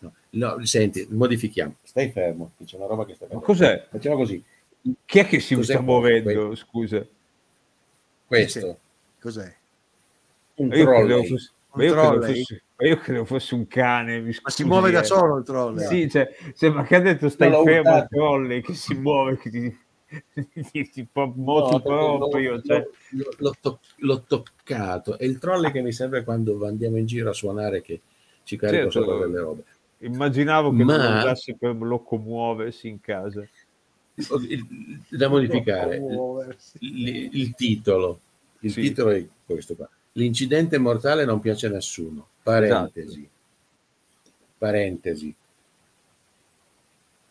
[0.00, 1.76] No, no, senti, modifichiamo.
[1.82, 3.86] Stai fermo, che c'è una roba che sta Ma cos'è?
[3.90, 4.44] Facciamo così.
[5.06, 5.90] Chi è che si Cos'è sta questo?
[5.92, 6.54] muovendo?
[6.54, 7.06] Scusa.
[8.26, 8.78] Questo,
[9.20, 9.54] Cos'è?
[10.56, 11.26] un io credevo trolley.
[11.28, 12.38] fosse, Un ma io trolley?
[12.38, 14.20] fosse- ma io credevo fosse un cane.
[14.20, 15.04] mi Ma si muove da eh.
[15.04, 15.86] solo il trolley.
[15.86, 18.06] Sì, cioè, sembra che ha detto stai fermo urtato.
[18.10, 19.78] trolley che si muove, che ti,
[21.34, 22.52] moti No, proprio.
[22.54, 22.88] l'ho- cioè.
[23.10, 25.18] l'ho- l'ho to- l'ho toccato.
[25.18, 28.00] È il trolley che mi serve quando andiamo in giro a suonare che
[28.44, 29.08] ci carico Certo.
[29.10, 29.64] sopra delle robe.
[29.98, 33.46] Immaginavo che Ma- non usasse per locomuoversi in casa.
[35.08, 35.96] Da modificare
[36.80, 38.20] il, il titolo.
[38.60, 38.80] Il Sì.
[38.82, 39.88] titolo è questo qua.
[40.12, 42.28] L'incidente mortale non piace a nessuno.
[42.42, 43.28] Parentesi.
[44.58, 45.34] Parentesi.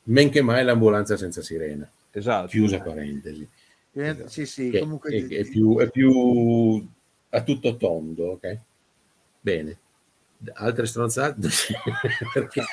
[0.03, 1.87] Men che mai l'ambulanza senza sirena.
[2.13, 2.49] Esatto.
[2.51, 3.47] Chiusa parentesi.
[3.93, 6.87] Eh, Sì, sì, Che- comunque che è, più, è più
[7.29, 8.59] a tutto tondo, ok?
[9.41, 9.79] Bene.
[10.55, 11.47] Altre stronzate?
[12.33, 12.63] Perché?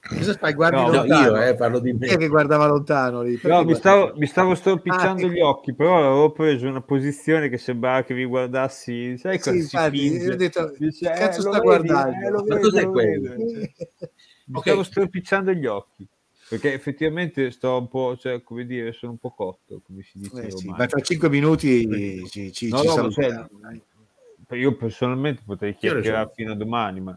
[0.00, 0.54] Cosa fai?
[0.54, 1.36] Guardi No, No, lontano?
[1.36, 2.18] io eh, parlo di è me.
[2.18, 3.38] che guardava lontano lì?
[3.42, 7.56] No, mi stavo, mi stavo storpicciando Ah, gli occhi, però avevo preso una posizione che
[7.58, 11.54] sembrava che vi guardassi, sai Sì, cosa si infatti, ho detto, Dice, che cazzo lo
[11.54, 11.88] sta vedi?
[11.88, 12.10] guardando?
[12.26, 13.28] Eh, Ma vedo, cos'è lo quello?
[13.46, 13.70] Cioè,
[14.46, 14.58] mi Ok.
[14.58, 16.06] stavo storpicciando gli occhi,
[16.50, 20.48] perché effettivamente sto un po', cioè, come dire, sono un po' cotto, come si dice
[20.48, 23.46] Eh sì, ma tra cinque minuti ci, ci, No, ci no, cioè,
[24.56, 27.16] io personalmente potrei chiacchierare fino a domani, ma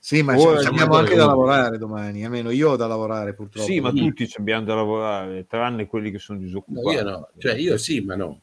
[0.00, 3.70] Sì, ma Ora ci- abbiamo anche da lavorare domani, almeno io ho da lavorare purtroppo.
[3.70, 6.96] Sì, ma tutti ci abbiamo da lavorare, tranne quelli che sono No, disoccupati.
[6.96, 8.40] io no, cioè io sì, ma no.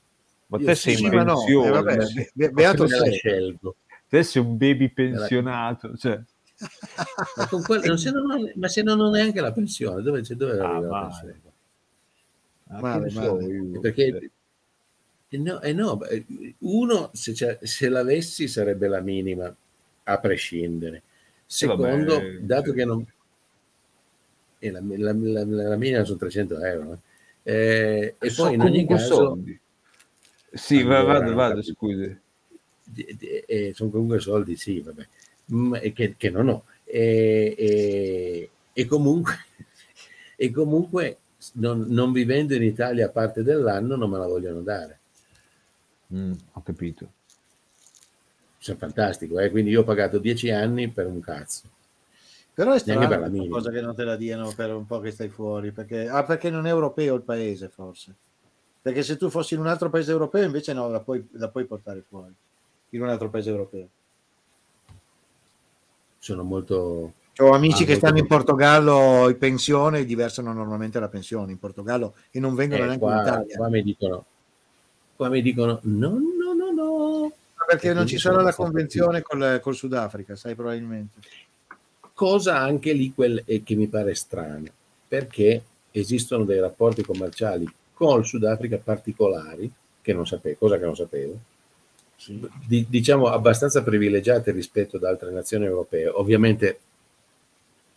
[0.48, 3.12] Ma io te sì, sei in ma no, pensione, eh, vabbè, be- be- beato sei.
[3.12, 3.76] scelgo.
[4.08, 5.98] te sei un baby pensionato.
[5.98, 6.22] Cioè,
[7.36, 10.22] Ma, con quel- non- se non ho- ma se non ho neanche la pensione, dove,
[10.22, 11.42] c'è- dove Ah, arriva la pensione?
[12.70, 13.80] ah, Male, so male.
[13.82, 14.32] Perché
[15.30, 16.00] eh no, eh no,
[16.60, 19.54] uno, se, c'è- se l'avessi sarebbe la minima,
[20.04, 21.02] a prescindere.
[21.46, 23.06] Sì, vabbè, Secondo, eh, dato che non...
[24.62, 26.94] eh, la, la- la- la minima sono 300 euro.
[26.94, 27.00] eh.
[27.48, 29.16] Eh, e poi in ogni caso...
[29.16, 29.60] soldi.
[30.54, 32.18] Sì, Allora, vado, vado, scusi.
[33.74, 35.08] sono comunque soldi, sì, vabbè,
[35.94, 36.64] che, che non ho.
[36.84, 39.34] E, e- e comunque,
[40.36, 41.18] e comunque
[41.54, 45.00] non, non vivendo in Italia a parte dell'anno non me la vogliono dare.
[46.14, 47.12] Mm, ho capito.
[48.58, 49.52] Cioè, fantastico, eh?
[49.52, 51.70] quindi io ho pagato 10 anni per un cazzo.
[52.54, 55.12] Però è strano per la cosa che non te la diano per un po' che
[55.12, 58.14] stai fuori, perché, ah, perché non è europeo il paese forse.
[58.82, 61.66] Perché se tu fossi in un altro paese europeo invece no, la puoi, la puoi
[61.66, 62.34] portare fuori,
[62.90, 63.88] in un altro paese europeo.
[66.26, 67.14] Sono molto...
[67.38, 68.26] Ho amici Ah, che molto stanno in.
[68.26, 73.04] Portogallo in pensione e diversano normalmente la pensione in Portogallo e non vengono eh, neanche
[73.06, 73.58] in qua, Italia.
[73.58, 74.26] qua mi dicono,
[75.16, 77.32] qua mi dicono, no, no, no, no.
[77.68, 81.20] perché E non ci sarà la convenzione col, col Sudafrica, sai probabilmente.
[82.14, 84.66] cosa anche lì quel, e che mi pare strano,
[85.08, 89.72] perché esistono dei rapporti commerciali con il Sudafrica particolari,
[90.02, 91.38] che non sapevo, cosa che non sapevo,
[92.66, 96.80] di- diciamo abbastanza privilegiate rispetto ad altre nazioni europee, ovviamente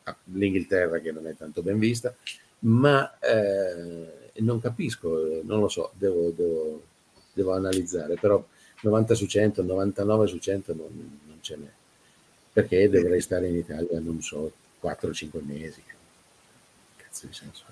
[0.04, 2.14] ah, l'Inghilterra che non è tanto ben vista,
[2.60, 6.82] ma eh, non capisco, eh, non lo so, devo, devo-
[7.32, 8.44] devo analizzare, però
[8.82, 11.70] 90 su 100, 99 su 100 non, non ce n'è
[12.58, 14.50] perché dovrei stare in Italia, non so,
[14.82, 15.80] 4-5 mesi.
[16.96, 17.64] Cazzo di senso.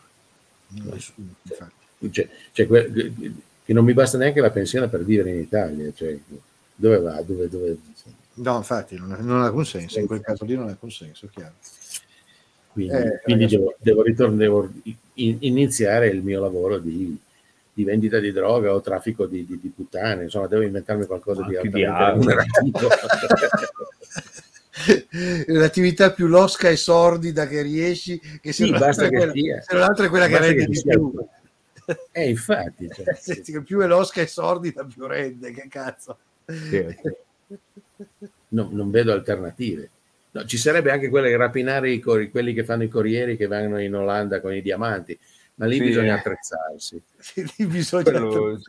[1.42, 2.10] infatti.
[2.10, 2.66] Cioè, cioè,
[3.66, 5.90] che non mi basta neanche la pensione per vivere in Italia.
[5.92, 6.16] Cioè,
[6.76, 7.20] dove va?
[7.22, 7.76] Dove, dove-
[8.34, 10.90] No, infatti non ha, non ha alcun senso, in quel caso lì non ha alcun
[10.92, 11.54] senso, chiaro.
[12.72, 13.56] Quindi, Eh, quindi ragazzi.
[13.56, 14.70] devo, devo ritorn- devo
[15.14, 17.16] in- iniziare il mio lavoro di,
[17.72, 20.24] di vendita di droga o traffico di, di- di puttane.
[20.24, 22.88] Insomma, devo inventarmi qualcosa di Anche di remunerativo.
[25.46, 29.32] L'attività più losca e sordida che riesci, che se Sì, basta l'altra è che quella-
[29.32, 29.60] sia.
[29.62, 31.12] se non l'altra è quella che rende di sia- più.
[32.12, 32.88] Eh, infatti.
[32.92, 36.18] cioè, Senti più è losca e sordida, più rende, che cazzo.
[36.46, 37.18] Certo.
[38.48, 39.90] no- non vedo alternative.
[40.32, 43.80] No, ci sarebbe anche quelle rapinare i cor- quelli che fanno i corrieri che vanno
[43.80, 45.18] in Olanda con i diamanti,
[45.54, 45.82] ma lì Sì.
[45.84, 47.02] bisogna attrezzarsi.
[47.56, 48.60] Lì bisogna Quello-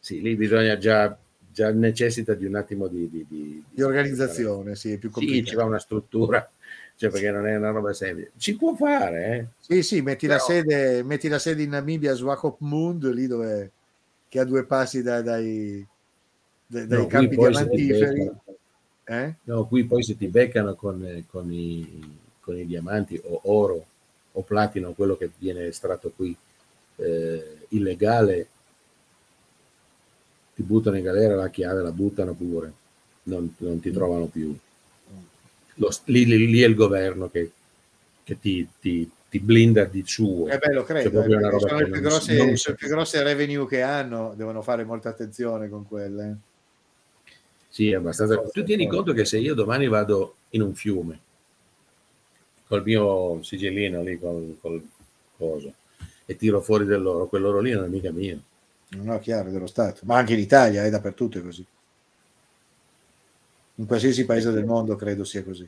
[0.00, 1.16] Sì, lì bisogna già,
[1.52, 5.54] già necessita di un attimo di, di, di- di organizzazione, sì, è più Sì, ci
[5.54, 6.50] va una struttura,
[7.00, 8.30] cioè perché non è una roba semplice.
[8.36, 9.46] Si può fare, eh?
[9.58, 13.70] Sì, sì, metti, la Però- sede, metti la sede in Namibia, Swakopmund, lì dove
[14.28, 15.82] che a due passi da- dai,
[16.66, 18.30] dai, dai No, campi diamantiferi.
[19.04, 19.34] Eh?
[19.44, 23.86] No, qui poi se ti beccano con, con i, con i diamanti o oro
[24.32, 26.36] o platino, quello che viene estratto qui
[26.96, 28.46] eh, illegale,
[30.54, 32.72] ti buttano in galera la chiave, la buttano pure,
[33.22, 34.54] non, non ti trovano più.
[35.80, 37.50] Lo- lì, lì- lì è il governo che,
[38.22, 40.46] che ti, ti- ti blinda di suo.
[40.48, 42.74] Eh beh, lo Cioè, credo, eh, sono, le più non- grosse, non sono si- le
[42.74, 46.24] più grosse revenue che hanno, devono fare molta attenzione con quelle.
[46.28, 46.34] eh.
[47.68, 48.40] Sì, è abbastanza.
[48.52, 51.20] Tu tieni conto che se io domani vado in un fiume
[52.66, 54.82] col mio sigillino lì, col, col
[55.36, 55.72] coso,
[56.26, 58.40] e tiro fuori dell'oro, quell'oro lì non è mica mio.
[58.90, 61.64] No, chiaro, dello Stato, ma anche in Italia è dappertutto così.
[63.80, 65.66] In qualsiasi paese del mondo credo sia così.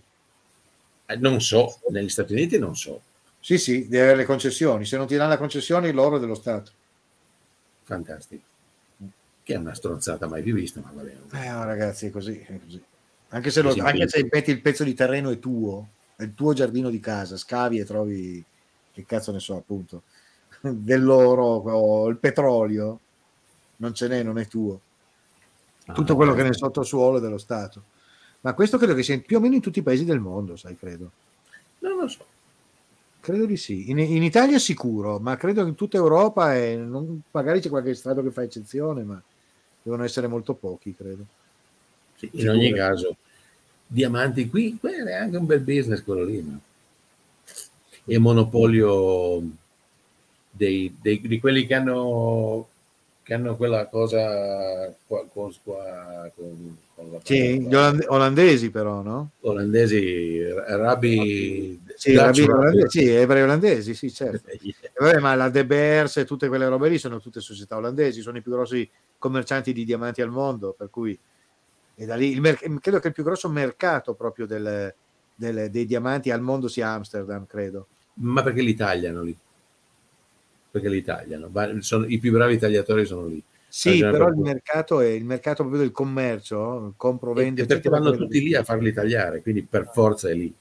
[1.07, 3.01] Eh, Non so, negli Stati Uniti non so.
[3.41, 4.85] Sì, sì, deve avere le concessioni.
[4.85, 6.71] Se non ti danno la concessione, l'oro è dello Stato.
[7.85, 8.43] Fantastico.
[9.43, 11.21] Che è una stronzata mai più vista, ma va bene.
[11.33, 12.39] Eh, no, ragazzi, è così.
[12.39, 12.81] è così.
[13.31, 16.53] Anche, se lo- anche se metti il pezzo di terreno è tuo, è il tuo
[16.53, 18.45] giardino di casa, scavi e trovi,
[18.93, 20.03] che cazzo ne so, appunto,
[20.61, 23.01] dell'oro o il petrolio,
[23.77, 24.79] non ce n'è, non è tuo.
[25.95, 27.85] Tutto Ah, quello che è nel sottosuolo è dello Stato.
[28.43, 30.77] Ma questo credo che sia più o meno in tutti i paesi del mondo, sai,
[30.77, 31.11] credo.
[31.81, 32.25] Non lo so.
[33.21, 33.89] Credo di sì.
[33.91, 37.95] In, in Italia sicuro, ma credo che in tutta Europa e non- magari c'è qualche
[37.95, 39.23] stato che fa eccezione, ma
[39.81, 41.25] devono essere molto pochi, credo.
[42.17, 43.17] Sì, in ogni caso,
[43.87, 46.43] diamanti qui, quello è anche un bel business quello lì.
[46.43, 46.61] no?
[48.05, 49.41] E monopolio
[50.51, 52.69] dei- dei- di quelli che hanno,
[53.23, 56.77] che hanno quella cosa qua, qua- qua- con,
[57.23, 59.31] Sì, gli oland- olandesi però, no?
[59.41, 64.49] olandesi, rabbi, Sì, rabbi- olandesi, sì, ebrei olandesi, sì, certo.
[64.83, 68.21] E vabbè, ma la De Beers e tutte quelle robe lì sono tutte società olandesi,
[68.21, 68.89] sono i più grossi
[69.19, 71.19] commercianti di diamanti al mondo, per cui
[71.95, 74.93] e da lì il merc- credo che il più grosso mercato proprio del-
[75.35, 77.87] del- dei diamanti al mondo sia Amsterdam, credo.
[78.15, 79.37] Ma perché li tagliano lì?
[80.71, 81.51] Perché li tagliano?
[81.81, 83.43] Sono- I più bravi tagliatori sono lì.
[83.75, 88.15] Sì, però per il mercato è il mercato proprio del commercio, compro, vendo, perché vanno
[88.15, 88.55] tutti lì.
[88.55, 90.55] a farli tagliare, quindi per forza è lì.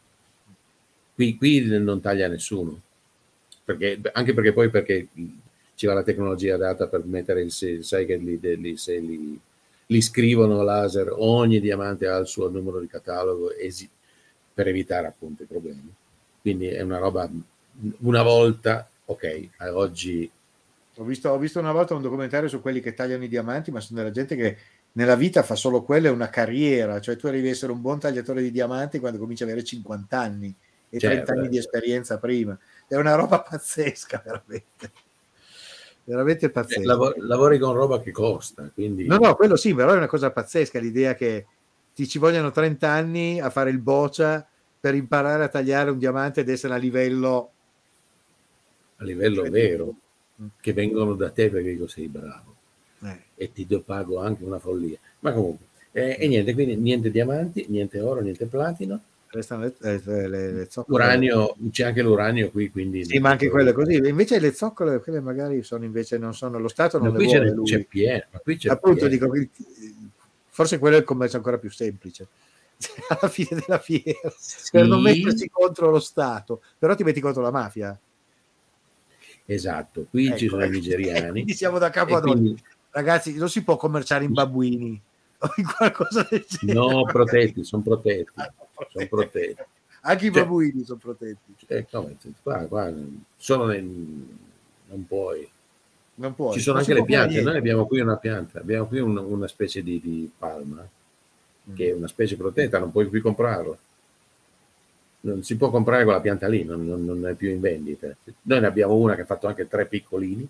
[1.14, 2.80] Qui, qui non taglia nessuno.
[3.66, 5.10] Perché- anche perché poi perché
[5.76, 9.38] ci va la tecnologia adatta per mettere il sai che li, li- se li,
[9.88, 13.90] li scrivono laser, ogni diamante ha il suo numero di catalogo esi-
[14.54, 15.94] per evitare appunto i problemi.
[16.40, 17.30] Quindi è una roba,
[18.00, 20.32] una volta, ok, oggi
[21.02, 23.80] Ho visto, ho visto una volta un documentario su quelli che tagliano i diamanti, ma
[23.80, 24.58] sono della gente che
[24.92, 27.98] nella vita fa solo quello, è una carriera, cioè tu arrivi a essere un buon
[27.98, 30.56] tagliatore di diamanti quando cominci ad avere 50 anni
[30.90, 32.56] e Certo, 30 anni di esperienza prima.
[32.88, 34.92] È una roba pazzesca, veramente.
[36.04, 36.82] Veramente pazzesca.
[36.82, 40.08] eh, lav- lavori con roba che costa, quindi No, no, quello sì, però è una
[40.08, 41.48] cosa pazzesca l'idea che
[41.96, 44.48] ti ci vogliano 30 anni a fare il boccia
[44.80, 47.52] per imparare a tagliare un diamante ed essere a livello
[48.98, 49.96] a livello vero,
[50.60, 52.56] che vengono da te perché dico sei bravo
[53.04, 54.98] eh, e ti pago anche una follia.
[55.20, 60.02] Ma comunque, eh, e niente, quindi niente diamanti, niente oro, niente platino, restano le, eh,
[60.06, 61.04] le- le zoccole.
[61.04, 63.04] uranio, c'è anche l'uranio qui, quindi...
[63.06, 63.96] Sì, ma anche quello così.
[63.96, 67.26] Invece le zoccole, quelle magari sono invece non sono lo Stato non Ma le qui
[67.26, 69.32] vuole c'è, c'è pieno, ma qui c'è Appunto, pieno.
[69.32, 69.50] dico,
[70.50, 72.28] forse quello è il commercio ancora più semplice.
[73.10, 74.34] Alla fine della fiera,
[74.72, 75.04] per non Sì.
[75.04, 77.98] mettersi contro lo Stato, però ti metti contro la mafia.
[79.54, 80.74] Esatto, qui ci Ecco, sono i ecco.
[80.76, 81.32] nigeriani.
[81.44, 82.62] Quindi siamo da capo ad quindi-
[82.92, 85.02] Ragazzi, non si può commerciare in babbuini
[85.40, 86.78] o in qualcosa del genere.
[86.80, 88.54] No, protetti, sono protetti, Ah,
[88.90, 89.62] sono protetti.
[90.02, 91.54] Anche i Cioè- babbuini sono protetti.
[91.68, 92.94] Eh, come, qua, qua
[93.38, 94.26] sono nel-
[94.90, 95.50] non puoi.
[96.16, 96.54] Non puoi.
[96.54, 97.60] Ci sono Non anche le piante, noi niente.
[97.60, 100.86] abbiamo qui una pianta, abbiamo qui un- una specie di, di palma,
[101.74, 103.78] che è una specie protetta, non puoi più comprarla.
[105.24, 108.08] Non si può comprare quella pianta lì, non, non- non è più in vendita.
[108.44, 110.48] Noi ne abbiamo una che ha fatto anche tre piccolini,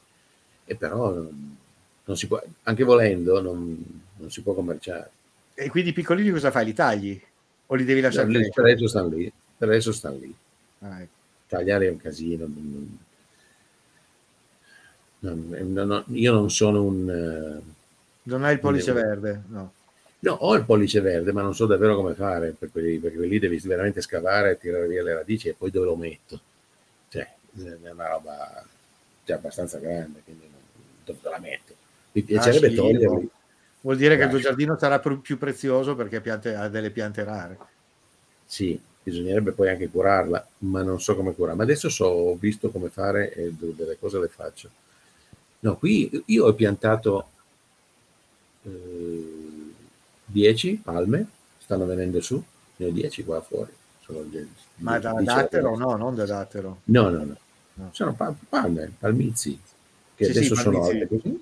[0.66, 1.58] e però non,
[2.06, 5.10] non si può, anche volendo non, non si può commerciare.
[5.54, 6.66] E quindi i piccolini cosa fai?
[6.66, 7.22] Li tagli?
[7.68, 8.68] O li devi lasciare Per crescere?
[8.72, 10.36] adesso stanno lì, per adesso stanno lì.
[10.82, 11.20] Ah, ecco.
[11.48, 12.48] tagliare è un casino.
[16.08, 17.10] io non sono un...
[17.10, 17.62] eh,
[18.30, 19.32] Non hai il pollice verde?
[19.50, 19.66] No.
[20.24, 23.40] No, ho il pollice verde, ma non so davvero come fare, per quelli- perché lì
[23.40, 26.40] devi veramente scavare, tirare via le radici e poi dove lo metto.
[27.10, 27.28] Cioè,
[27.86, 28.64] è una roba
[29.26, 30.48] già abbastanza grande, quindi
[31.06, 31.74] dove la metto?
[32.14, 33.30] Mi piacerebbe Ah, sì, toglierli.
[33.82, 37.24] Vuol dire che il tuo giardino sarà più prezioso perché ha, piante- ha delle piante
[37.24, 37.58] rare.
[38.46, 41.56] Sì, bisognerebbe poi anche curarla, ma non so come curarla.
[41.58, 44.70] Ma adesso so, ho visto come fare e delle cose le faccio.
[45.62, 47.28] No, qui io ho piantato
[50.32, 51.28] 10 palme,
[51.58, 52.42] stanno venendo su,
[52.78, 53.72] ne ho 10 qua fuori.
[54.04, 54.24] Sono
[54.78, 56.78] Ma da dattero no, non da dattero.
[56.86, 57.38] No, no, no.
[57.74, 57.90] No.
[57.94, 59.58] Sono pa- palme, palmizi,
[60.16, 60.92] che Sì, sì, adesso sono palmizi.
[60.92, 61.42] alte così.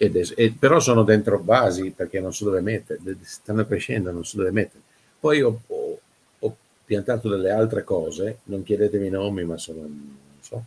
[0.00, 4.36] Adesso- e- però sono dentro vasi perché non so dove mettere, stanno crescendo, non so
[4.36, 4.80] dove mettere.
[5.18, 6.00] Poi ho, ho-
[6.38, 10.64] ho piantato delle altre cose, non chiedetemi nomi, ma sono, non so,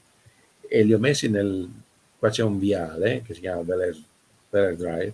[0.68, 1.70] e li ho messi nel,
[2.20, 4.04] qua c'è un viale che si chiama Bel
[4.52, 5.14] Air Drive,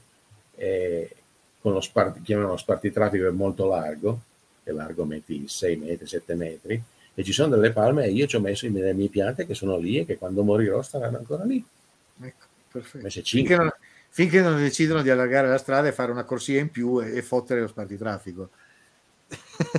[0.56, 1.16] e
[1.62, 4.20] con lo sparti, chiamano spartitraffico è molto largo,
[4.64, 6.82] che largo metti 6 metri, 7 metri,
[7.14, 9.78] e ci sono delle palme e io ci ho messo le mie piante che sono
[9.78, 11.64] lì e che quando morirò staranno ancora lì.
[12.22, 13.10] Ecco, perfetto.
[13.24, 13.72] Finché non,
[14.10, 17.22] finché non decidono di allargare la strada e fare una corsia in più e, e
[17.22, 18.50] fottere lo spartitraffico.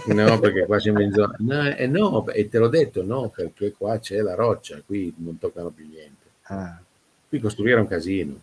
[0.07, 1.37] No, perché qua siamo in zona.
[1.39, 5.39] No, eh, no, e te l'ho detto, no, perché qua c'è la roccia, qui non
[5.39, 6.27] toccano più niente.
[6.43, 6.81] Ah,
[7.29, 8.41] Qui costruire è un casino,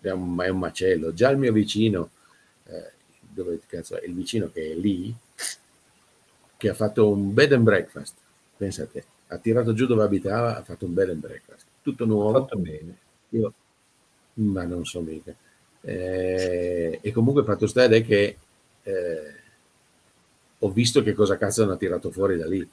[0.00, 1.14] è un, è un macello.
[1.14, 2.10] Già il mio vicino,
[3.34, 4.04] dove cazzo è?
[4.06, 5.14] Il vicino che è lì,
[6.56, 8.14] che ha fatto un bed and breakfast,
[8.56, 12.04] pensa a te, ha tirato giù dove abitava, ha fatto un bed and breakfast, tutto
[12.06, 12.40] nuovo.
[12.40, 12.96] Fatto bene.
[13.30, 13.52] Io,
[14.34, 15.34] ma non so mica.
[15.80, 18.38] Eh, e comunque fatto stare che
[18.84, 19.34] eh,
[20.58, 22.66] ho visto che cosa cazzo hanno tirato fuori da lì.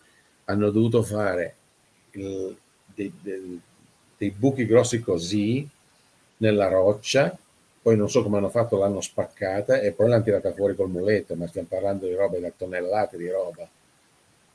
[0.46, 1.56] Hanno dovuto fare
[2.12, 2.56] il-
[2.94, 3.62] dei, dei-
[4.18, 5.68] dei buchi grossi così
[6.38, 7.38] nella roccia,
[7.82, 11.36] poi non so come hanno fatto, l'hanno spaccata e poi l'hanno tirata fuori col muletto,
[11.36, 13.68] ma stiamo parlando di roba da tonnellate di roba.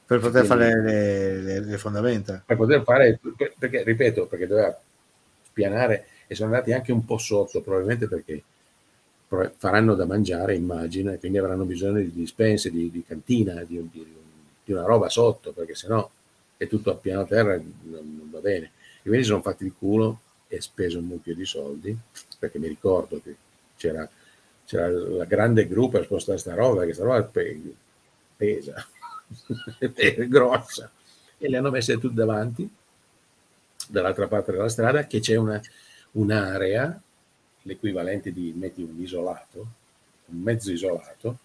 [0.06, 2.42] per poter Quindi- fare le, le- le fondamenta.
[2.46, 3.18] per poter fare,
[3.58, 4.78] perché ripeto, perché doveva
[5.48, 8.42] spianare e sono andati anche un po' sotto, probabilmente perché
[9.56, 14.14] faranno da mangiare, immagino, e quindi avranno bisogno di dispense, di, di cantina, di, di-
[14.64, 16.08] di una roba sotto, perché sennò
[16.56, 18.70] è tutto a piano terra, non, non va bene.
[19.02, 21.96] E quindi sono fatti il culo e speso un mucchio di soldi,
[22.38, 23.34] perché mi ricordo che
[23.76, 24.08] c'era,
[24.64, 27.74] c'era la grande gruppo a spostare sta roba, che sta roba pe-
[28.36, 28.74] pesa,
[29.78, 30.90] è grossa,
[31.38, 32.68] e le hanno messe tutte davanti,
[33.88, 35.60] dall'altra parte della strada, che c'è una,
[36.12, 37.00] un'area,
[37.62, 39.66] l'equivalente di metti un isolato,
[40.26, 41.38] un mezzo isolato,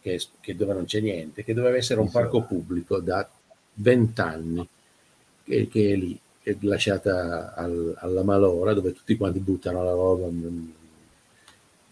[0.00, 3.28] che, che dove non c'è niente, che doveva essere un parco pubblico da
[3.74, 4.68] vent'anni,
[5.44, 6.18] che, che è lì,
[6.50, 10.68] è lasciata al- alla malora, dove tutti quanti buttano la roba, mm,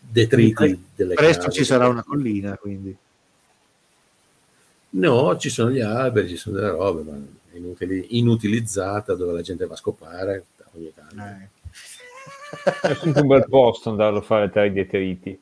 [0.00, 1.58] detriti delle Presto case.
[1.58, 2.96] ci sarà una collina, quindi.
[4.90, 7.16] No, ci sono gli alberi, ci sono delle robe, ma
[7.52, 11.14] è inutili- inutilizzata dove la gente va a scopare ogni tanto.
[11.22, 11.48] Eh.
[12.90, 15.38] È sempre un bel posto andarlo a fare tra i detriti.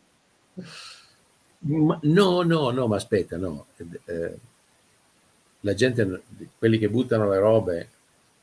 [1.60, 3.66] Ma- no, no, no, ma aspetta, no.
[4.06, 4.34] Eh,
[5.60, 6.22] la gente,
[6.58, 7.88] quelli che buttano le robe,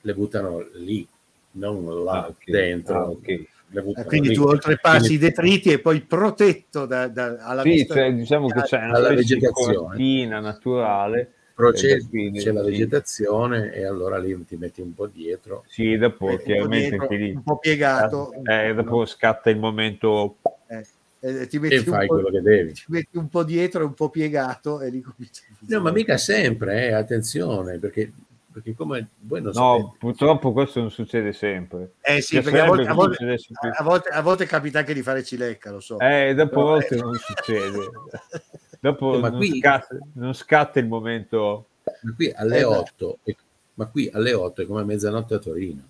[0.01, 1.07] le buttano lì,
[1.51, 2.49] non là Ah, ok.
[2.49, 2.95] dentro.
[2.95, 3.27] Ah, ok.
[3.73, 4.33] Le buttano Eh, Quindi lì.
[4.35, 8.61] tu oltrepassi Quindi- i detriti e poi protetto da, da- alla Sì, cioè, diciamo che
[8.61, 10.29] c'è una vegetazione.
[10.41, 11.33] naturale.
[11.53, 12.69] procedi, e quindi- c'è la sì.
[12.71, 15.63] vegetazione e allora lì ti metti un po' dietro.
[15.67, 17.31] Sì, dopo eh, un po' chiaramente dietro, anche lì.
[17.33, 20.37] un po' piegato Eh, dopo scatta il momento
[20.67, 20.85] eh,
[21.19, 22.73] eh, ti, metti E un fai po', quello che devi.
[22.73, 26.17] ti metti un po' dietro e un po' piegato e lì cominci No, ma mica
[26.17, 28.11] sempre, eh, attenzione, perché,
[28.51, 31.93] perché come voi non No, sapete, purtroppo questo non succede sempre.
[32.01, 33.37] Eh sì, Cioè, perché a volte, a, volte, che
[33.77, 35.99] a volte- a volte capita anche di fare cilecca, lo so.
[35.99, 37.89] Eh, dopo Però, volte eh, non succede.
[38.83, 41.67] Dopo Eh, ma non, qui- scatta, non scatta il momento.
[42.01, 42.65] ma qui alle Eh, beh.
[42.65, 43.35] 8, è-
[43.75, 45.81] ma qui alle 8 è come mezzanotte a Torino,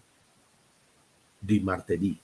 [1.40, 2.20] di martedì.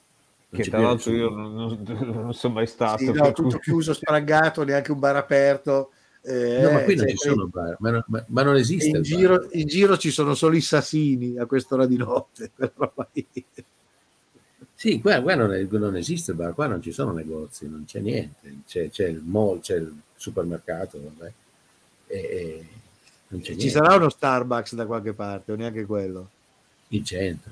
[0.49, 1.81] Non Che tra l'altro io non, non-
[2.23, 2.97] non sono mai stato.
[2.97, 5.91] Sì, no, tutto cui- chiuso, spranghato, neanche un bar aperto.
[6.27, 8.97] Eh, No, ma qui non cioè, ci sono bar, ma, non- ma- ma non esiste.
[8.97, 12.51] in giro, in giro ci sono solo i sassini a quest'ora di notte.
[14.79, 17.85] Sì, qua, qua non, è- non esiste il bar, qua non ci sono negozi, non
[17.87, 18.57] c'è niente.
[18.67, 21.31] C'è, c'è il mall, c'è il supermercato, vabbè.
[22.07, 22.65] E, e
[23.29, 23.73] non c'è Ci niente.
[23.73, 26.29] sarà uno Starbucks da qualche parte, o neanche quello.
[26.89, 27.51] in centro.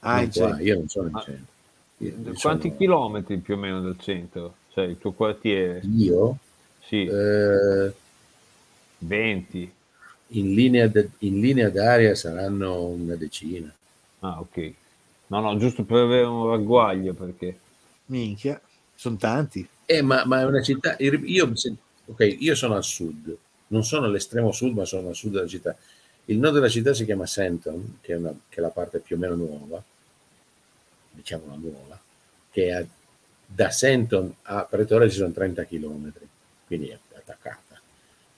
[0.00, 0.64] Ah, Non in qua, centro.
[0.64, 1.46] Io non sono in Ah, centro.
[1.98, 4.54] Io Quanti sono- chilometri più o meno dal centro?
[4.74, 5.80] Cioè il tuo quartiere?
[5.96, 6.36] Io,
[6.92, 7.94] Sì, eh,
[8.98, 9.72] 20.
[10.34, 13.72] in, linea de- in linea d'aria saranno una decina.
[14.20, 14.72] Ah, ok.
[15.28, 17.58] No, no, giusto per avere un ragguaglio perché...
[18.06, 18.60] Minchia,
[18.94, 19.66] sono tanti.
[19.86, 20.96] Eh, ma, ma è una città.
[20.98, 21.50] Io,
[22.06, 23.34] ok, io sono al sud,
[23.68, 25.74] non sono all'estremo sud, ma sono al sud della città.
[26.26, 29.16] Il nord della città si chiama Senton, che è, una- che è la parte più
[29.16, 29.82] o meno nuova,
[31.10, 32.00] diciamo la nuova,
[32.50, 32.86] che è a-
[33.46, 36.21] da Senton a Pretoria ci sono 30 km,
[36.76, 37.78] quindi è attaccata.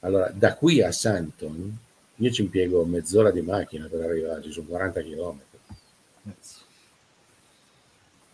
[0.00, 1.78] Allora, da qui a Santon
[2.16, 5.38] io ci impiego mezz'ora di macchina per arrivarci, sono 40 km.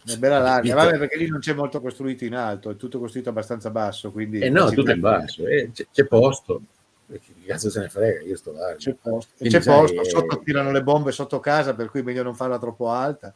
[0.03, 3.29] È bella larga, vabbè, perché lì non c'è molto costruito in alto, è tutto costruito
[3.29, 6.63] abbastanza basso, quindi E no, tutto in facilmente- basso, eh, c'è, c'è posto.
[7.07, 8.75] Che cazzo se ne frega, io sto là.
[8.77, 12.01] C'è posto, Quindi, c'è sai, posto, eh, sotto tirano le bombe sotto casa, per cui
[12.01, 13.35] è meglio non farla troppo alta.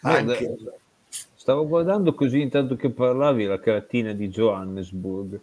[0.00, 0.56] Guarda, Anche.
[1.46, 5.40] Stavo guardando così intanto che parlavi la cartina di Johannesburg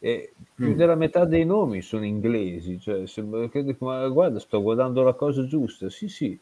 [0.00, 0.74] e più Mm.
[0.74, 5.14] della metà dei nomi sono inglesi, cioè sembra che dico, ma guarda, sto guardando la
[5.14, 5.88] cosa giusta.
[5.90, 6.36] Sì, sì.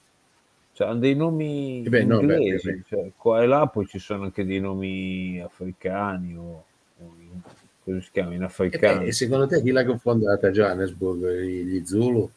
[0.73, 2.79] Cioè, hanno dei nomi Eh beh, no, beh, inglesi, beh, beh.
[2.87, 6.65] cioè, qua e là poi ci sono anche dei nomi africani o,
[6.97, 7.39] o in,
[7.85, 8.45] come si chiama, in
[8.75, 8.81] E, africano.
[8.81, 11.23] beh, e secondo te chi l'ha fondata a Johannesburg?
[11.43, 12.29] Gli gli Zulu?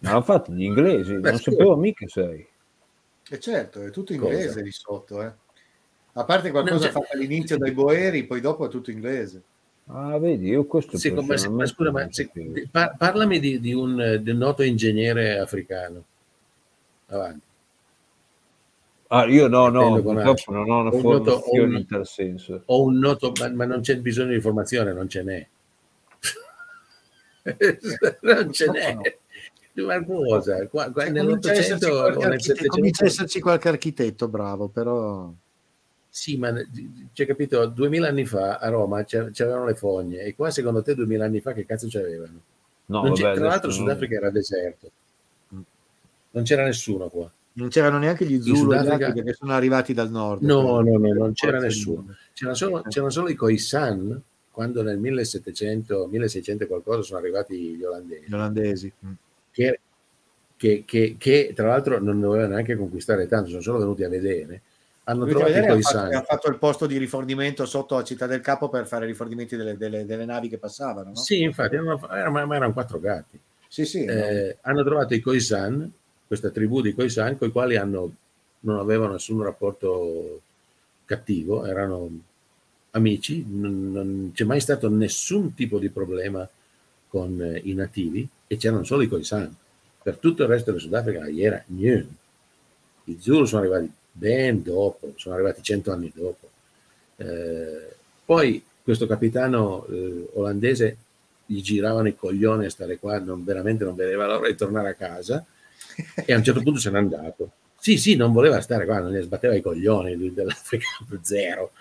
[0.00, 1.38] Ma l'hanno fatto gli inglesi, Beh, non sì.
[1.38, 2.44] sapevo mica, sai.
[3.30, 4.52] E certo, è tutto Cosa?
[4.52, 5.32] inglese lì sotto, eh.
[6.20, 9.42] A parte qualcosa c'è- fatto all'inizio dai Boeri, poi dopo è tutto inglese.
[9.86, 14.18] Ah, vedi, io questo me- ma personalmente scusa, ma se- par- parlami di, di un,
[14.20, 16.04] di un noto ingegnere africano.
[17.06, 17.46] Avanti.
[19.10, 22.62] Ah, io no, no, purtroppo non ho una Ho noto- formazione un- in tal senso.
[22.66, 25.48] Ho un noto, ma, ma non c'è bisogno di formazione, non ce n'è.
[28.22, 28.96] non ce n'è.
[29.82, 30.66] Ma cosa?
[30.66, 33.04] Qua, qua Cioè, nell'Ottocento o nel architetto, comincia a Settecento?
[33.06, 35.32] esserci qualche architetto bravo, però...
[36.18, 36.52] Sì, ma
[37.12, 41.26] c'è capito, duemila anni fa a Roma c'erano le fogne e qua secondo te duemila
[41.26, 42.40] anni fa che cazzo c'avevano?
[42.86, 44.90] No, Non vabbè, tra l'altro adesso Sudafrica era deserto,
[46.30, 47.30] non c'era nessuno qua.
[47.52, 50.42] Non c'erano neanche gli Zulu e Sudafrica- perché sono arrivati dal nord.
[50.42, 52.16] No, no, no, non c'era nessuno.
[52.32, 54.20] C'erano solo, c'erano solo i Khoisan
[54.50, 58.24] quando nel 1700, 1600 e qualcosa sono arrivati gli olandesi.
[58.26, 58.92] Gli olandesi.
[59.06, 59.12] Mm.
[59.52, 59.80] Che,
[60.56, 64.62] che, che- che, tra l'altro non dovevano neanche conquistare tanto, sono solo venuti a vedere.
[65.08, 66.14] Hanno trovato i vedere, ha, fatto, Khoisan.
[66.14, 69.76] ha fatto il posto di rifornimento sotto a Città del Capo per fare rifornimenti delle,
[69.78, 71.16] delle- delle navi che passavano, no?
[71.16, 73.40] Sì, infatti, erano, erano- erano quattro gatti.
[73.68, 74.12] Sì, sì, no?
[74.12, 75.90] Eh, hanno trovato i Khoisan,
[76.26, 78.12] questa tribù di Khoisan, con i quali hanno,
[78.60, 80.42] non avevano nessun rapporto
[81.06, 82.10] cattivo, erano
[82.90, 86.46] amici, non, non c'è mai stato nessun tipo di problema
[87.08, 89.56] con eh, i nativi e c'erano solo i Khoisan.
[90.02, 92.14] Per tutto il resto del Sudafrica era niente.
[93.04, 96.48] I Zulu sono arrivati ben dopo, sono arrivati cento anni dopo.
[97.16, 100.96] Eh, poi questo capitano eh, olandese
[101.46, 104.94] gli giravano i coglioni a stare qua, non, veramente non vedeva l'ora di tornare a
[104.94, 105.44] casa
[106.14, 107.52] e a un certo punto se n'è andato.
[107.78, 110.88] Sì, sì, non voleva stare qua, non ne sbatteva i coglioni lui dell'Africa
[111.22, 111.72] zero.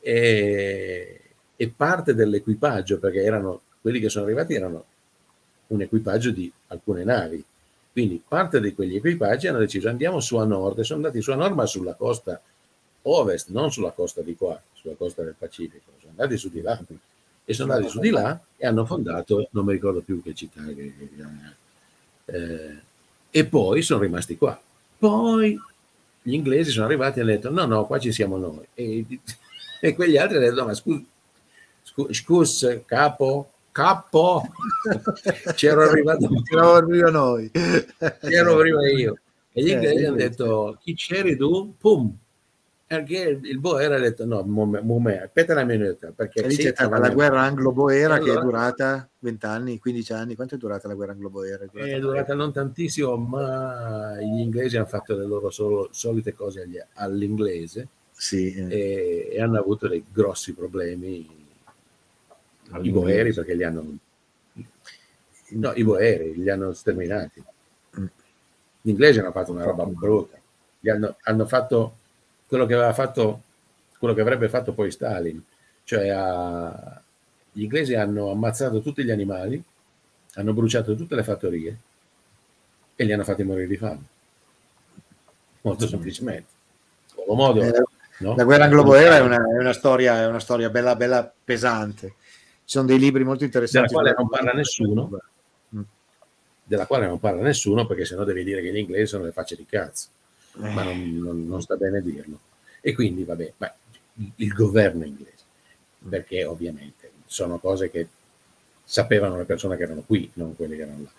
[0.00, 1.20] E,
[1.56, 4.84] e parte dell'equipaggio, perché erano quelli che sono arrivati erano
[5.68, 7.42] un equipaggio di alcune navi.
[7.94, 11.30] Quindi parte di quegli equipaggi hanno deciso andiamo su a nord e sono andati su
[11.30, 12.42] a nord ma sulla costa
[13.02, 16.76] ovest, non sulla costa di qua, sulla costa del Pacifico, sono andati su di là
[17.44, 20.64] e sono andati su di là e hanno fondato, non mi ricordo più che città,
[20.64, 20.92] che-
[22.24, 22.78] eh,
[23.30, 24.60] e poi sono rimasti qua.
[24.98, 25.56] Poi
[26.20, 28.66] gli inglesi sono arrivati e hanno detto no, no, qua ci siamo noi.
[28.74, 29.06] E,
[29.80, 31.04] e quegli altri hanno detto ma scusa,
[32.10, 34.42] scu- capo, capo,
[35.56, 37.50] c'ero arrivato C'eravamo prima noi.
[37.50, 39.18] c'ero prima io.
[39.52, 40.44] E gli Eh, inglesi hanno questo.
[40.44, 41.74] detto chi c'eri tu?
[41.76, 42.16] Pum.
[42.86, 46.72] Perché il boera ha detto no, mume, mume, aspetta una minuta, perché lì sì, c'è
[46.74, 50.34] stata la guerra anglo-boera che è Allora- durata 20 anni, 15 anni.
[50.36, 51.64] Quanto è durata la guerra anglo-boera?
[51.64, 56.34] È durata È durata non tantissimo, ma gli inglesi hanno fatto le loro solo- solite
[56.34, 58.66] cose agli- all'inglese Sì, eh.
[58.68, 61.26] e, e hanno avuto dei grossi problemi
[62.80, 63.84] i boeri perché li hanno
[65.50, 67.42] no, i boeri li hanno sterminati.
[68.80, 70.38] Gli inglesi hanno fatto una roba brutta.
[70.80, 71.96] Gli hanno, hanno fatto
[72.46, 73.42] quello che aveva fatto
[73.98, 75.42] quello che avrebbe fatto poi Stalin.
[75.84, 77.02] Cioè ha-
[77.52, 79.62] gli inglesi hanno ammazzato tutti gli animali
[80.34, 81.76] hanno bruciato tutte le fattorie
[82.96, 84.02] e li hanno fatti morire di fame.
[85.62, 86.52] Molto semplicemente.
[87.26, 87.82] Modo Eh,
[88.18, 88.34] no?
[88.36, 92.14] La guerra anglo-boera è una, è una storia, è una storia bella, bella pesante.
[92.66, 93.92] Ci sono dei libri molto della interessanti.
[93.92, 95.10] quale non parla nessuno.
[95.76, 95.80] Mm.
[96.64, 99.54] della quale non parla nessuno perché sennò devi dire che gli inglesi sono le facce
[99.56, 100.08] di cazzo.
[100.62, 100.70] Eh.
[100.70, 102.38] ma non, non- non sta bene dirlo.
[102.80, 103.72] E quindi vabbè ma
[104.36, 105.32] il governo inglese
[106.08, 108.06] perché ovviamente sono cose che
[108.84, 111.10] sapevano le persone che erano qui non quelle che erano là.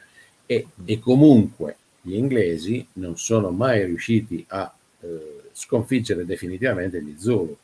[0.45, 7.57] E, e comunque gli inglesi non sono mai riusciti a eh, sconfiggere definitivamente gli Zulu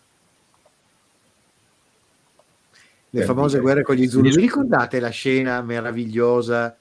[3.14, 3.62] Le Per famose dire.
[3.62, 4.30] guerre con gli Zulu.
[4.30, 6.76] Vi ricordate la scena meravigliosa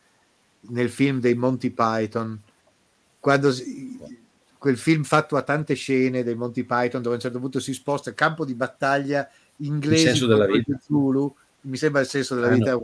[0.69, 2.41] nel film dei Monty Python?
[3.19, 3.99] Quando si-
[4.57, 7.73] quel film fatto a tante scene dei Monty Python dove a un certo punto si
[7.73, 10.79] sposta il campo di battaglia inglesi senso della vita.
[10.81, 12.81] Zulu, mi sembra il senso della Ah, vita, no.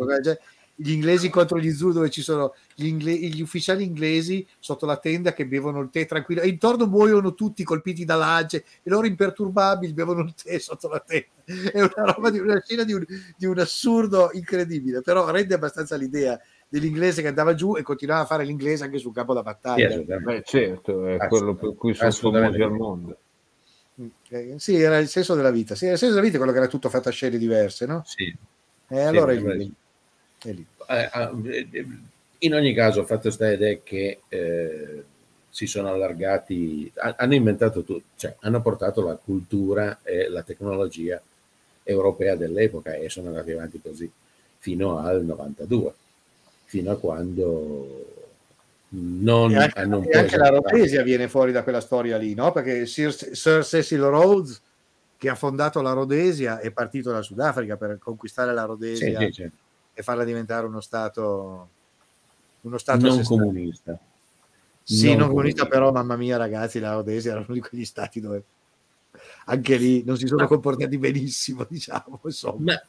[0.79, 4.99] Gli inglesi contro gli Zulu dove ci sono gli, ingle- gli ufficiali inglesi sotto la
[4.99, 9.07] tenda che bevono il tè tranquillo e intorno muoiono tutti colpiti da lance e loro
[9.07, 11.43] imperturbabili bevono il tè sotto la tenda
[11.73, 13.05] è una roba di una scena di un,
[13.37, 16.39] di un assurdo incredibile però rende abbastanza l'idea
[16.69, 20.19] dell'inglese che andava giù e continuava a fare l'inglese anche sul campo da battaglia.
[20.19, 23.19] Beh, certo, è quello per cui sono famosi al mondo.
[24.29, 26.53] Eh, sì era il senso della vita sì, era il senso della vita è quello
[26.53, 28.03] che era tutto fatto a scene diverse no?
[28.05, 28.31] Sì.
[28.89, 29.75] e allora Sì,
[32.39, 35.05] in ogni caso, il fatto sta ed è che eh,
[35.49, 41.21] si sono allargati, ha- hanno inventato tutto, cioè hanno portato la cultura e la tecnologia
[41.83, 44.11] europea dell'epoca e sono andati avanti così
[44.59, 45.95] fino al 92,
[46.65, 48.05] fino a quando
[48.89, 50.49] non e anche, hanno un e anche la.
[50.49, 52.53] Rhodesia viene fuori da quella storia lì, no?
[52.53, 54.61] Perché Sir, Sir Cecil Rhodes,
[55.17, 59.51] che ha fondato la Rhodesia, è partito dal Sudafrica per conquistare la Rhodesia sì, sì.
[59.99, 61.69] E farla diventare uno stato,
[62.61, 63.99] uno stato non comunista.
[64.83, 68.21] Sì, Non non comunista, però, mamma mia, ragazzi, la Rhodesia era uno di quegli stati
[68.21, 68.45] dove
[69.47, 72.21] anche lì non si sono Ma- comportati benissimo, diciamo.
[72.25, 72.75] Insomma.
[72.75, 72.83] Ma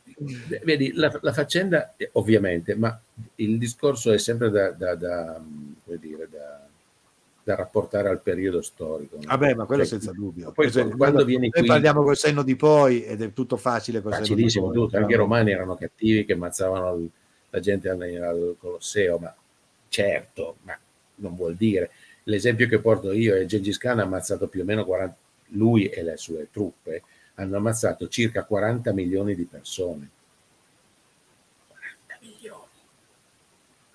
[0.65, 2.99] vedi, la, la faccenda, eh, ovviamente, ma
[3.35, 5.41] il discorso è sempre da, da- da,
[5.85, 6.66] come dire, da-
[7.47, 9.19] da rapportare al periodo storico.
[9.21, 10.51] Vabbè, ma quello Cioè, senza dubbio.
[10.51, 14.01] Poi Cioè, quando vieni noi qui, parliamo col senno di poi ed è tutto facile
[14.01, 14.75] col senno facilissimo poi.
[14.75, 17.09] tutto, anche i romani erano cattivi che ammazzavano
[17.49, 19.33] la gente al, al Colosseo, ma
[19.87, 20.77] certo, ma
[21.15, 21.91] non vuol dire.
[22.23, 25.15] L'esempio che porto io è Gengis Khan ha ammazzato più o meno 40,
[25.51, 27.03] lui e le sue truppe
[27.35, 30.09] hanno ammazzato circa 40 milioni di persone.
[31.69, 32.65] 40 milioni.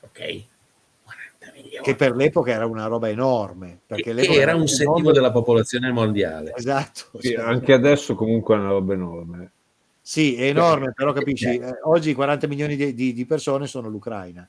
[0.00, 0.44] Ok?
[1.50, 3.80] 40 che per l'epoca era una roba enorme.
[3.86, 6.52] Perché Che l'epoca era un settimo mondo- della popolazione mondiale.
[6.56, 7.18] Esatto.
[7.18, 7.34] Sì, sì.
[7.34, 9.50] anche adesso comunque è una roba enorme.
[10.00, 14.46] Sì, è enorme, però capisci, eh, oggi 40 milioni di, di- di persone sono l'Ucraina.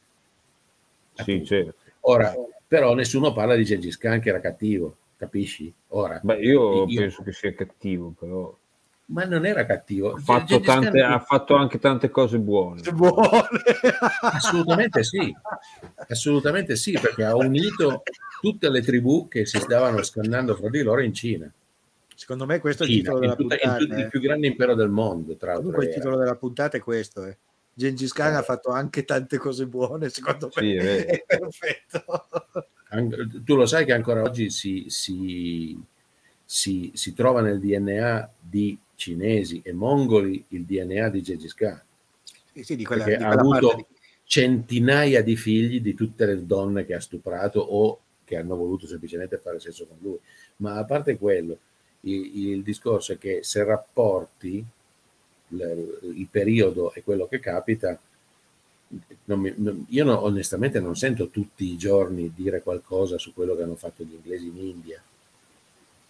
[1.15, 1.75] Sì, certo.
[2.01, 2.33] Ora,
[2.67, 5.71] però nessuno parla di Gengis Khan che era cattivo, capisci?
[5.89, 8.53] Ora, Beh, io, Io- penso che sia cattivo, però
[9.05, 10.13] ma non era cattivo.
[10.13, 12.81] ha fatto, tante, ha fatto anche tante cose buone.
[12.91, 13.47] Buone.
[14.21, 15.33] Assolutamente sì,
[16.07, 18.03] assolutamente sì, perché ha unito
[18.41, 21.51] tutte le tribù che si stavano scannando fra di loro in Cina.
[22.15, 23.77] Secondo me questo è il Cina, titolo della tutta- puntata.
[23.77, 24.07] tutto- il eh.
[24.07, 25.63] più grande impero del mondo, tra l'altro.
[25.71, 27.25] Comunque il titolo della puntata è questo.
[27.25, 27.37] Eh.
[27.73, 32.03] Gengis Khan ha fatto anche tante cose buone, secondo me Sì, è perfetto.
[32.89, 35.77] An- Tu lo sai che ancora oggi si, si-
[36.53, 41.81] si- si trova nel DNA di cinesi e mongoli il DNA di Gengis Khan,
[42.53, 43.85] Sì, sì, di quella, di ha avuto di-
[44.23, 49.37] centinaia di figli di tutte le donne che ha stuprato o che hanno voluto semplicemente
[49.37, 50.17] fare sesso con lui.
[50.57, 51.57] Ma a parte quello,
[52.01, 54.63] il, il discorso è che se rapporti
[55.49, 57.99] l- il periodo e quello che capita,
[59.25, 63.55] non mi- non- io no- onestamente non sento tutti i giorni dire qualcosa su quello
[63.55, 65.01] che hanno fatto gli inglesi in India,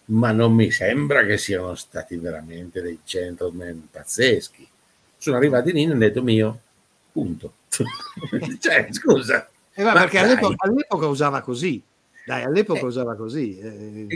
[0.06, 4.68] ma non mi sembra che siano stati veramente dei gentleman pazzeschi.
[5.16, 6.60] Sono arrivati India e hanno detto mio,
[7.10, 7.52] punto.
[8.60, 9.48] cioè, scusa.
[9.72, 11.82] Eh, ma perché all'epoca, all'epoca usava così.
[12.26, 12.84] Dai, all'epoca Eh.
[12.84, 13.58] usava così.
[13.58, 14.06] eh.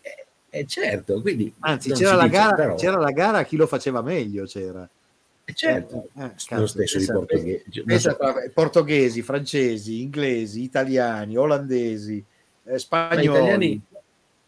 [0.00, 3.66] Eh, eh, certo, quindi Anzi, c'era la, gara, però- c'era la gara a chi lo
[3.66, 4.44] faceva meglio.
[4.44, 4.88] C'era.
[5.44, 12.24] eh, certo, Eh, lo cazzo, stesso di pensa so, portoghesi, francesi, inglesi, italiani, olandesi,
[12.64, 13.80] eh, spagnoli.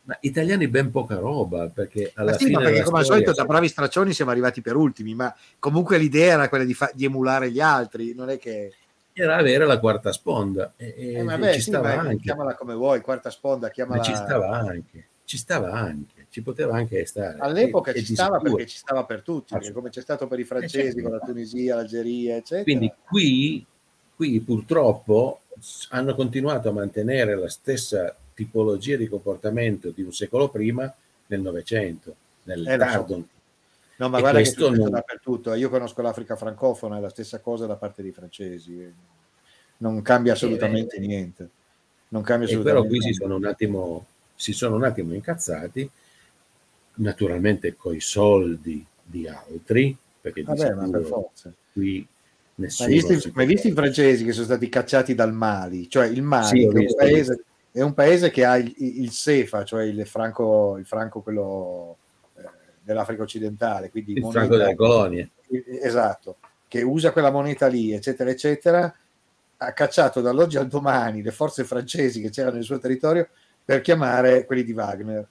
[0.07, 3.23] Ma italiani ben poca roba, perché alla Ma sì, fine ma perché come al storia-
[3.25, 6.91] solito da bravi straccioni siamo arrivati per ultimi, ma comunque l'idea era quella di, fa-
[6.95, 8.75] di emulare gli altri, non è che...
[9.15, 12.17] era avere la quarta sponda e, e- Eh, e vabbè, ci sì, stava ma anche.
[12.23, 14.03] chiamala come vuoi, quarta sponda, Ma chiamala...
[14.03, 17.39] ci stava anche, ci stava anche, ci poteva anche stare.
[17.39, 20.27] All'epoca E- e ci di stava perché ci stava per tutti, perché come c'è stato
[20.27, 21.03] per i francesi certo.
[21.03, 22.63] con la Tunisia, l'Algeria, eccetera.
[22.65, 23.65] Quindi qui,
[24.15, 25.41] qui purtroppo
[25.91, 30.93] hanno continuato a mantenere la stessa tipologia di comportamento di un secolo prima
[31.27, 33.27] nel Novecento, nel Eh, tardo.
[33.97, 35.55] No, ma E guarda che questo successo non- dappertutto.
[35.55, 38.93] Io conosco l'Africa francofona, è la stessa cosa da parte dei francesi.
[39.79, 41.49] Non cambia assolutamente niente.
[42.09, 45.89] Non cambia E però assolutamente qui si sono un attimo, si sono un attimo incazzati,
[46.97, 51.53] naturalmente coi soldi di altri, perché di Vabbè, ma per forza.
[51.73, 52.07] qui
[52.57, 52.89] nessuno...
[53.33, 55.89] ma hai visto i francesi che sono stati cacciati dal Mali?
[55.89, 57.45] Cioè il Mali Sì, che è, un paese,
[57.77, 61.97] è un paese che ha il, il CEFA, cioè il franco, il franco quello
[62.37, 62.43] eh,
[62.81, 65.31] dell'Africa occidentale, quindi il moneta- franco delle colonie.
[65.83, 66.37] esatto,
[66.69, 68.95] che usa quella moneta lì, eccetera, eccetera,
[69.57, 73.29] ha cacciato dall'oggi al domani le forze francesi che c'erano nel suo territorio
[73.65, 75.29] per chiamare quelli di Wagner.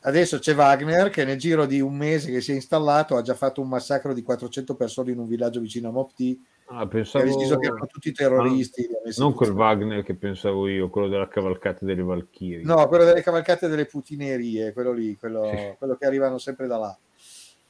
[0.00, 3.34] Adesso c'è Wagner che nel giro di un mese che si è installato ha già
[3.34, 7.24] fatto un massacro di 400 persone in un villaggio vicino a Mopti Ah, pensavo...
[7.24, 8.88] deciso che erano tutti terroristi.
[9.04, 12.64] messi Non quel Wagner che pensavo io, quello della cavalcata delle Valchirie.
[12.64, 15.74] No, quello delle cavalcate delle putinerie, quello lì, quello, Sì.
[15.76, 16.98] quello che arrivano sempre da là.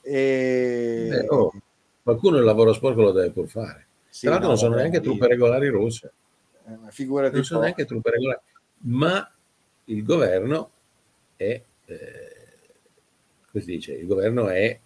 [0.00, 1.08] E...
[1.12, 1.52] Eh, oh,
[2.02, 3.86] qualcuno il lavoro sporco lo deve pur fare.
[4.08, 6.12] Sì, Tra l'altro no, non sono neanche lì- truppe regolari russe,
[6.66, 7.64] eh, ma figurati non sono po'.
[7.64, 8.40] neanche truppe regolari,
[8.82, 9.34] ma
[9.86, 10.70] il governo
[11.34, 12.36] è, eh,
[13.50, 14.78] come si dice, il governo è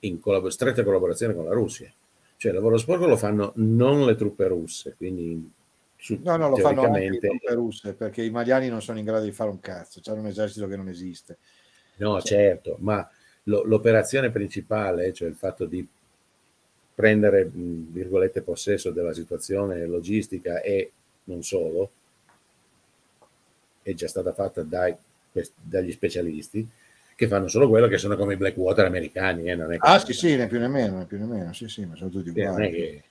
[0.00, 1.92] in collab- stretta collaborazione con la Russia.
[2.42, 5.48] Cioè il lavoro sporco lo fanno non le truppe russe, quindi
[5.96, 9.04] su- No, no, lo fanno anche le truppe russe, perché i maliani non sono in
[9.04, 11.38] grado di fare un cazzo, c'hanno un esercito che non esiste.
[11.98, 13.08] No, certo, ma
[13.44, 15.86] lo- l'operazione principale, cioè il fatto di
[16.96, 20.90] prendere, virgolette, possesso della situazione logistica e
[21.26, 21.90] non solo,
[23.82, 24.96] è già stata fatta dai-
[25.54, 26.68] dagli specialisti
[27.14, 29.50] che fanno solo quello che sono come i Blackwater americani.
[29.50, 31.68] eh, non è Ah, sì, sì, né più né meno, né più né meno, sì,
[31.68, 32.70] sì, ma sono tutti uguali.
[32.70, 33.04] che-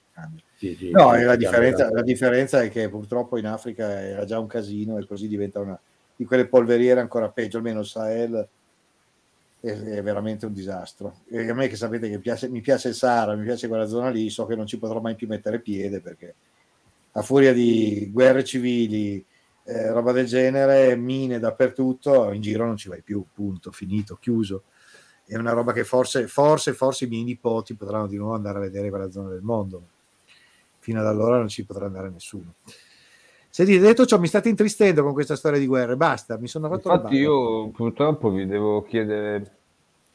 [0.58, 4.40] sì, sì, No, sì, la, differenza, la differenza è che purtroppo in Africa era già
[4.40, 5.80] un casino e così diventa una
[6.16, 8.48] di quelle polveriere ancora peggio, almeno il Sahel
[9.60, 11.18] è, è veramente un disastro.
[11.30, 14.10] E a me che sapete che piace- mi piace il Sahara, mi piace quella zona
[14.10, 16.34] lì, so che non ci potrò mai più mettere piede perché
[17.14, 19.24] a furia di guerre civili,
[19.64, 24.64] eh, roba del genere, mine dappertutto, in giro non ci vai più, punto, finito, chiuso.
[25.26, 28.62] È una roba che forse, forse, forse i miei nipoti potranno di nuovo andare a
[28.62, 29.82] vedere quella zona del mondo.
[30.80, 32.56] Fino ad allora non ci potrà andare nessuno.
[33.50, 35.96] Senti, detto ciò, mi state intristendo con questa storia di guerre.
[35.96, 39.61] Basta, mi sono le Infatti io purtroppo vi devo chiedere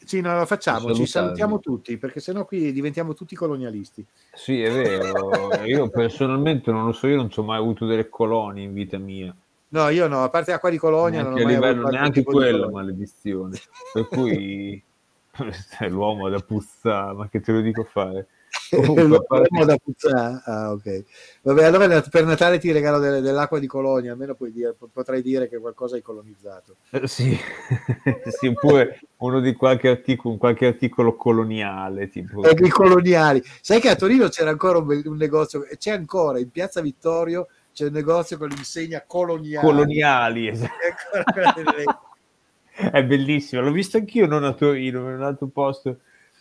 [0.06, 4.06] Sì, no, lo facciamo, ci salutiamo tutti, perché sennò qui diventiamo tutti colonialisti.
[4.32, 5.50] Sì, è vero.
[5.66, 9.34] Io personalmente non lo so, io non ho mai avuto delle colonie in vita mia.
[9.68, 12.70] No, io no, a parte acqua di Colonia non ho Neanche, mai livello- neanche colonia.
[12.70, 13.58] maledizione.
[13.92, 14.80] Per cui
[15.88, 18.28] l'uomo da puzzare, ma che te lo dico fare?
[18.70, 20.42] Comunque, da puzzare.
[20.44, 21.04] Ah, ok.
[21.42, 25.48] Vabbè, allora per Natale ti regalo delle- dell'acqua di Colonia, almeno puoi dire, potrai dire
[25.48, 26.76] che qualcosa hai colonizzato.
[26.90, 27.36] Eh, Sì,
[28.38, 33.42] sì, oppure uno di qualche articolo, qualche articolo coloniale, tipo Ecco, i coloniali.
[33.60, 37.84] Sai che a Torino c'era ancora un, un negozio, c'è ancora in Piazza Vittorio c'è
[37.84, 39.66] un negozio con l'insegna coloniale.
[39.66, 40.48] coloniali.
[40.48, 40.72] esatto.
[42.76, 46.00] È bellissimo, l'ho visto anch'io, non a Torino, in un altro posto.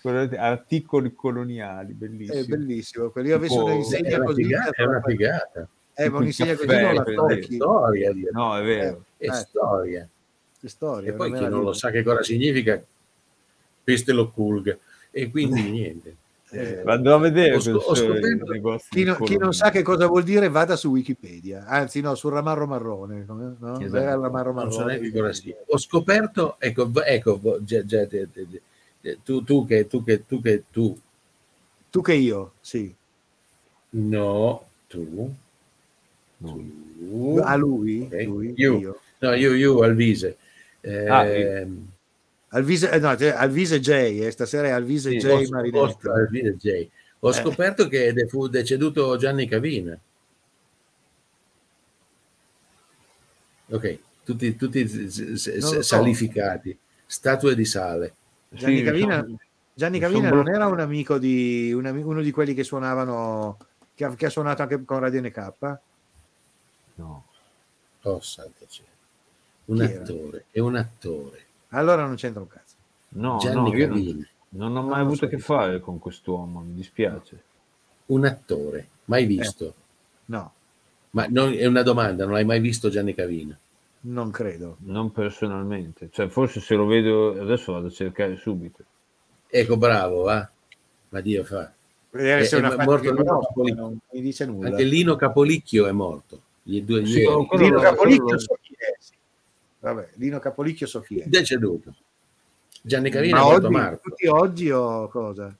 [0.09, 2.39] Articoli coloniali, bellissimo.
[2.39, 3.09] È bellissimo.
[3.09, 3.27] quello.
[3.29, 4.43] Io avessi Tipo- un'insegna È una così.
[4.43, 4.71] figata.
[4.71, 5.67] È una figata.
[5.97, 8.29] Eh, ma un'insegna così non la È storia, dire.
[8.31, 9.03] No, è vero.
[9.17, 9.33] È Eh.
[9.33, 10.07] storia.
[10.59, 11.09] Che storia.
[11.09, 12.81] E poi chi non lo sa che cosa significa,
[13.83, 14.77] peste lo culga.
[15.11, 16.15] E quindi niente.
[16.51, 20.05] Eh, Vado a vedere Ho ho questo scoperto- Chi, no- chi non sa che cosa
[20.07, 23.25] vuol dire vada su Wikipedia, anzi no, sul ramarro marrone.
[23.27, 23.79] No?
[23.79, 24.21] Esatto.
[24.21, 25.55] Ramarro Non so marrone.
[25.67, 28.29] Ho scoperto, ecco, ecco già- già- te-
[29.23, 30.97] tu, tu che tu che tu che tu
[31.91, 32.93] Tu che io, sì.
[33.91, 35.33] no, tu,
[36.41, 36.51] No.
[36.51, 38.23] tu A lui, Ok.
[38.25, 38.79] lui Io.
[38.79, 38.99] io.
[39.21, 40.37] no, io, io Alvise.
[40.81, 41.49] Eh, Ah, io.
[42.49, 43.89] Alvise, eh, no, cioè, Alvise J,
[44.25, 45.25] eh, stasera è Alvise Sì, J
[45.73, 46.87] ho, Alvise J.
[47.19, 47.33] Ho Eh.
[47.33, 49.97] scoperto che fu deceduto Gianni Cavina.
[53.71, 55.81] Ok, tutti, tutti s- s- s- Non lo so.
[55.81, 58.13] salificati, statue di sale.
[58.55, 59.37] Gianni Sì, Cavina, sono-
[59.73, 63.57] Gianni Cavina non era un amico di un ami- uno di quelli che suonavano,
[63.93, 65.77] che ha, che ha suonato anche con Radio NK?
[66.95, 67.25] No.
[68.03, 68.87] Oh, santo cielo.
[69.65, 70.01] Un Chi era?
[70.03, 71.45] attore, è un attore.
[71.69, 72.75] Allora non c'entra un cazzo.
[73.09, 75.79] No, Gianni no, io non, Cavina, non ho mai Non avuto so a che fare
[75.79, 77.43] con quest'uomo, mi dispiace.
[78.07, 79.73] un attore, mai visto.
[80.25, 80.53] No,
[81.11, 83.57] Ma non- è una domanda, non hai mai visto Gianni Cavina?
[84.05, 84.77] Non credo.
[84.81, 88.83] Non personalmente, cioè forse se lo vedo adesso vado a cercare subito.
[89.47, 90.49] Ecco, bravo, va.
[91.09, 91.71] Ma Dio fa.
[92.11, 93.81] Vedere È- se è una è morto Lino Capolicchio.
[93.81, 94.69] non mi dice nulla.
[94.69, 96.41] Anche Lino Capolicchio è morto.
[96.63, 97.25] Gli due Sì, ieri.
[97.25, 98.95] oh, quello Lino lo- Capolicchio so chi è.
[98.99, 99.13] sì.
[99.79, 101.25] Vabbè, Lino Capolicchio so chi è.
[101.27, 101.93] Deceduto.
[102.81, 103.99] Gianni Cavina Ma è morto a oggi, marzo.
[104.03, 105.55] tutti oggi o cosa?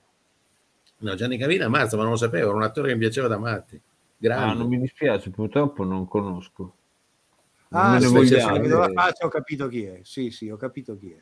[0.97, 3.27] No, Gianni Cavina a marzo, ma non lo sapevo, era un attore che mi piaceva
[3.27, 3.80] da matti.
[4.17, 4.51] Grande.
[4.51, 6.73] Ah, non mi dispiace, purtroppo non conosco.
[7.69, 8.55] Ah, ne sì, voglio sì, vogliamo.
[8.55, 9.99] se vedo la faccia ho capito chi è.
[10.03, 11.21] Sì, sì, ho capito chi è.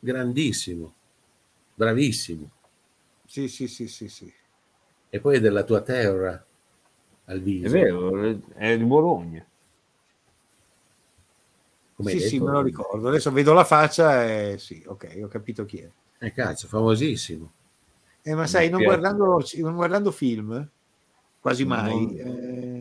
[0.00, 0.92] Grandissimo.
[1.74, 2.50] Bravissimo.
[3.26, 4.32] Sì, sì, sì, sì, sì.
[5.10, 6.44] E poi è della tua terra,
[7.26, 7.66] al viso.
[7.66, 9.44] È vero, è di Bologna.
[11.96, 12.44] Come Sì, sì, detto?
[12.44, 13.08] me lo ricordo.
[13.08, 15.90] Adesso vedo la faccia e sì, ok, ho capito chi è.
[16.18, 17.50] Eh, cazzo, famosissimo.
[18.22, 20.68] Eh, ma Mi sai, non guardando, non guardando film,
[21.40, 22.71] quasi mai, Non- eh,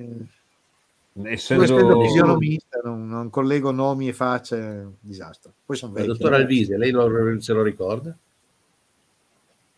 [1.14, 2.02] Essendo...
[2.02, 5.54] fisionomista, non, non collego nomi e facce, disastro.
[5.66, 6.14] Poi sono Il vecchio.
[6.14, 8.18] dottor Alvise, lei lo- se lo ricorda?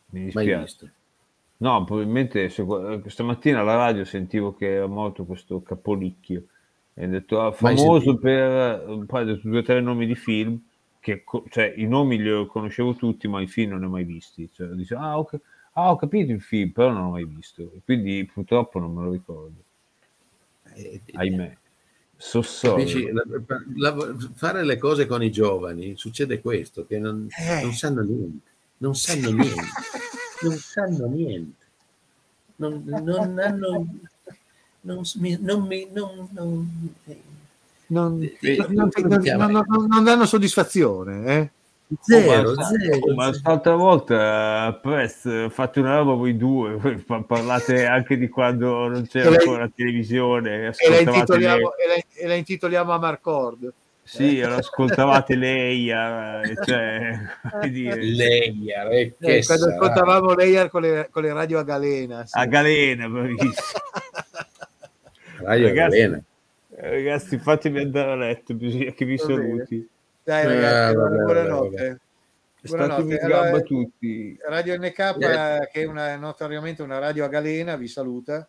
[0.09, 0.61] Mi Mai dispiace.
[0.61, 0.89] visto.
[1.57, 2.65] No, probabilmente se-
[3.07, 6.43] stamattina alla radio sentivo che era morto questo Capolicchio
[6.93, 10.59] e ho detto ah, famoso per poi ha detto due o tre nomi di film
[10.99, 14.47] che cioè i nomi li conoscevo tutti ma i film non ne ho mai visti
[14.53, 15.39] cioè, dice, ah, ok-
[15.73, 19.03] ah, ho capito il film però non l'ho mai visto e quindi purtroppo non me
[19.05, 19.63] lo ricordo
[20.75, 21.57] Eh, ahimè
[22.17, 22.85] so sorry.
[22.85, 23.11] Capisci?
[23.11, 23.23] La-
[23.95, 27.61] la- fare le cose con i giovani succede questo, che non, Eh.
[27.63, 28.47] non sanno niente,
[28.77, 29.61] non sanno niente,
[30.43, 31.65] non sanno niente,
[32.57, 33.87] non, non hanno,
[34.81, 37.21] non, mi- non mi, non, non- eh,
[38.39, 38.89] Eh, non-
[39.67, 41.51] non- non danno soddisfazione, eh?
[42.01, 46.77] Zero, Oh, ma, zero, ma l'altra volta eh, Press fate una roba voi due
[47.27, 51.69] parlate anche di quando non c'era la- ancora la televisione E la, ascoltavate intitoliamo, lei,
[51.77, 53.73] e la- e la intitoliamo a Marcord.
[54.03, 57.19] sì, ascoltavate lei eh, cioè,
[57.69, 59.73] dire, Lei, eh, che Eh, quando sarà?
[59.75, 62.25] ascoltavamo lei con le, con le radio a galena.
[62.25, 62.37] sì.
[62.37, 63.51] a galena bravissimo.
[65.43, 66.21] Radio Ragazzi, Galena.
[66.75, 69.87] Eh, ragazzi fatemi andare a letto bisogna che vi saluti
[70.23, 71.87] Dai Eh, ragazzi, vabbè, buonanotte.
[71.87, 71.97] vabbè,
[72.65, 73.19] Buonanotte.
[73.19, 75.69] Allora, gamba tutti Radio NK, Eh.
[75.71, 78.47] che è una, notoriamente una radio a galena, vi saluta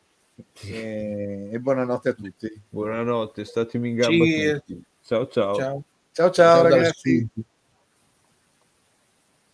[0.66, 2.60] e, e buonanotte a tutti.
[2.68, 4.24] buonanotte statemi in gamba
[5.02, 5.84] ciao ciao Ciao Ciao.
[6.12, 7.28] ciao Ciao ragazzi.